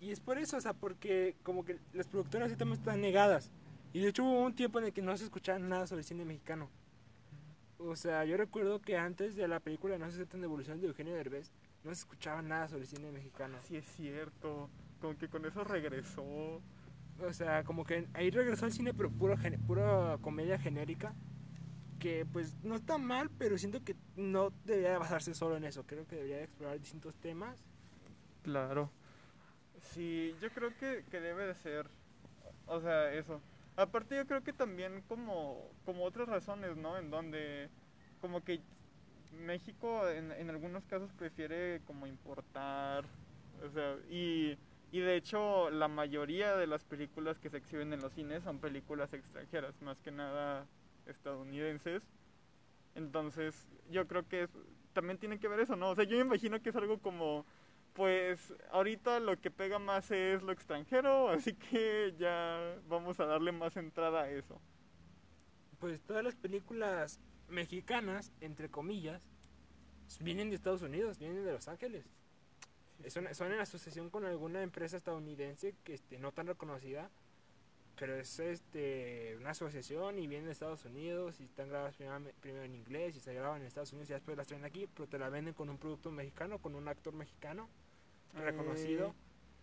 y 0.00 0.10
es 0.10 0.20
por 0.20 0.38
eso, 0.38 0.56
o 0.56 0.60
sea, 0.60 0.74
porque 0.74 1.36
como 1.42 1.64
que 1.64 1.78
las 1.92 2.08
productoras 2.08 2.50
están 2.50 3.00
negadas. 3.00 3.50
Y 3.92 4.00
de 4.00 4.08
hecho 4.08 4.24
hubo 4.24 4.42
un 4.42 4.54
tiempo 4.54 4.78
en 4.78 4.86
el 4.86 4.92
que 4.92 5.02
no 5.02 5.16
se 5.16 5.24
escuchaba 5.24 5.58
nada 5.58 5.86
sobre 5.86 6.00
el 6.00 6.06
cine 6.06 6.24
mexicano. 6.24 6.68
O 7.78 7.96
sea, 7.96 8.24
yo 8.24 8.36
recuerdo 8.36 8.80
que 8.80 8.96
antes 8.96 9.36
de 9.36 9.46
la 9.48 9.60
película 9.60 9.98
No 9.98 10.08
se 10.08 10.16
aceptan 10.16 10.40
devolución 10.40 10.80
de 10.80 10.86
Eugenio 10.86 11.14
Derbez, 11.14 11.50
no 11.84 11.94
se 11.94 12.00
escuchaba 12.00 12.42
nada 12.42 12.68
sobre 12.68 12.82
el 12.82 12.88
cine 12.88 13.12
mexicano. 13.12 13.58
Sí, 13.62 13.76
es 13.76 13.84
cierto. 13.84 14.68
Como 15.00 15.16
que 15.16 15.28
con 15.28 15.44
eso 15.44 15.62
regresó. 15.62 16.60
O 17.20 17.32
sea, 17.32 17.64
como 17.64 17.84
que 17.84 18.08
ahí 18.14 18.30
regresó 18.30 18.66
al 18.66 18.72
cine, 18.72 18.92
pero 18.92 19.10
puro, 19.10 19.36
pura 19.66 20.18
comedia 20.20 20.58
genérica. 20.58 21.14
Que 21.98 22.26
pues 22.26 22.56
no 22.62 22.74
está 22.74 22.98
mal, 22.98 23.30
pero 23.38 23.56
siento 23.56 23.82
que 23.82 23.96
no 24.16 24.52
debería 24.64 24.98
basarse 24.98 25.34
solo 25.34 25.56
en 25.56 25.64
eso. 25.64 25.84
Creo 25.86 26.06
que 26.06 26.16
debería 26.16 26.42
explorar 26.42 26.78
distintos 26.78 27.14
temas. 27.16 27.64
Claro. 28.42 28.90
Sí, 29.80 30.34
yo 30.40 30.50
creo 30.50 30.76
que, 30.78 31.04
que 31.10 31.20
debe 31.20 31.46
de 31.46 31.54
ser. 31.54 31.88
O 32.66 32.80
sea, 32.80 33.12
eso 33.12 33.40
Aparte 33.76 34.16
yo 34.16 34.26
creo 34.26 34.42
que 34.42 34.52
también 34.52 35.02
como, 35.02 35.70
como 35.84 36.04
otras 36.04 36.28
razones, 36.28 36.76
¿no? 36.76 36.96
En 36.98 37.10
donde 37.10 37.70
como 38.20 38.42
que 38.42 38.62
México 39.32 40.08
en, 40.08 40.32
en 40.32 40.50
algunos 40.50 40.86
casos 40.86 41.12
prefiere 41.12 41.82
como 41.84 42.06
importar, 42.06 43.04
o 43.62 43.68
sea, 43.70 43.96
y, 44.08 44.58
y 44.92 45.00
de 45.00 45.16
hecho 45.16 45.70
la 45.70 45.88
mayoría 45.88 46.56
de 46.56 46.66
las 46.66 46.84
películas 46.84 47.38
que 47.38 47.50
se 47.50 47.58
exhiben 47.58 47.92
en 47.92 48.00
los 48.00 48.14
cines 48.14 48.44
son 48.44 48.60
películas 48.60 49.12
extranjeras, 49.12 49.80
más 49.82 50.00
que 50.00 50.10
nada 50.10 50.66
estadounidenses. 51.06 52.02
Entonces 52.94 53.68
yo 53.90 54.06
creo 54.06 54.26
que 54.28 54.48
también 54.92 55.18
tiene 55.18 55.38
que 55.38 55.48
ver 55.48 55.60
eso, 55.60 55.76
¿no? 55.76 55.90
O 55.90 55.94
sea, 55.94 56.04
yo 56.04 56.16
me 56.16 56.22
imagino 56.22 56.60
que 56.62 56.70
es 56.70 56.76
algo 56.76 56.98
como 57.00 57.44
pues 57.96 58.52
ahorita 58.72 59.20
lo 59.20 59.40
que 59.40 59.50
pega 59.50 59.78
más 59.78 60.10
es 60.10 60.42
lo 60.42 60.52
extranjero, 60.52 61.28
así 61.30 61.54
que 61.54 62.14
ya 62.18 62.78
vamos 62.88 63.18
a 63.18 63.24
darle 63.24 63.52
más 63.52 63.76
entrada 63.76 64.22
a 64.22 64.30
eso. 64.30 64.60
Pues 65.80 66.00
todas 66.02 66.22
las 66.22 66.36
películas 66.36 67.18
mexicanas, 67.48 68.32
entre 68.40 68.70
comillas, 68.70 69.26
vienen 70.20 70.50
de 70.50 70.56
Estados 70.56 70.82
Unidos, 70.82 71.18
vienen 71.18 71.44
de 71.44 71.52
Los 71.52 71.68
Ángeles. 71.68 72.04
Son, 73.08 73.34
son 73.34 73.52
en 73.52 73.60
asociación 73.60 74.10
con 74.10 74.24
alguna 74.24 74.62
empresa 74.62 74.96
estadounidense 74.96 75.74
que 75.84 75.94
este, 75.94 76.18
no 76.18 76.32
tan 76.32 76.46
reconocida, 76.46 77.10
pero 77.98 78.14
es 78.16 78.38
este, 78.40 79.36
una 79.38 79.50
asociación 79.50 80.18
y 80.18 80.26
vienen 80.26 80.46
de 80.46 80.52
Estados 80.52 80.84
Unidos 80.84 81.40
y 81.40 81.44
están 81.44 81.68
grabadas 81.68 81.94
primero, 82.40 82.64
en 82.64 82.74
inglés 82.74 83.16
y 83.16 83.20
se 83.20 83.32
graban 83.32 83.60
en 83.60 83.66
Estados 83.66 83.92
Unidos 83.92 84.10
y 84.10 84.12
después 84.14 84.36
las 84.36 84.46
traen 84.46 84.64
aquí, 84.64 84.86
pero 84.94 85.08
te 85.08 85.18
la 85.18 85.28
venden 85.28 85.54
con 85.54 85.70
un 85.70 85.78
producto 85.78 86.10
mexicano, 86.10 86.58
con 86.58 86.74
un 86.74 86.88
actor 86.88 87.14
mexicano 87.14 87.68
reconocido. 88.34 89.14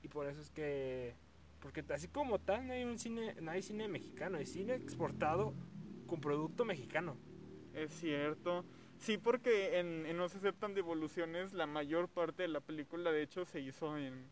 Y 0.01 0.07
por 0.07 0.27
eso 0.27 0.41
es 0.41 0.49
que 0.49 1.15
porque 1.59 1.83
así 1.93 2.09
como 2.09 2.39
tal 2.39 2.67
no 2.67 2.73
hay 2.73 2.83
un 2.83 2.99
cine 2.99 3.35
no 3.41 3.51
hay 3.51 3.61
cine 3.61 3.87
mexicano 3.87 4.37
hay 4.37 4.45
cine 4.45 4.75
exportado 4.75 5.53
con 6.07 6.19
producto 6.19 6.65
mexicano. 6.65 7.17
Es 7.73 7.91
cierto. 7.93 8.65
Sí 8.97 9.17
porque 9.17 9.79
en, 9.79 10.05
en 10.05 10.17
no 10.17 10.29
se 10.29 10.37
aceptan 10.37 10.73
devoluciones 10.73 11.53
la 11.53 11.65
mayor 11.65 12.09
parte 12.09 12.43
de 12.43 12.49
la 12.49 12.59
película 12.59 13.11
de 13.11 13.23
hecho 13.23 13.45
se 13.45 13.61
hizo 13.61 13.97
en 13.97 14.29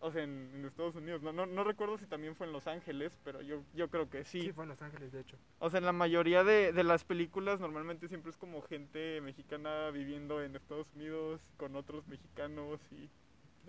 o 0.00 0.10
sea 0.10 0.24
en, 0.24 0.64
Estados 0.64 0.94
Unidos. 0.96 1.22
No, 1.22 1.32
no, 1.32 1.46
no 1.46 1.62
recuerdo 1.62 1.98
si 1.98 2.06
también 2.06 2.34
fue 2.34 2.46
en 2.46 2.54
Los 2.54 2.66
Ángeles 2.66 3.18
pero 3.22 3.42
yo 3.42 3.62
yo 3.74 3.88
creo 3.88 4.08
que 4.08 4.24
sí. 4.24 4.40
Sí 4.40 4.52
fue 4.52 4.64
en 4.64 4.70
Los 4.70 4.80
Ángeles 4.80 5.12
de 5.12 5.20
hecho. 5.20 5.36
O 5.58 5.68
sea 5.68 5.78
en 5.78 5.84
la 5.84 5.92
mayoría 5.92 6.42
de, 6.42 6.72
de 6.72 6.84
las 6.84 7.04
películas 7.04 7.60
normalmente 7.60 8.08
siempre 8.08 8.30
es 8.30 8.38
como 8.38 8.62
gente 8.62 9.20
mexicana 9.20 9.90
viviendo 9.90 10.42
en 10.42 10.56
Estados 10.56 10.90
Unidos 10.94 11.40
con 11.58 11.76
otros 11.76 12.06
mexicanos 12.08 12.80
y 12.92 13.10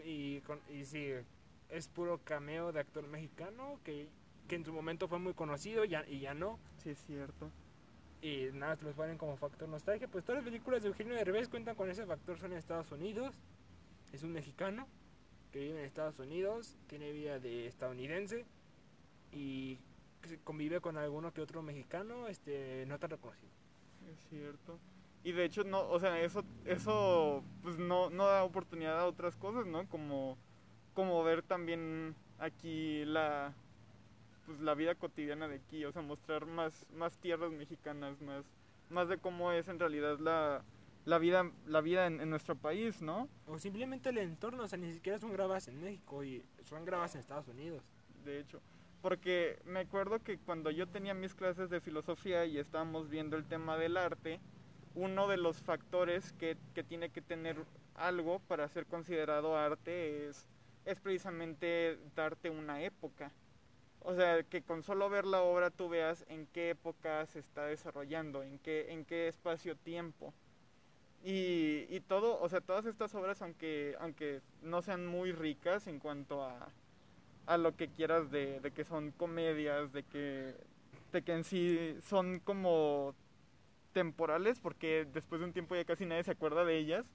y, 0.04 0.42
con, 0.42 0.60
y 0.70 0.86
sí, 0.86 1.12
es 1.70 1.88
puro 1.88 2.20
cameo 2.24 2.72
de 2.72 2.80
actor 2.80 3.08
mexicano 3.08 3.80
que, 3.84 4.08
que 4.48 4.56
en 4.56 4.66
su 4.66 4.74
momento 4.74 5.08
fue 5.08 5.20
muy 5.20 5.34
conocido 5.34 5.86
ya, 5.86 6.06
y 6.08 6.20
ya 6.20 6.34
no. 6.34 6.60
Sí, 6.78 6.92
es 6.92 7.00
cierto. 7.06 7.52
Y 8.22 8.48
nada, 8.54 8.76
se 8.76 8.86
los 8.86 8.96
ponen 8.96 9.18
como 9.18 9.38
factor 9.38 9.70
nostalgia. 9.70 10.08
Pues 10.08 10.24
todas 10.24 10.42
las 10.42 10.46
películas 10.46 10.82
de 10.82 10.90
Eugenio 10.90 11.14
Derbez 11.16 11.50
cuentan 11.50 11.76
con 11.76 11.90
ese 11.90 12.06
factor. 12.06 12.40
Son 12.40 12.52
en 12.52 12.58
Estados 12.58 12.92
Unidos. 12.92 13.36
Es 14.12 14.24
un 14.24 14.32
mexicano 14.32 14.88
que 15.52 15.60
vive 15.60 15.80
en 15.80 15.86
Estados 15.86 16.18
Unidos. 16.20 16.78
Tiene 16.88 17.12
vida 17.12 17.40
de 17.40 17.68
estadounidense. 17.68 18.46
Y 19.32 19.78
convive 20.44 20.82
con 20.82 20.98
alguno 20.98 21.32
que 21.32 21.42
otro 21.42 21.62
mexicano 21.62 22.28
este 22.28 22.86
no 22.88 22.98
tan 22.98 23.12
reconocido. 23.12 23.52
Es 24.12 24.20
cierto. 24.30 24.80
Y 25.28 25.34
de 25.34 25.44
hecho, 25.44 25.66
no, 25.66 25.82
o 25.90 26.00
sea, 26.00 26.22
eso, 26.22 26.42
eso 26.64 27.44
pues 27.62 27.78
no, 27.78 28.10
no 28.10 28.28
da 28.28 28.46
oportunidad 28.46 28.98
a 28.98 29.06
otras 29.06 29.36
cosas, 29.36 29.66
¿no? 29.66 29.86
Como, 29.90 30.38
como 30.94 31.22
ver 31.22 31.44
también 31.44 32.16
aquí 32.40 33.04
la, 33.04 33.54
pues 34.46 34.62
la 34.62 34.74
vida 34.74 34.96
cotidiana 34.96 35.50
de 35.50 35.56
aquí, 35.56 35.84
o 35.84 35.92
sea, 35.92 36.02
mostrar 36.02 36.46
más, 36.46 36.86
más 36.94 37.18
tierras 37.18 37.52
mexicanas, 37.52 38.22
más, 38.22 38.46
más 38.90 39.10
de 39.10 39.18
cómo 39.18 39.52
es 39.52 39.68
en 39.68 39.80
realidad 39.80 40.18
la, 40.18 40.64
la 41.04 41.18
vida, 41.18 41.52
la 41.66 41.82
vida 41.82 42.08
en, 42.08 42.30
nuestro 42.30 42.56
país, 42.56 43.02
¿no? 43.02 43.28
O 43.48 43.60
simplemente 43.60 44.12
el 44.12 44.20
entorno, 44.20 44.64
o 44.64 44.68
sea, 44.70 44.80
ni 44.80 44.94
siquiera 44.94 45.20
son 45.20 45.34
grabadas 45.34 45.68
en 45.68 45.82
México 45.82 46.24
y 46.24 46.42
son 46.64 46.86
grabadas 46.86 47.16
en 47.16 47.20
Estados 47.20 47.50
Unidos. 47.50 47.84
De 48.24 48.40
hecho, 48.40 48.62
porque 49.02 49.60
me 49.66 49.82
acuerdo 49.82 50.20
que 50.20 50.38
cuando 50.38 50.72
yo 50.72 50.88
tenía 50.88 51.14
mis 51.14 51.36
clases 51.36 51.70
de 51.70 51.82
filosofía 51.82 52.46
y 52.46 52.60
estábamos 52.60 53.10
viendo 53.10 53.36
el 53.36 53.44
tema 53.44 53.76
del 53.76 53.98
arte, 53.98 54.40
uno 54.98 55.28
de 55.28 55.38
los 55.38 55.62
factores 55.62 56.34
que, 56.34 56.58
que, 56.74 56.84
tiene 56.84 57.10
que 57.10 57.22
tener 57.22 57.56
algo 57.96 58.40
para 58.40 58.68
ser 58.68 58.88
considerado 58.88 59.56
arte 59.56 60.28
es, 60.28 60.48
es 60.86 61.00
precisamente 61.00 62.00
darte 62.16 62.50
una 62.50 62.82
época. 62.82 63.32
O 64.00 64.16
sea, 64.16 64.42
que 64.44 64.64
con 64.64 64.82
solo 64.82 65.10
ver 65.10 65.26
la 65.26 65.42
obra 65.42 65.70
tú 65.70 65.88
veas 65.88 66.26
en 66.30 66.48
qué 66.48 66.72
época 66.72 67.26
se 67.28 67.40
está 67.40 67.66
desarrollando, 67.66 68.42
en 68.42 68.58
qué, 68.60 68.92
en 68.92 69.06
qué 69.06 69.28
espacio-tiempo. 69.28 70.34
Y, 71.24 71.86
y, 71.90 72.00
todo, 72.08 72.40
o 72.40 72.50
sea, 72.50 72.62
todas 72.62 72.86
estas 72.86 73.14
obras, 73.14 73.42
aunque, 73.42 73.96
aunque 74.00 74.42
no 74.64 74.82
sean 74.82 75.06
muy 75.06 75.32
ricas 75.32 75.86
en 75.88 76.00
cuanto 76.00 76.44
a, 76.44 76.70
a 77.46 77.58
lo 77.58 77.76
que 77.76 77.90
quieras 77.90 78.32
de, 78.32 78.60
de 78.62 78.72
que 78.72 78.84
son 78.84 79.12
comedias, 79.12 79.92
de 79.94 80.04
que, 80.04 80.56
de 81.12 81.22
que 81.22 81.34
en 81.34 81.44
sí 81.44 81.98
son 82.02 82.40
como 82.40 83.14
temporales, 83.94 84.60
porque 84.60 85.08
después 85.12 85.40
de 85.40 85.48
un 85.48 85.54
tiempo 85.54 85.76
ya 85.76 85.86
casi 85.86 86.06
nadie 86.06 86.24
se 86.24 86.32
acuerda 86.32 86.66
de 86.66 86.78
ellas, 86.78 87.06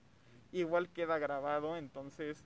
igual 0.53 0.89
queda 0.89 1.19
grabado, 1.19 1.77
entonces 1.77 2.45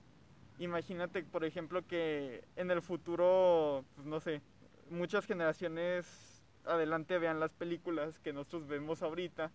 imagínate, 0.59 1.23
por 1.23 1.43
ejemplo, 1.43 1.85
que 1.85 2.43
en 2.55 2.71
el 2.71 2.81
futuro, 2.81 3.85
pues 3.95 4.07
no 4.07 4.19
sé, 4.19 4.41
muchas 4.89 5.25
generaciones 5.25 6.43
adelante 6.65 7.17
vean 7.17 7.39
las 7.39 7.53
películas 7.53 8.19
que 8.19 8.33
nosotros 8.33 8.67
vemos 8.67 9.01
ahorita 9.01 9.51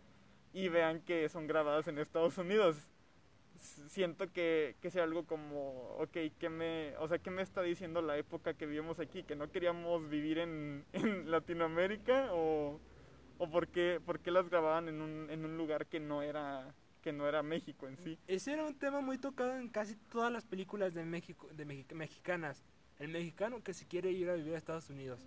y 0.52 0.68
vean 0.68 1.00
que 1.00 1.28
son 1.28 1.46
grabadas 1.46 1.88
en 1.88 1.98
Estados 1.98 2.38
Unidos. 2.38 2.76
Siento 3.88 4.32
que, 4.32 4.76
que 4.80 4.90
sea 4.90 5.04
algo 5.04 5.24
como, 5.24 5.96
ok, 5.98 6.16
¿qué 6.38 6.48
me, 6.48 6.96
o 6.98 7.06
sea, 7.06 7.18
¿qué 7.18 7.30
me 7.30 7.42
está 7.42 7.62
diciendo 7.62 8.02
la 8.02 8.16
época 8.16 8.54
que 8.54 8.66
vivimos 8.66 8.98
aquí? 8.98 9.22
¿Que 9.22 9.36
no 9.36 9.50
queríamos 9.50 10.08
vivir 10.08 10.38
en, 10.38 10.84
Latinoamérica? 11.26 12.28
¿O, 12.32 12.80
o 13.42 13.50
por, 13.50 13.66
qué, 13.66 14.00
por 14.04 14.20
qué 14.20 14.30
las 14.30 14.48
grababan 14.48 14.88
en 14.88 15.00
un, 15.00 15.28
en 15.28 15.44
un 15.44 15.56
lugar 15.56 15.86
que 15.86 15.98
no 15.98 16.22
era 16.22 16.72
que 17.02 17.12
no 17.12 17.26
era 17.26 17.42
México 17.42 17.88
en 17.88 17.96
sí. 17.96 18.16
Ese 18.28 18.52
era 18.52 18.64
un 18.64 18.78
tema 18.78 19.00
muy 19.00 19.18
tocado 19.18 19.56
en 19.56 19.68
casi 19.68 19.96
todas 19.96 20.32
las 20.32 20.46
películas 20.46 20.94
de 20.94 21.04
México, 21.04 21.48
de 21.52 21.64
mexicanas. 21.64 22.62
El 23.00 23.08
mexicano 23.08 23.60
que 23.64 23.74
se 23.74 23.88
quiere 23.88 24.12
ir 24.12 24.30
a 24.30 24.34
vivir 24.34 24.54
a 24.54 24.58
Estados 24.58 24.88
Unidos. 24.90 25.20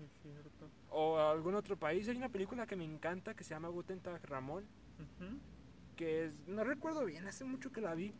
Es 0.00 0.12
cierto. 0.22 0.70
O 0.90 1.18
a 1.18 1.32
algún 1.32 1.56
otro 1.56 1.76
país. 1.76 2.08
Hay 2.08 2.16
una 2.16 2.28
película 2.28 2.68
que 2.68 2.76
me 2.76 2.84
encanta 2.84 3.34
que 3.34 3.42
se 3.42 3.50
llama 3.50 3.66
Guten 3.66 3.98
Tag 3.98 4.24
Ramón. 4.26 4.64
Que 5.96 6.26
es, 6.26 6.46
no 6.46 6.62
recuerdo 6.62 7.04
bien, 7.04 7.26
hace 7.26 7.44
mucho 7.44 7.72
que 7.72 7.80
la 7.80 7.96
vi. 7.96 8.14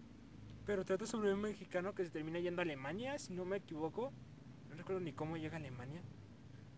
Pero 0.64 0.84
trata 0.84 1.07
sobre 1.07 1.32
un 1.32 1.42
mexicano 1.42 1.94
que 1.94 2.05
se 2.05 2.11
termina 2.11 2.40
yendo 2.40 2.62
a 2.62 2.64
Alemania, 2.64 3.16
si 3.20 3.32
no 3.32 3.44
me 3.44 3.59
equivoco. 3.59 4.12
No 4.68 4.74
recuerdo 4.74 5.01
ni 5.01 5.12
cómo 5.12 5.36
llega 5.36 5.55
a 5.55 5.61
Alemania. 5.61 6.03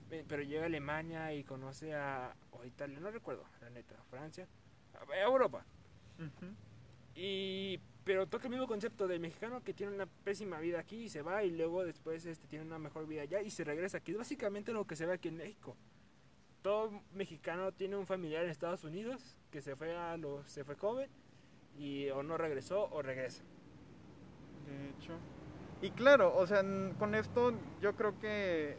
Pero 0.09 0.43
llega 0.43 0.63
a 0.63 0.67
Alemania 0.67 1.33
y 1.35 1.45
conoce 1.45 1.95
a. 1.95 2.35
o 2.53 2.65
Italia, 2.65 2.99
no 3.01 3.11
recuerdo, 3.11 3.45
la 3.61 3.71
neta. 3.71 3.95
Francia. 4.11 4.47
A 4.95 5.17
Europa. 5.21 5.65
Y 7.15 7.79
pero 8.09 8.27
toca 8.27 8.45
el 8.45 8.53
mismo 8.53 8.67
concepto 8.67 9.07
del 9.07 9.21
mexicano 9.21 9.63
que 9.63 9.75
tiene 9.75 9.95
una 9.95 10.07
pésima 10.07 10.59
vida 10.61 10.81
aquí 10.81 10.97
y 10.97 11.09
se 11.11 11.21
va 11.21 11.45
y 11.45 11.51
luego 11.51 11.85
después 11.85 12.25
este 12.25 12.47
tiene 12.47 12.65
una 12.65 12.79
mejor 12.79 13.07
vida 13.07 13.21
allá 13.21 13.43
y 13.43 13.51
se 13.51 13.65
regresa 13.65 13.99
aquí. 13.99 14.13
Es 14.13 14.17
básicamente 14.17 14.73
lo 14.73 14.87
que 14.87 14.97
se 14.97 15.05
ve 15.05 15.13
aquí 15.13 15.29
en 15.29 15.37
México. 15.37 15.77
Todo 16.63 17.03
mexicano 17.13 17.71
tiene 17.73 17.97
un 17.97 18.07
familiar 18.07 18.45
en 18.45 18.51
Estados 18.51 18.83
Unidos 18.85 19.37
que 19.51 19.61
se 19.61 19.77
fue 19.77 19.95
a 19.95 20.17
los 20.17 20.51
se 20.51 20.65
fue 20.65 20.75
joven 20.75 21.11
y 21.77 22.09
o 22.09 22.23
no 22.23 22.39
regresó 22.39 22.89
o 22.91 23.03
regresa. 23.03 23.43
De 24.67 24.89
hecho. 24.89 25.13
Y 25.83 25.91
claro, 25.91 26.35
o 26.35 26.47
sea, 26.47 26.65
con 26.99 27.15
esto 27.15 27.53
yo 27.83 27.95
creo 27.95 28.19
que 28.19 28.79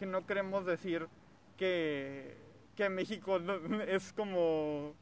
que 0.00 0.06
no 0.06 0.26
queremos 0.26 0.64
decir 0.64 1.06
que 1.58 2.34
que 2.74 2.88
México 2.88 3.38
es 3.86 4.14
como 4.14 4.94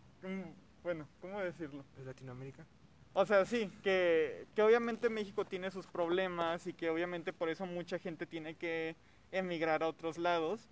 bueno, 0.83 1.07
¿cómo 1.21 1.39
decirlo? 1.41 1.85
¿Es 1.97 2.05
Latinoamérica? 2.05 2.67
O 3.13 3.25
sea, 3.25 3.45
sí, 3.45 3.71
que, 3.85 4.47
que 4.57 4.63
obviamente 4.63 5.09
México 5.09 5.45
tiene 5.45 5.71
sus 5.71 5.87
problemas 5.87 6.67
y 6.67 6.73
que 6.73 6.91
obviamente 6.91 7.33
por 7.33 7.49
eso 7.49 7.65
mucha 7.65 8.01
gente 8.01 8.27
tiene 8.27 8.57
que 8.57 8.97
emigrar 9.31 9.85
a 9.85 9.89
otros 9.89 10.19
lados, 10.19 10.69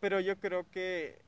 pero 0.00 0.20
yo 0.20 0.36
creo 0.38 0.66
que, 0.70 1.18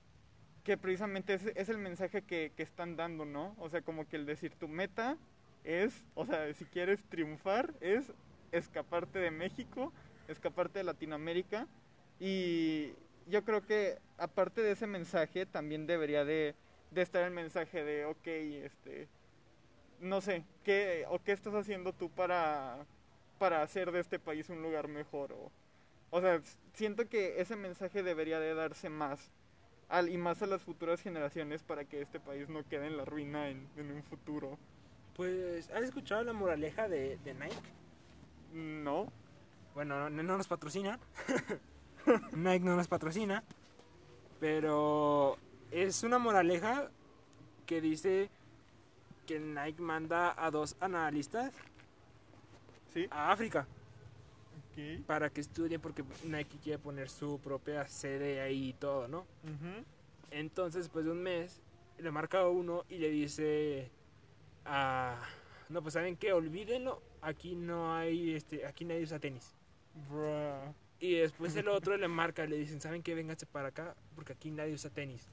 que 0.63 0.77
precisamente 0.77 1.33
es, 1.33 1.47
es 1.55 1.71
el 1.71 1.79
mensaje 1.79 2.21
que, 2.21 2.53
que 2.55 2.63
están 2.63 2.97
dando, 2.97 3.25
¿no? 3.25 3.55
O 3.59 3.71
sea, 3.71 3.81
como 3.81 4.07
que 4.07 4.17
el 4.17 4.27
decir 4.27 4.55
tu 4.57 4.69
meta 4.69 5.17
es, 5.65 6.05
o 6.15 6.27
sea, 6.27 6.53
si 6.53 6.67
quieres 6.67 7.03
triunfar, 7.05 7.73
es 7.81 8.13
escaparte 8.51 9.19
de 9.19 9.31
México, 9.31 9.93
escaparte 10.29 10.81
de 10.81 10.85
Latinoamérica 10.85 11.67
y 12.25 12.95
yo 13.27 13.45
creo 13.45 13.67
que 13.67 13.99
aparte 14.19 14.63
de 14.63 14.73
ese 14.73 14.87
mensaje 14.87 15.47
también 15.47 15.87
debería 15.87 16.25
de 16.25 16.55
de 16.93 17.03
estar 17.03 17.25
el 17.25 17.33
mensaje 17.33 17.85
de, 17.85 18.05
ok, 18.05 18.27
este, 18.27 19.09
no 20.01 20.21
sé, 20.21 20.45
¿qué, 20.65 21.05
o 21.09 21.23
qué 21.23 21.33
estás 21.33 21.55
haciendo 21.55 21.93
tú 21.93 22.11
para, 22.11 22.87
para 23.39 23.63
hacer 23.63 23.91
de 23.93 24.01
este 24.01 24.19
país 24.19 24.49
un 24.51 24.63
lugar 24.63 24.89
mejor? 24.89 25.33
O, 25.33 25.51
o 26.11 26.21
sea, 26.21 26.41
siento 26.75 27.09
que 27.09 27.41
ese 27.41 27.57
mensaje 27.57 28.03
debería 28.03 28.41
de 28.41 28.55
darse 28.55 28.91
más 28.91 29.33
al, 29.89 30.11
y 30.11 30.19
más 30.19 30.43
a 30.43 30.47
las 30.47 30.63
futuras 30.63 31.01
generaciones 31.01 31.63
para 31.63 31.85
que 31.85 32.03
este 32.03 32.21
país 32.21 32.49
no 32.49 32.67
quede 32.69 32.87
en 32.87 32.97
la 32.99 33.05
ruina 33.05 33.49
en, 33.49 33.69
un 33.77 34.03
futuro. 34.03 34.59
Pues, 35.17 35.71
¿has 35.71 35.83
escuchado 35.83 36.23
la 36.25 36.33
moraleja 36.33 36.89
de, 36.89 37.19
de 37.19 37.35
Nike? 37.35 37.57
No. 38.53 39.11
Bueno, 39.75 40.11
no, 40.11 40.23
no 40.23 40.37
nos 40.37 40.47
patrocina. 40.47 40.99
Nike 42.33 42.65
no 42.65 42.77
nos 42.77 42.89
patrocina. 42.89 43.43
Pero 44.41 45.37
es 45.71 46.03
una 46.03 46.19
moraleja 46.19 46.91
que 47.67 47.81
dice 47.81 48.29
que 49.27 49.39
Nike 49.39 49.81
manda 49.81 50.35
a 50.37 50.51
dos 50.51 50.77
analistas 50.81 51.53
a 53.11 53.33
África 53.33 53.67
para 55.07 55.31
que 55.31 55.41
estudien 55.41 55.81
porque 55.81 56.03
Nike 56.25 56.59
quiere 56.63 56.79
poner 56.79 57.09
su 57.09 57.39
propia 57.39 57.87
sede 57.87 58.41
ahí 58.41 58.71
y 58.71 58.73
todo, 58.73 59.07
¿no? 59.09 59.27
Entonces, 60.31 60.85
después 60.85 61.05
de 61.05 61.11
un 61.11 61.23
mes, 61.23 61.61
le 61.99 62.11
marca 62.11 62.41
a 62.41 62.49
uno 62.49 62.85
y 62.89 62.99
le 62.99 63.11
dice 63.11 63.91
a... 64.65 65.19
No, 65.69 65.83
pues 65.83 65.95
¿saben 65.95 66.17
qué? 66.17 66.33
Olvídenlo, 66.33 67.01
aquí 67.23 67.55
no 67.55 67.95
hay, 67.95 68.35
este, 68.35 68.67
aquí 68.67 68.85
nadie 68.85 69.03
usa 69.05 69.19
tenis. 69.19 69.55
Y 71.03 71.15
después 71.17 71.57
el 71.57 71.67
otro 71.67 71.97
le 71.97 72.07
marca 72.07 72.47
le 72.47 72.57
dicen, 72.57 72.81
¿saben 72.81 73.03
qué? 73.03 73.13
Vénganse 73.17 73.45
para 73.45 73.69
acá 73.69 73.97
porque 74.15 74.35
aquí 74.35 74.53
nadie 74.53 74.73
usa 74.73 74.89
tenis. 74.89 75.27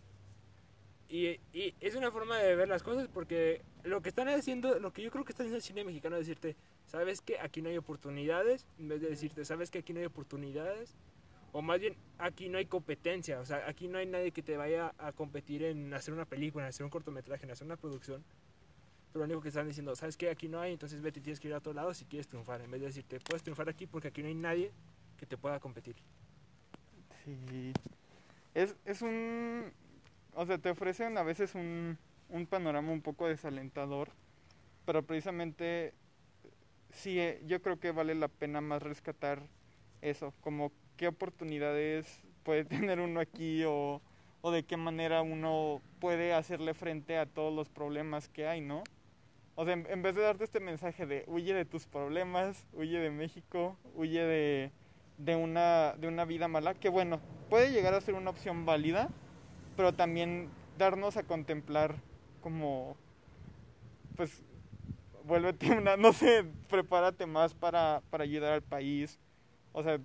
Y, 1.07 1.39
y, 1.53 1.75
es 1.79 1.93
una 1.93 2.09
forma 2.09 2.39
de 2.39 2.55
ver 2.55 2.67
las 2.67 2.81
cosas 2.81 3.07
porque 3.07 3.61
lo 3.83 4.01
que 4.01 4.09
están 4.09 4.27
haciendo, 4.29 4.79
lo 4.79 4.91
que 4.91 5.03
yo 5.03 5.11
creo 5.11 5.23
que 5.23 5.31
está 5.31 5.43
haciendo 5.43 5.57
el 5.57 5.61
cine 5.61 5.83
mexicano 5.83 6.15
es 6.15 6.25
decirte, 6.25 6.55
¿sabes 6.87 7.21
que 7.21 7.39
aquí 7.39 7.61
no 7.61 7.69
hay 7.69 7.77
oportunidades? 7.77 8.65
En 8.79 8.87
vez 8.87 8.99
de 8.99 9.09
decirte, 9.09 9.45
¿sabes 9.45 9.69
que 9.69 9.77
aquí 9.77 9.93
no 9.93 9.99
hay 9.99 10.07
oportunidades? 10.07 10.95
O 11.51 11.61
más 11.61 11.79
bien, 11.79 11.95
aquí 12.17 12.49
no 12.49 12.57
hay 12.57 12.65
competencia, 12.65 13.39
o 13.39 13.45
sea, 13.45 13.67
aquí 13.67 13.87
no 13.87 13.99
hay 13.99 14.07
nadie 14.07 14.31
que 14.31 14.41
te 14.41 14.57
vaya 14.57 14.95
a 14.97 15.11
competir 15.11 15.61
en 15.61 15.93
hacer 15.93 16.15
una 16.15 16.25
película, 16.25 16.63
en 16.63 16.69
hacer 16.69 16.83
un 16.83 16.89
cortometraje, 16.89 17.45
en 17.45 17.51
hacer 17.51 17.67
una 17.67 17.77
producción. 17.77 18.23
Pero 19.13 19.19
lo 19.19 19.25
único 19.25 19.41
que 19.41 19.49
están 19.49 19.67
diciendo, 19.67 19.95
¿sabes 19.95 20.17
que 20.17 20.31
Aquí 20.31 20.47
no 20.47 20.61
hay, 20.61 20.73
entonces 20.73 21.03
vete, 21.03 21.21
tienes 21.21 21.39
que 21.39 21.47
ir 21.47 21.53
a 21.53 21.59
otro 21.59 21.73
lado 21.73 21.93
si 21.93 22.05
quieres 22.05 22.27
triunfar. 22.27 22.59
En 22.61 22.71
vez 22.71 22.81
de 22.81 22.87
decirte, 22.87 23.19
puedes 23.19 23.43
triunfar 23.43 23.69
aquí 23.69 23.85
porque 23.85 24.07
aquí 24.07 24.23
no 24.23 24.29
hay 24.29 24.35
nadie 24.35 24.71
que 25.19 25.25
te 25.25 25.37
pueda 25.37 25.59
competir. 25.59 25.95
Sí. 27.25 27.73
Es, 28.53 28.75
es 28.85 29.01
un 29.01 29.71
o 30.39 30.45
sea, 30.45 30.57
te 30.57 30.69
ofrecen 30.69 31.17
a 31.17 31.23
veces 31.23 31.55
un, 31.55 31.97
un 32.29 32.45
panorama 32.45 32.91
un 32.91 33.01
poco 33.01 33.27
desalentador, 33.27 34.09
pero 34.85 35.03
precisamente 35.03 35.93
sí, 36.91 37.19
eh, 37.19 37.41
yo 37.45 37.61
creo 37.61 37.79
que 37.79 37.91
vale 37.91 38.15
la 38.15 38.27
pena 38.27 38.61
más 38.61 38.81
rescatar 38.81 39.41
eso, 40.01 40.33
como 40.41 40.71
qué 40.97 41.07
oportunidades 41.07 42.21
puede 42.43 42.63
tener 42.65 42.99
uno 42.99 43.19
aquí 43.19 43.63
o, 43.65 44.01
o 44.41 44.51
de 44.51 44.63
qué 44.63 44.77
manera 44.77 45.21
uno 45.21 45.81
puede 45.99 46.33
hacerle 46.33 46.73
frente 46.73 47.17
a 47.17 47.25
todos 47.25 47.53
los 47.53 47.69
problemas 47.69 48.29
que 48.29 48.47
hay, 48.47 48.61
¿no? 48.61 48.83
O 49.55 49.65
sea, 49.65 49.73
en, 49.73 50.01
vez 50.01 50.15
de 50.15 50.21
darte 50.21 50.45
este 50.45 50.61
mensaje 50.61 51.05
de 51.05 51.25
huye 51.27 51.53
de 51.53 51.65
tus 51.65 51.85
problemas, 51.85 52.65
huye 52.71 52.97
de 52.97 53.11
México, 53.11 53.77
huye 53.93 54.23
de, 54.23 54.71
de, 55.19 55.35
una, 55.35 55.93
de 55.97 56.07
una 56.07 56.25
vida 56.25 56.47
mala, 56.47 56.73
que 56.73 56.89
bueno, 56.89 57.19
puede 57.49 57.71
llegar 57.71 57.93
a 57.93 58.01
ser 58.01 58.15
una 58.15 58.31
opción 58.31 58.65
válida, 58.65 59.09
pero 59.75 59.93
también 59.93 60.49
darnos 60.77 61.17
a 61.17 61.23
contemplar 61.23 61.95
como, 62.41 62.95
pues, 64.15 64.43
vuélvete 65.25 65.71
una, 65.77 65.97
no 65.97 66.13
sé, 66.13 66.45
prepárate 66.69 67.25
más 67.27 67.53
para, 67.53 68.01
para 68.09 68.23
ayudar 68.23 68.53
al 68.53 68.63
país, 68.63 69.19
o 69.73 69.83
sea, 69.83 69.99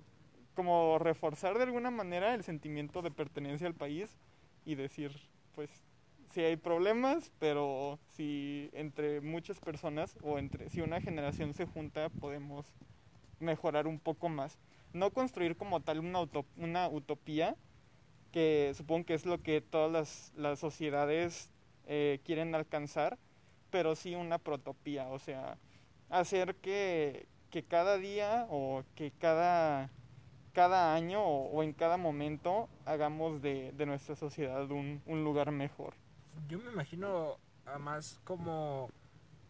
como 0.53 0.99
reforzar 0.99 1.57
de 1.57 1.63
alguna 1.63 1.91
manera 1.91 2.33
el 2.33 2.43
sentimiento 2.43 3.01
de 3.01 3.11
pertenencia 3.11 3.67
al 3.67 3.73
país 3.73 4.17
y 4.65 4.75
decir, 4.75 5.11
pues, 5.53 5.69
si 6.31 6.41
hay 6.41 6.57
problemas, 6.57 7.31
pero 7.39 7.97
si 8.09 8.69
entre 8.73 9.21
muchas 9.21 9.59
personas 9.59 10.17
o 10.21 10.37
entre 10.37 10.69
si 10.69 10.81
una 10.81 10.99
generación 10.99 11.53
se 11.53 11.65
junta 11.65 12.09
podemos 12.09 12.65
mejorar 13.39 13.87
un 13.87 13.99
poco 13.99 14.27
más. 14.27 14.57
No 14.95 15.11
construir 15.11 15.57
como 15.57 15.81
tal 15.81 15.99
una, 15.99 16.87
utopía, 16.87 17.57
que 18.31 18.71
supongo 18.75 19.07
que 19.07 19.13
es 19.13 19.25
lo 19.25 19.41
que 19.43 19.59
todas 19.59 19.91
las, 19.91 20.33
las 20.37 20.57
sociedades 20.57 21.51
eh, 21.85 22.21
quieren 22.23 22.55
alcanzar, 22.55 23.17
pero 23.71 23.95
sí 23.95 24.15
una 24.15 24.37
protopía, 24.37 25.09
o 25.09 25.19
sea, 25.19 25.57
hacer 26.09 26.55
que, 26.55 27.27
que 27.49 27.63
cada 27.63 27.97
día 27.97 28.47
o 28.49 28.85
que 28.95 29.11
cada, 29.11 29.89
cada 30.53 30.95
año 30.95 31.21
o, 31.21 31.61
en 31.61 31.73
cada 31.73 31.97
momento 31.97 32.69
hagamos 32.85 33.41
de, 33.41 33.73
de 33.73 33.85
nuestra 33.85 34.15
sociedad 34.15 34.71
un, 34.71 35.01
un, 35.05 35.25
lugar 35.25 35.51
mejor. 35.51 35.93
Yo 36.47 36.57
me 36.59 36.71
imagino 36.71 37.35
a 37.65 37.77
más 37.79 38.21
como 38.23 38.89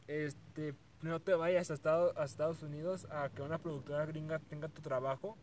este 0.08 0.74
no 1.10 1.20
te 1.22 1.34
vayas 1.34 1.72
a 1.72 1.74
Estados, 1.74 2.16
a 2.18 2.24
Estados 2.26 2.64
Unidos 2.64 3.08
a 3.12 3.30
que 3.30 3.42
una 3.42 3.58
productora 3.58 4.06
gringa 4.06 4.40
tenga 4.40 4.68
tu 4.70 4.82
trabajo 4.82 5.38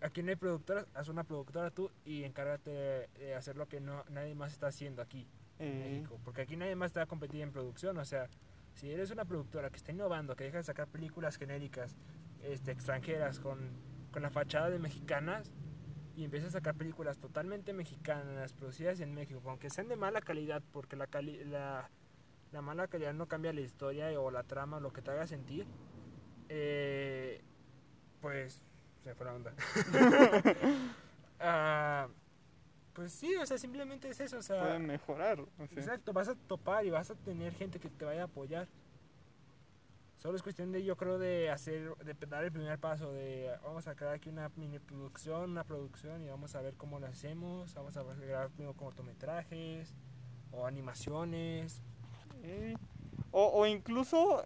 Aquí 0.00 0.22
no 0.22 0.30
hay 0.30 0.36
productoras, 0.36 0.86
haz 0.94 1.08
una 1.08 1.24
productora 1.24 1.70
tú 1.72 1.90
y 2.04 2.22
encárgate 2.22 2.70
de 3.18 3.34
hacer 3.34 3.56
lo 3.56 3.66
que 3.66 3.80
no 3.80 4.04
nadie 4.08 4.36
más 4.36 4.52
está 4.52 4.68
haciendo 4.68 5.02
aquí. 5.02 5.26
en 5.58 5.66
Eh. 5.68 5.90
México. 5.90 6.20
Porque 6.24 6.42
aquí 6.42 6.56
nadie 6.56 6.76
más 6.76 6.92
te 6.92 7.00
va 7.00 7.04
a 7.04 7.08
competir 7.08 7.40
en 7.40 7.50
producción. 7.50 7.98
O 7.98 8.04
sea, 8.04 8.28
si 8.74 8.90
eres 8.92 9.10
una 9.10 9.24
productora 9.24 9.68
que 9.70 9.78
está 9.78 9.90
innovando, 9.90 10.36
que 10.36 10.44
deja 10.44 10.58
de 10.58 10.62
sacar 10.62 10.86
películas 10.86 11.38
genéricas 11.38 11.96
este, 12.44 12.70
extranjeras 12.70 13.40
con, 13.40 13.58
con 14.12 14.22
la 14.22 14.30
fachada 14.30 14.70
de 14.70 14.78
mexicanas 14.78 15.50
y 16.14 16.22
empiezas 16.22 16.50
a 16.50 16.58
sacar 16.58 16.76
películas 16.76 17.18
totalmente 17.18 17.72
mexicanas, 17.72 18.52
producidas 18.52 19.00
en 19.00 19.12
México, 19.12 19.40
aunque 19.46 19.70
sean 19.70 19.88
de 19.88 19.96
mala 19.96 20.20
calidad, 20.20 20.62
porque 20.72 20.94
la, 20.94 21.08
cali- 21.08 21.42
la, 21.46 21.90
la 22.52 22.62
mala 22.62 22.86
calidad 22.88 23.14
no 23.14 23.26
cambia 23.26 23.52
la 23.52 23.60
historia 23.60 24.08
o 24.20 24.30
la 24.30 24.42
trama 24.44 24.76
o 24.76 24.80
lo 24.80 24.92
que 24.92 25.02
te 25.02 25.10
haga 25.10 25.26
sentir, 25.26 25.66
eh, 26.48 27.42
pues 28.20 28.62
se 29.02 29.14
fue 29.14 29.26
la 29.26 29.34
onda. 29.34 29.52
Ah, 31.44 32.06
pues 32.92 33.12
sí, 33.12 33.34
o 33.34 33.44
sea, 33.44 33.58
simplemente 33.58 34.08
es 34.08 34.20
eso, 34.20 34.38
o 34.38 34.42
sea, 34.42 34.60
Pueden 34.62 34.86
mejorar. 34.86 35.40
o 35.40 35.48
sea. 35.56 35.66
exacto, 35.72 36.12
vas 36.12 36.28
a 36.28 36.36
topar 36.36 36.86
y 36.86 36.90
vas 36.90 37.10
a 37.10 37.16
tener 37.16 37.52
gente 37.54 37.80
que 37.80 37.88
te 37.88 38.04
vaya 38.04 38.22
a 38.22 38.24
apoyar. 38.26 38.68
Solo 40.18 40.36
es 40.36 40.42
cuestión 40.44 40.70
de, 40.70 40.84
yo 40.84 40.96
creo, 40.96 41.18
de 41.18 41.50
hacer, 41.50 41.96
de 41.96 42.14
dar 42.28 42.44
el 42.44 42.52
primer 42.52 42.78
paso, 42.78 43.12
de 43.12 43.50
vamos 43.64 43.88
a 43.88 43.96
crear 43.96 44.14
aquí 44.14 44.28
una 44.28 44.48
mini 44.54 44.78
producción, 44.78 45.50
una 45.50 45.64
producción 45.64 46.22
y 46.22 46.28
vamos 46.28 46.54
a 46.54 46.60
ver 46.60 46.74
cómo 46.76 47.00
lo 47.00 47.08
hacemos, 47.08 47.74
vamos 47.74 47.96
a 47.96 48.04
grabar 48.04 48.50
primero 48.50 48.74
cortometrajes 48.74 49.96
o 50.52 50.64
animaciones. 50.64 51.82
Eh, 52.42 52.74
O, 53.30 53.46
o 53.60 53.66
incluso 53.66 54.44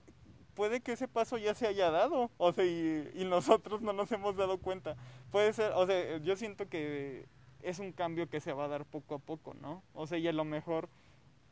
puede 0.54 0.80
que 0.80 0.92
ese 0.92 1.08
paso 1.08 1.38
ya 1.38 1.54
se 1.54 1.66
haya 1.66 1.90
dado, 1.90 2.30
o 2.38 2.52
sea, 2.52 2.64
y, 2.64 3.10
y 3.14 3.24
nosotros 3.24 3.82
no 3.82 3.92
nos 3.92 4.10
hemos 4.12 4.36
dado 4.36 4.58
cuenta. 4.58 4.96
Puede 5.32 5.52
ser, 5.52 5.72
o 5.74 5.86
sea, 5.86 6.18
yo 6.18 6.36
siento 6.36 6.68
que 6.68 7.26
es 7.62 7.78
un 7.80 7.92
cambio 7.92 8.28
que 8.28 8.40
se 8.40 8.52
va 8.52 8.66
a 8.66 8.68
dar 8.68 8.84
poco 8.86 9.16
a 9.16 9.18
poco, 9.18 9.54
¿no? 9.54 9.82
O 9.92 10.06
sea, 10.06 10.18
y 10.18 10.28
a 10.28 10.32
lo 10.32 10.44
mejor 10.44 10.88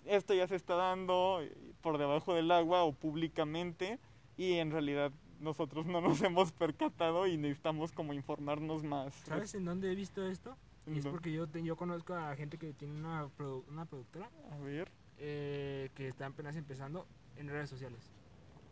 esto 0.05 0.33
ya 0.35 0.47
se 0.47 0.55
está 0.57 0.75
dando 0.77 1.41
por 1.81 1.99
debajo 1.99 2.35
del 2.35 2.51
agua 2.51 2.85
o 2.85 2.93
públicamente 2.93 3.99
y 4.37 4.55
en 4.55 4.71
realidad 4.71 5.11
nosotros 5.41 5.87
no 5.87 6.01
nos 6.01 6.23
hemos 6.23 6.53
percatado 6.53 7.27
y 7.27 7.37
necesitamos 7.37 7.91
como 7.93 8.13
informarnos 8.13 8.85
más. 8.85 9.13
¿Sabes 9.27 9.55
en 9.55 9.65
dónde 9.65 9.91
he 9.91 9.95
visto 9.95 10.25
esto? 10.25 10.57
¿En 10.87 10.95
Y 10.97 10.99
es 10.99 11.07
porque 11.07 11.33
yo, 11.33 11.47
te- 11.49 11.63
yo 11.65 11.77
conozco 11.77 12.15
a 12.15 12.37
gente 12.37 12.59
que 12.59 12.73
tiene 12.75 12.95
una, 12.95 13.27
produ- 13.37 13.65
una 13.69 13.87
productora 13.87 14.31
A 14.53 14.59
ver. 14.59 14.91
Eh, 15.19 15.91
que 15.95 16.09
está 16.09 16.27
apenas 16.27 16.57
empezando 16.57 17.07
en 17.37 17.49
redes 17.49 17.71
sociales. 17.71 18.11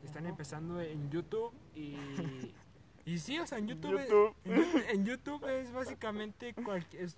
Están 0.05 0.27
empezando 0.27 0.81
en 0.81 1.11
YouTube 1.11 1.53
y, 1.75 1.95
y 3.05 3.19
sí, 3.19 3.39
o 3.39 3.47
sea, 3.47 3.59
en 3.59 3.69
YouTube, 3.69 3.99
es- 3.99 4.11
en, 4.45 4.57
YouTube- 4.57 4.85
en 4.91 5.05
YouTube 5.05 5.45
es 5.49 5.73
básicamente 5.73 6.55
cualquier, 6.55 7.03
es, 7.05 7.17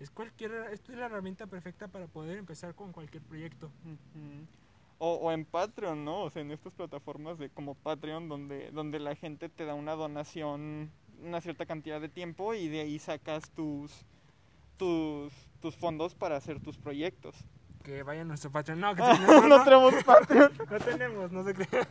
es 0.00 0.10
cualquier, 0.10 0.52
esto 0.72 0.92
es 0.92 0.98
la 0.98 1.06
herramienta 1.06 1.46
perfecta 1.46 1.88
para 1.88 2.06
poder 2.06 2.38
empezar 2.38 2.74
con 2.74 2.92
cualquier 2.92 3.22
proyecto. 3.22 3.70
O, 5.00 5.14
o 5.14 5.30
en 5.32 5.44
Patreon, 5.44 6.04
¿no? 6.04 6.22
O 6.22 6.30
sea, 6.30 6.42
en 6.42 6.50
estas 6.50 6.74
plataformas 6.74 7.38
de 7.38 7.50
como 7.50 7.76
Patreon 7.76 8.28
donde, 8.28 8.72
donde 8.72 8.98
la 8.98 9.14
gente 9.14 9.48
te 9.48 9.64
da 9.64 9.74
una 9.74 9.92
donación, 9.94 10.90
una 11.22 11.40
cierta 11.40 11.66
cantidad 11.66 12.00
de 12.00 12.08
tiempo 12.08 12.52
y 12.54 12.66
de 12.68 12.80
ahí 12.80 12.98
sacas 12.98 13.48
tus, 13.50 13.92
tus, 14.76 15.32
tus 15.60 15.76
fondos 15.76 16.16
para 16.16 16.36
hacer 16.36 16.58
tus 16.60 16.78
proyectos. 16.78 17.36
Que 17.88 18.02
vayan 18.02 18.26
a 18.26 18.28
nuestro 18.28 18.50
Patreon. 18.50 18.80
No, 18.80 18.94
que 18.94 19.00
no, 19.00 19.16
no, 19.16 19.48
no, 19.48 19.64
tenemos 19.64 19.94
Patreon. 20.04 20.52
no 20.70 20.78
tenemos, 20.78 21.32
no 21.32 21.42
se 21.42 21.54
crean. 21.54 21.88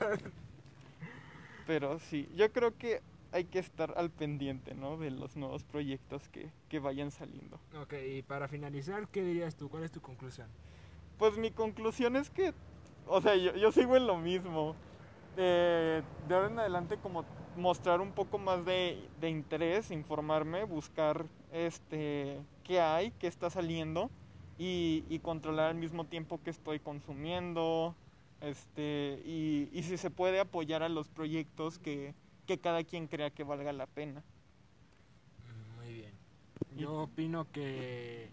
Pero 1.65 1.97
sí, 1.97 2.29
yo 2.35 2.51
creo 2.51 2.77
que 2.77 3.01
hay 3.31 3.45
que 3.45 3.57
estar 3.57 3.95
al 3.97 4.11
pendiente, 4.11 4.75
¿no? 4.75 4.97
De 4.97 5.09
los 5.09 5.35
nuevos 5.35 5.63
proyectos 5.63 6.29
que, 6.29 6.51
que 6.69 6.77
vayan 6.77 7.09
saliendo. 7.09 7.59
Ok, 7.81 7.95
y 8.15 8.21
para 8.21 8.47
finalizar, 8.47 9.07
¿qué 9.07 9.23
dirías 9.23 9.55
tú? 9.55 9.69
¿Cuál 9.69 9.85
es 9.85 9.91
tu 9.91 9.99
conclusión? 9.99 10.47
Pues 11.17 11.35
mi 11.39 11.49
conclusión 11.49 12.15
es 12.15 12.29
que, 12.29 12.53
o 13.07 13.19
sea, 13.19 13.35
yo, 13.35 13.55
yo 13.55 13.71
sigo 13.71 13.97
en 13.97 14.05
lo 14.05 14.17
mismo. 14.17 14.75
Eh, 15.35 16.03
de 16.27 16.35
ahora 16.35 16.47
en 16.47 16.59
adelante 16.59 16.97
como 16.97 17.25
mostrar 17.55 18.01
un 18.01 18.11
poco 18.11 18.37
más 18.37 18.63
de, 18.65 19.03
de 19.19 19.29
interés, 19.31 19.89
informarme, 19.89 20.63
buscar 20.63 21.25
este 21.51 22.39
qué 22.63 22.81
hay, 22.81 23.09
qué 23.13 23.25
está 23.25 23.49
saliendo 23.49 24.11
y, 24.57 25.03
y 25.09 25.19
controlar 25.19 25.69
al 25.69 25.75
mismo 25.75 26.05
tiempo 26.05 26.41
que 26.43 26.49
estoy 26.49 26.79
consumiendo, 26.79 27.95
este 28.41 29.21
y, 29.25 29.69
y 29.71 29.83
si 29.83 29.97
se 29.97 30.09
puede 30.09 30.39
apoyar 30.39 30.83
a 30.83 30.89
los 30.89 31.07
proyectos 31.07 31.79
que, 31.79 32.13
que 32.45 32.59
cada 32.59 32.83
quien 32.83 33.07
crea 33.07 33.29
que 33.29 33.43
valga 33.43 33.71
la 33.73 33.87
pena. 33.87 34.23
Muy 35.77 35.93
bien. 35.93 36.11
Yo 36.75 37.03
opino 37.03 37.49
que, 37.51 38.29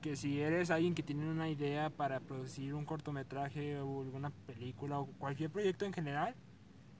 que 0.00 0.16
si 0.16 0.40
eres 0.40 0.70
alguien 0.70 0.94
que 0.94 1.02
tiene 1.02 1.30
una 1.30 1.48
idea 1.48 1.90
para 1.90 2.20
producir 2.20 2.74
un 2.74 2.84
cortometraje 2.84 3.78
o 3.80 4.02
alguna 4.02 4.30
película 4.46 4.98
o 5.00 5.06
cualquier 5.06 5.50
proyecto 5.50 5.84
en 5.84 5.92
general, 5.92 6.34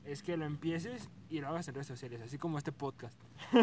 es 0.05 0.23
que 0.23 0.37
lo 0.37 0.45
empieces 0.45 1.09
y 1.31 1.41
lo 1.41 1.49
hagas 1.49 1.67
en 1.69 1.75
redes 1.75 1.87
sociales, 1.87 2.21
así 2.21 2.39
como 2.39 2.59
este 2.59 2.73
podcast. 2.73 3.19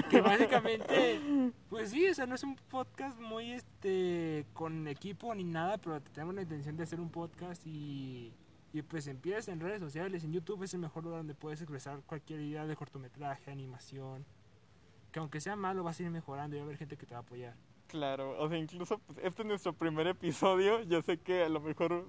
Que 0.09 0.21
básicamente, 0.21 1.21
pues 1.69 1.91
sí, 1.91 2.07
o 2.07 2.13
sea, 2.13 2.25
no 2.25 2.35
es 2.35 2.43
un 2.43 2.55
podcast 2.55 3.19
muy 3.19 3.51
este 3.51 4.45
con 4.53 4.87
equipo 4.87 5.33
ni 5.35 5.43
nada, 5.43 5.77
pero 5.77 6.01
tenemos 6.01 6.35
la 6.35 6.41
intención 6.41 6.75
de 6.77 6.83
hacer 6.83 6.99
un 6.99 7.09
podcast 7.09 7.65
y, 7.65 8.33
y 8.73 8.81
pues 8.81 9.07
empiezas 9.07 9.47
en 9.49 9.59
redes 9.59 9.79
sociales. 9.79 10.23
En 10.23 10.33
YouTube 10.33 10.63
es 10.63 10.73
el 10.73 10.79
mejor 10.79 11.03
lugar 11.03 11.19
donde 11.19 11.35
puedes 11.35 11.61
expresar 11.61 12.01
cualquier 12.05 12.41
idea 12.41 12.65
de 12.65 12.75
cortometraje, 12.75 13.51
animación. 13.51 14.25
Que 15.11 15.19
aunque 15.19 15.41
sea 15.41 15.55
malo, 15.55 15.83
vas 15.83 15.99
a 15.99 16.03
ir 16.03 16.09
mejorando 16.09 16.55
y 16.55 16.59
va 16.59 16.63
a 16.63 16.65
haber 16.65 16.77
gente 16.77 16.97
que 16.97 17.05
te 17.05 17.13
va 17.13 17.19
a 17.19 17.23
apoyar. 17.23 17.55
Claro, 17.87 18.39
o 18.39 18.47
sea, 18.47 18.57
incluso 18.57 18.99
pues, 18.99 19.19
este 19.21 19.41
es 19.41 19.47
nuestro 19.47 19.73
primer 19.73 20.07
episodio. 20.07 20.81
Yo 20.83 21.01
sé 21.01 21.17
que 21.19 21.43
a 21.43 21.49
lo 21.49 21.59
mejor 21.59 22.07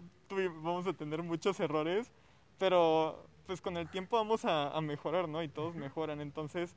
vamos 0.62 0.86
a 0.86 0.92
tener 0.92 1.24
muchos 1.24 1.58
errores, 1.58 2.12
pero 2.58 3.26
pues 3.46 3.60
con 3.60 3.76
el 3.76 3.88
tiempo 3.88 4.16
vamos 4.16 4.44
a, 4.44 4.68
a 4.76 4.80
mejorar, 4.80 5.28
¿no? 5.28 5.42
Y 5.42 5.48
todos 5.48 5.74
mejoran. 5.74 6.20
Entonces, 6.20 6.76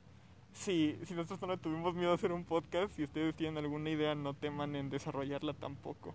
si, 0.52 0.98
si 1.04 1.14
nosotros 1.14 1.40
no 1.42 1.48
le 1.48 1.58
tuvimos 1.58 1.94
miedo 1.94 2.10
a 2.12 2.14
hacer 2.14 2.32
un 2.32 2.44
podcast, 2.44 2.94
si 2.96 3.04
ustedes 3.04 3.34
tienen 3.34 3.58
alguna 3.58 3.90
idea, 3.90 4.14
no 4.14 4.34
teman 4.34 4.74
en 4.76 4.90
desarrollarla 4.90 5.52
tampoco. 5.54 6.14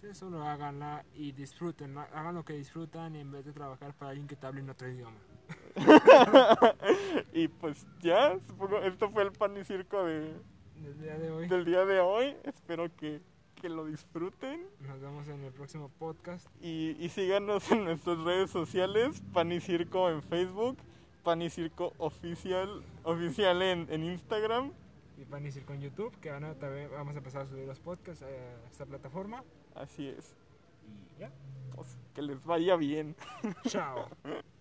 Sí, 0.00 0.14
solo 0.14 0.42
háganla 0.42 1.04
y 1.14 1.32
disfruten. 1.32 1.94
¿no? 1.94 2.00
Hagan 2.00 2.34
lo 2.34 2.44
que 2.44 2.52
disfrutan 2.52 3.16
en 3.16 3.32
vez 3.32 3.44
de 3.44 3.52
trabajar 3.52 3.94
para 3.94 4.10
alguien 4.10 4.26
que 4.28 4.36
te 4.36 4.46
hable 4.46 4.60
en 4.60 4.70
otro 4.70 4.88
idioma. 4.88 5.16
y 7.32 7.48
pues 7.48 7.86
ya, 8.00 8.38
supongo, 8.46 8.78
esto 8.78 9.10
fue 9.10 9.22
el 9.22 9.32
pan 9.32 9.56
y 9.56 9.64
circo 9.64 10.04
de, 10.04 10.34
Del 10.76 10.98
día 11.00 11.18
de 11.18 11.30
hoy. 11.30 11.48
del 11.48 11.64
día 11.64 11.84
de 11.86 12.00
hoy. 12.00 12.36
Espero 12.44 12.94
que, 12.96 13.20
que 13.64 13.70
lo 13.70 13.86
disfruten. 13.86 14.60
Nos 14.80 15.00
vemos 15.00 15.26
en 15.26 15.42
el 15.42 15.50
próximo 15.50 15.88
podcast. 15.98 16.46
Y, 16.60 16.96
y 17.02 17.08
síganos 17.08 17.70
en 17.72 17.84
nuestras 17.84 18.18
redes 18.18 18.50
sociales, 18.50 19.22
Pan 19.32 19.50
y 19.52 19.58
Circo 19.60 20.10
en 20.10 20.22
Facebook, 20.22 20.76
Pan 21.22 21.40
y 21.40 21.48
Circo 21.48 21.94
Oficial, 21.96 22.82
oficial 23.04 23.62
en, 23.62 23.86
en 23.90 24.04
Instagram. 24.04 24.70
Y 25.16 25.24
van 25.24 25.46
a 25.46 25.48
ir 25.48 25.64
con 25.64 25.80
YouTube, 25.80 26.14
que 26.20 26.30
van 26.30 26.44
a- 26.44 26.54
también 26.56 26.90
vamos 26.92 27.14
a 27.14 27.18
empezar 27.18 27.40
a 27.40 27.46
subir 27.46 27.66
los 27.66 27.80
podcasts 27.80 28.22
a 28.22 28.28
esta 28.70 28.84
plataforma. 28.84 29.42
Así 29.74 30.08
es. 30.08 30.34
Y 31.16 31.20
ya. 31.20 31.32
Pues, 31.74 31.96
que 32.14 32.20
les 32.20 32.44
vaya 32.44 32.76
bien. 32.76 33.16
Chao. 33.68 34.10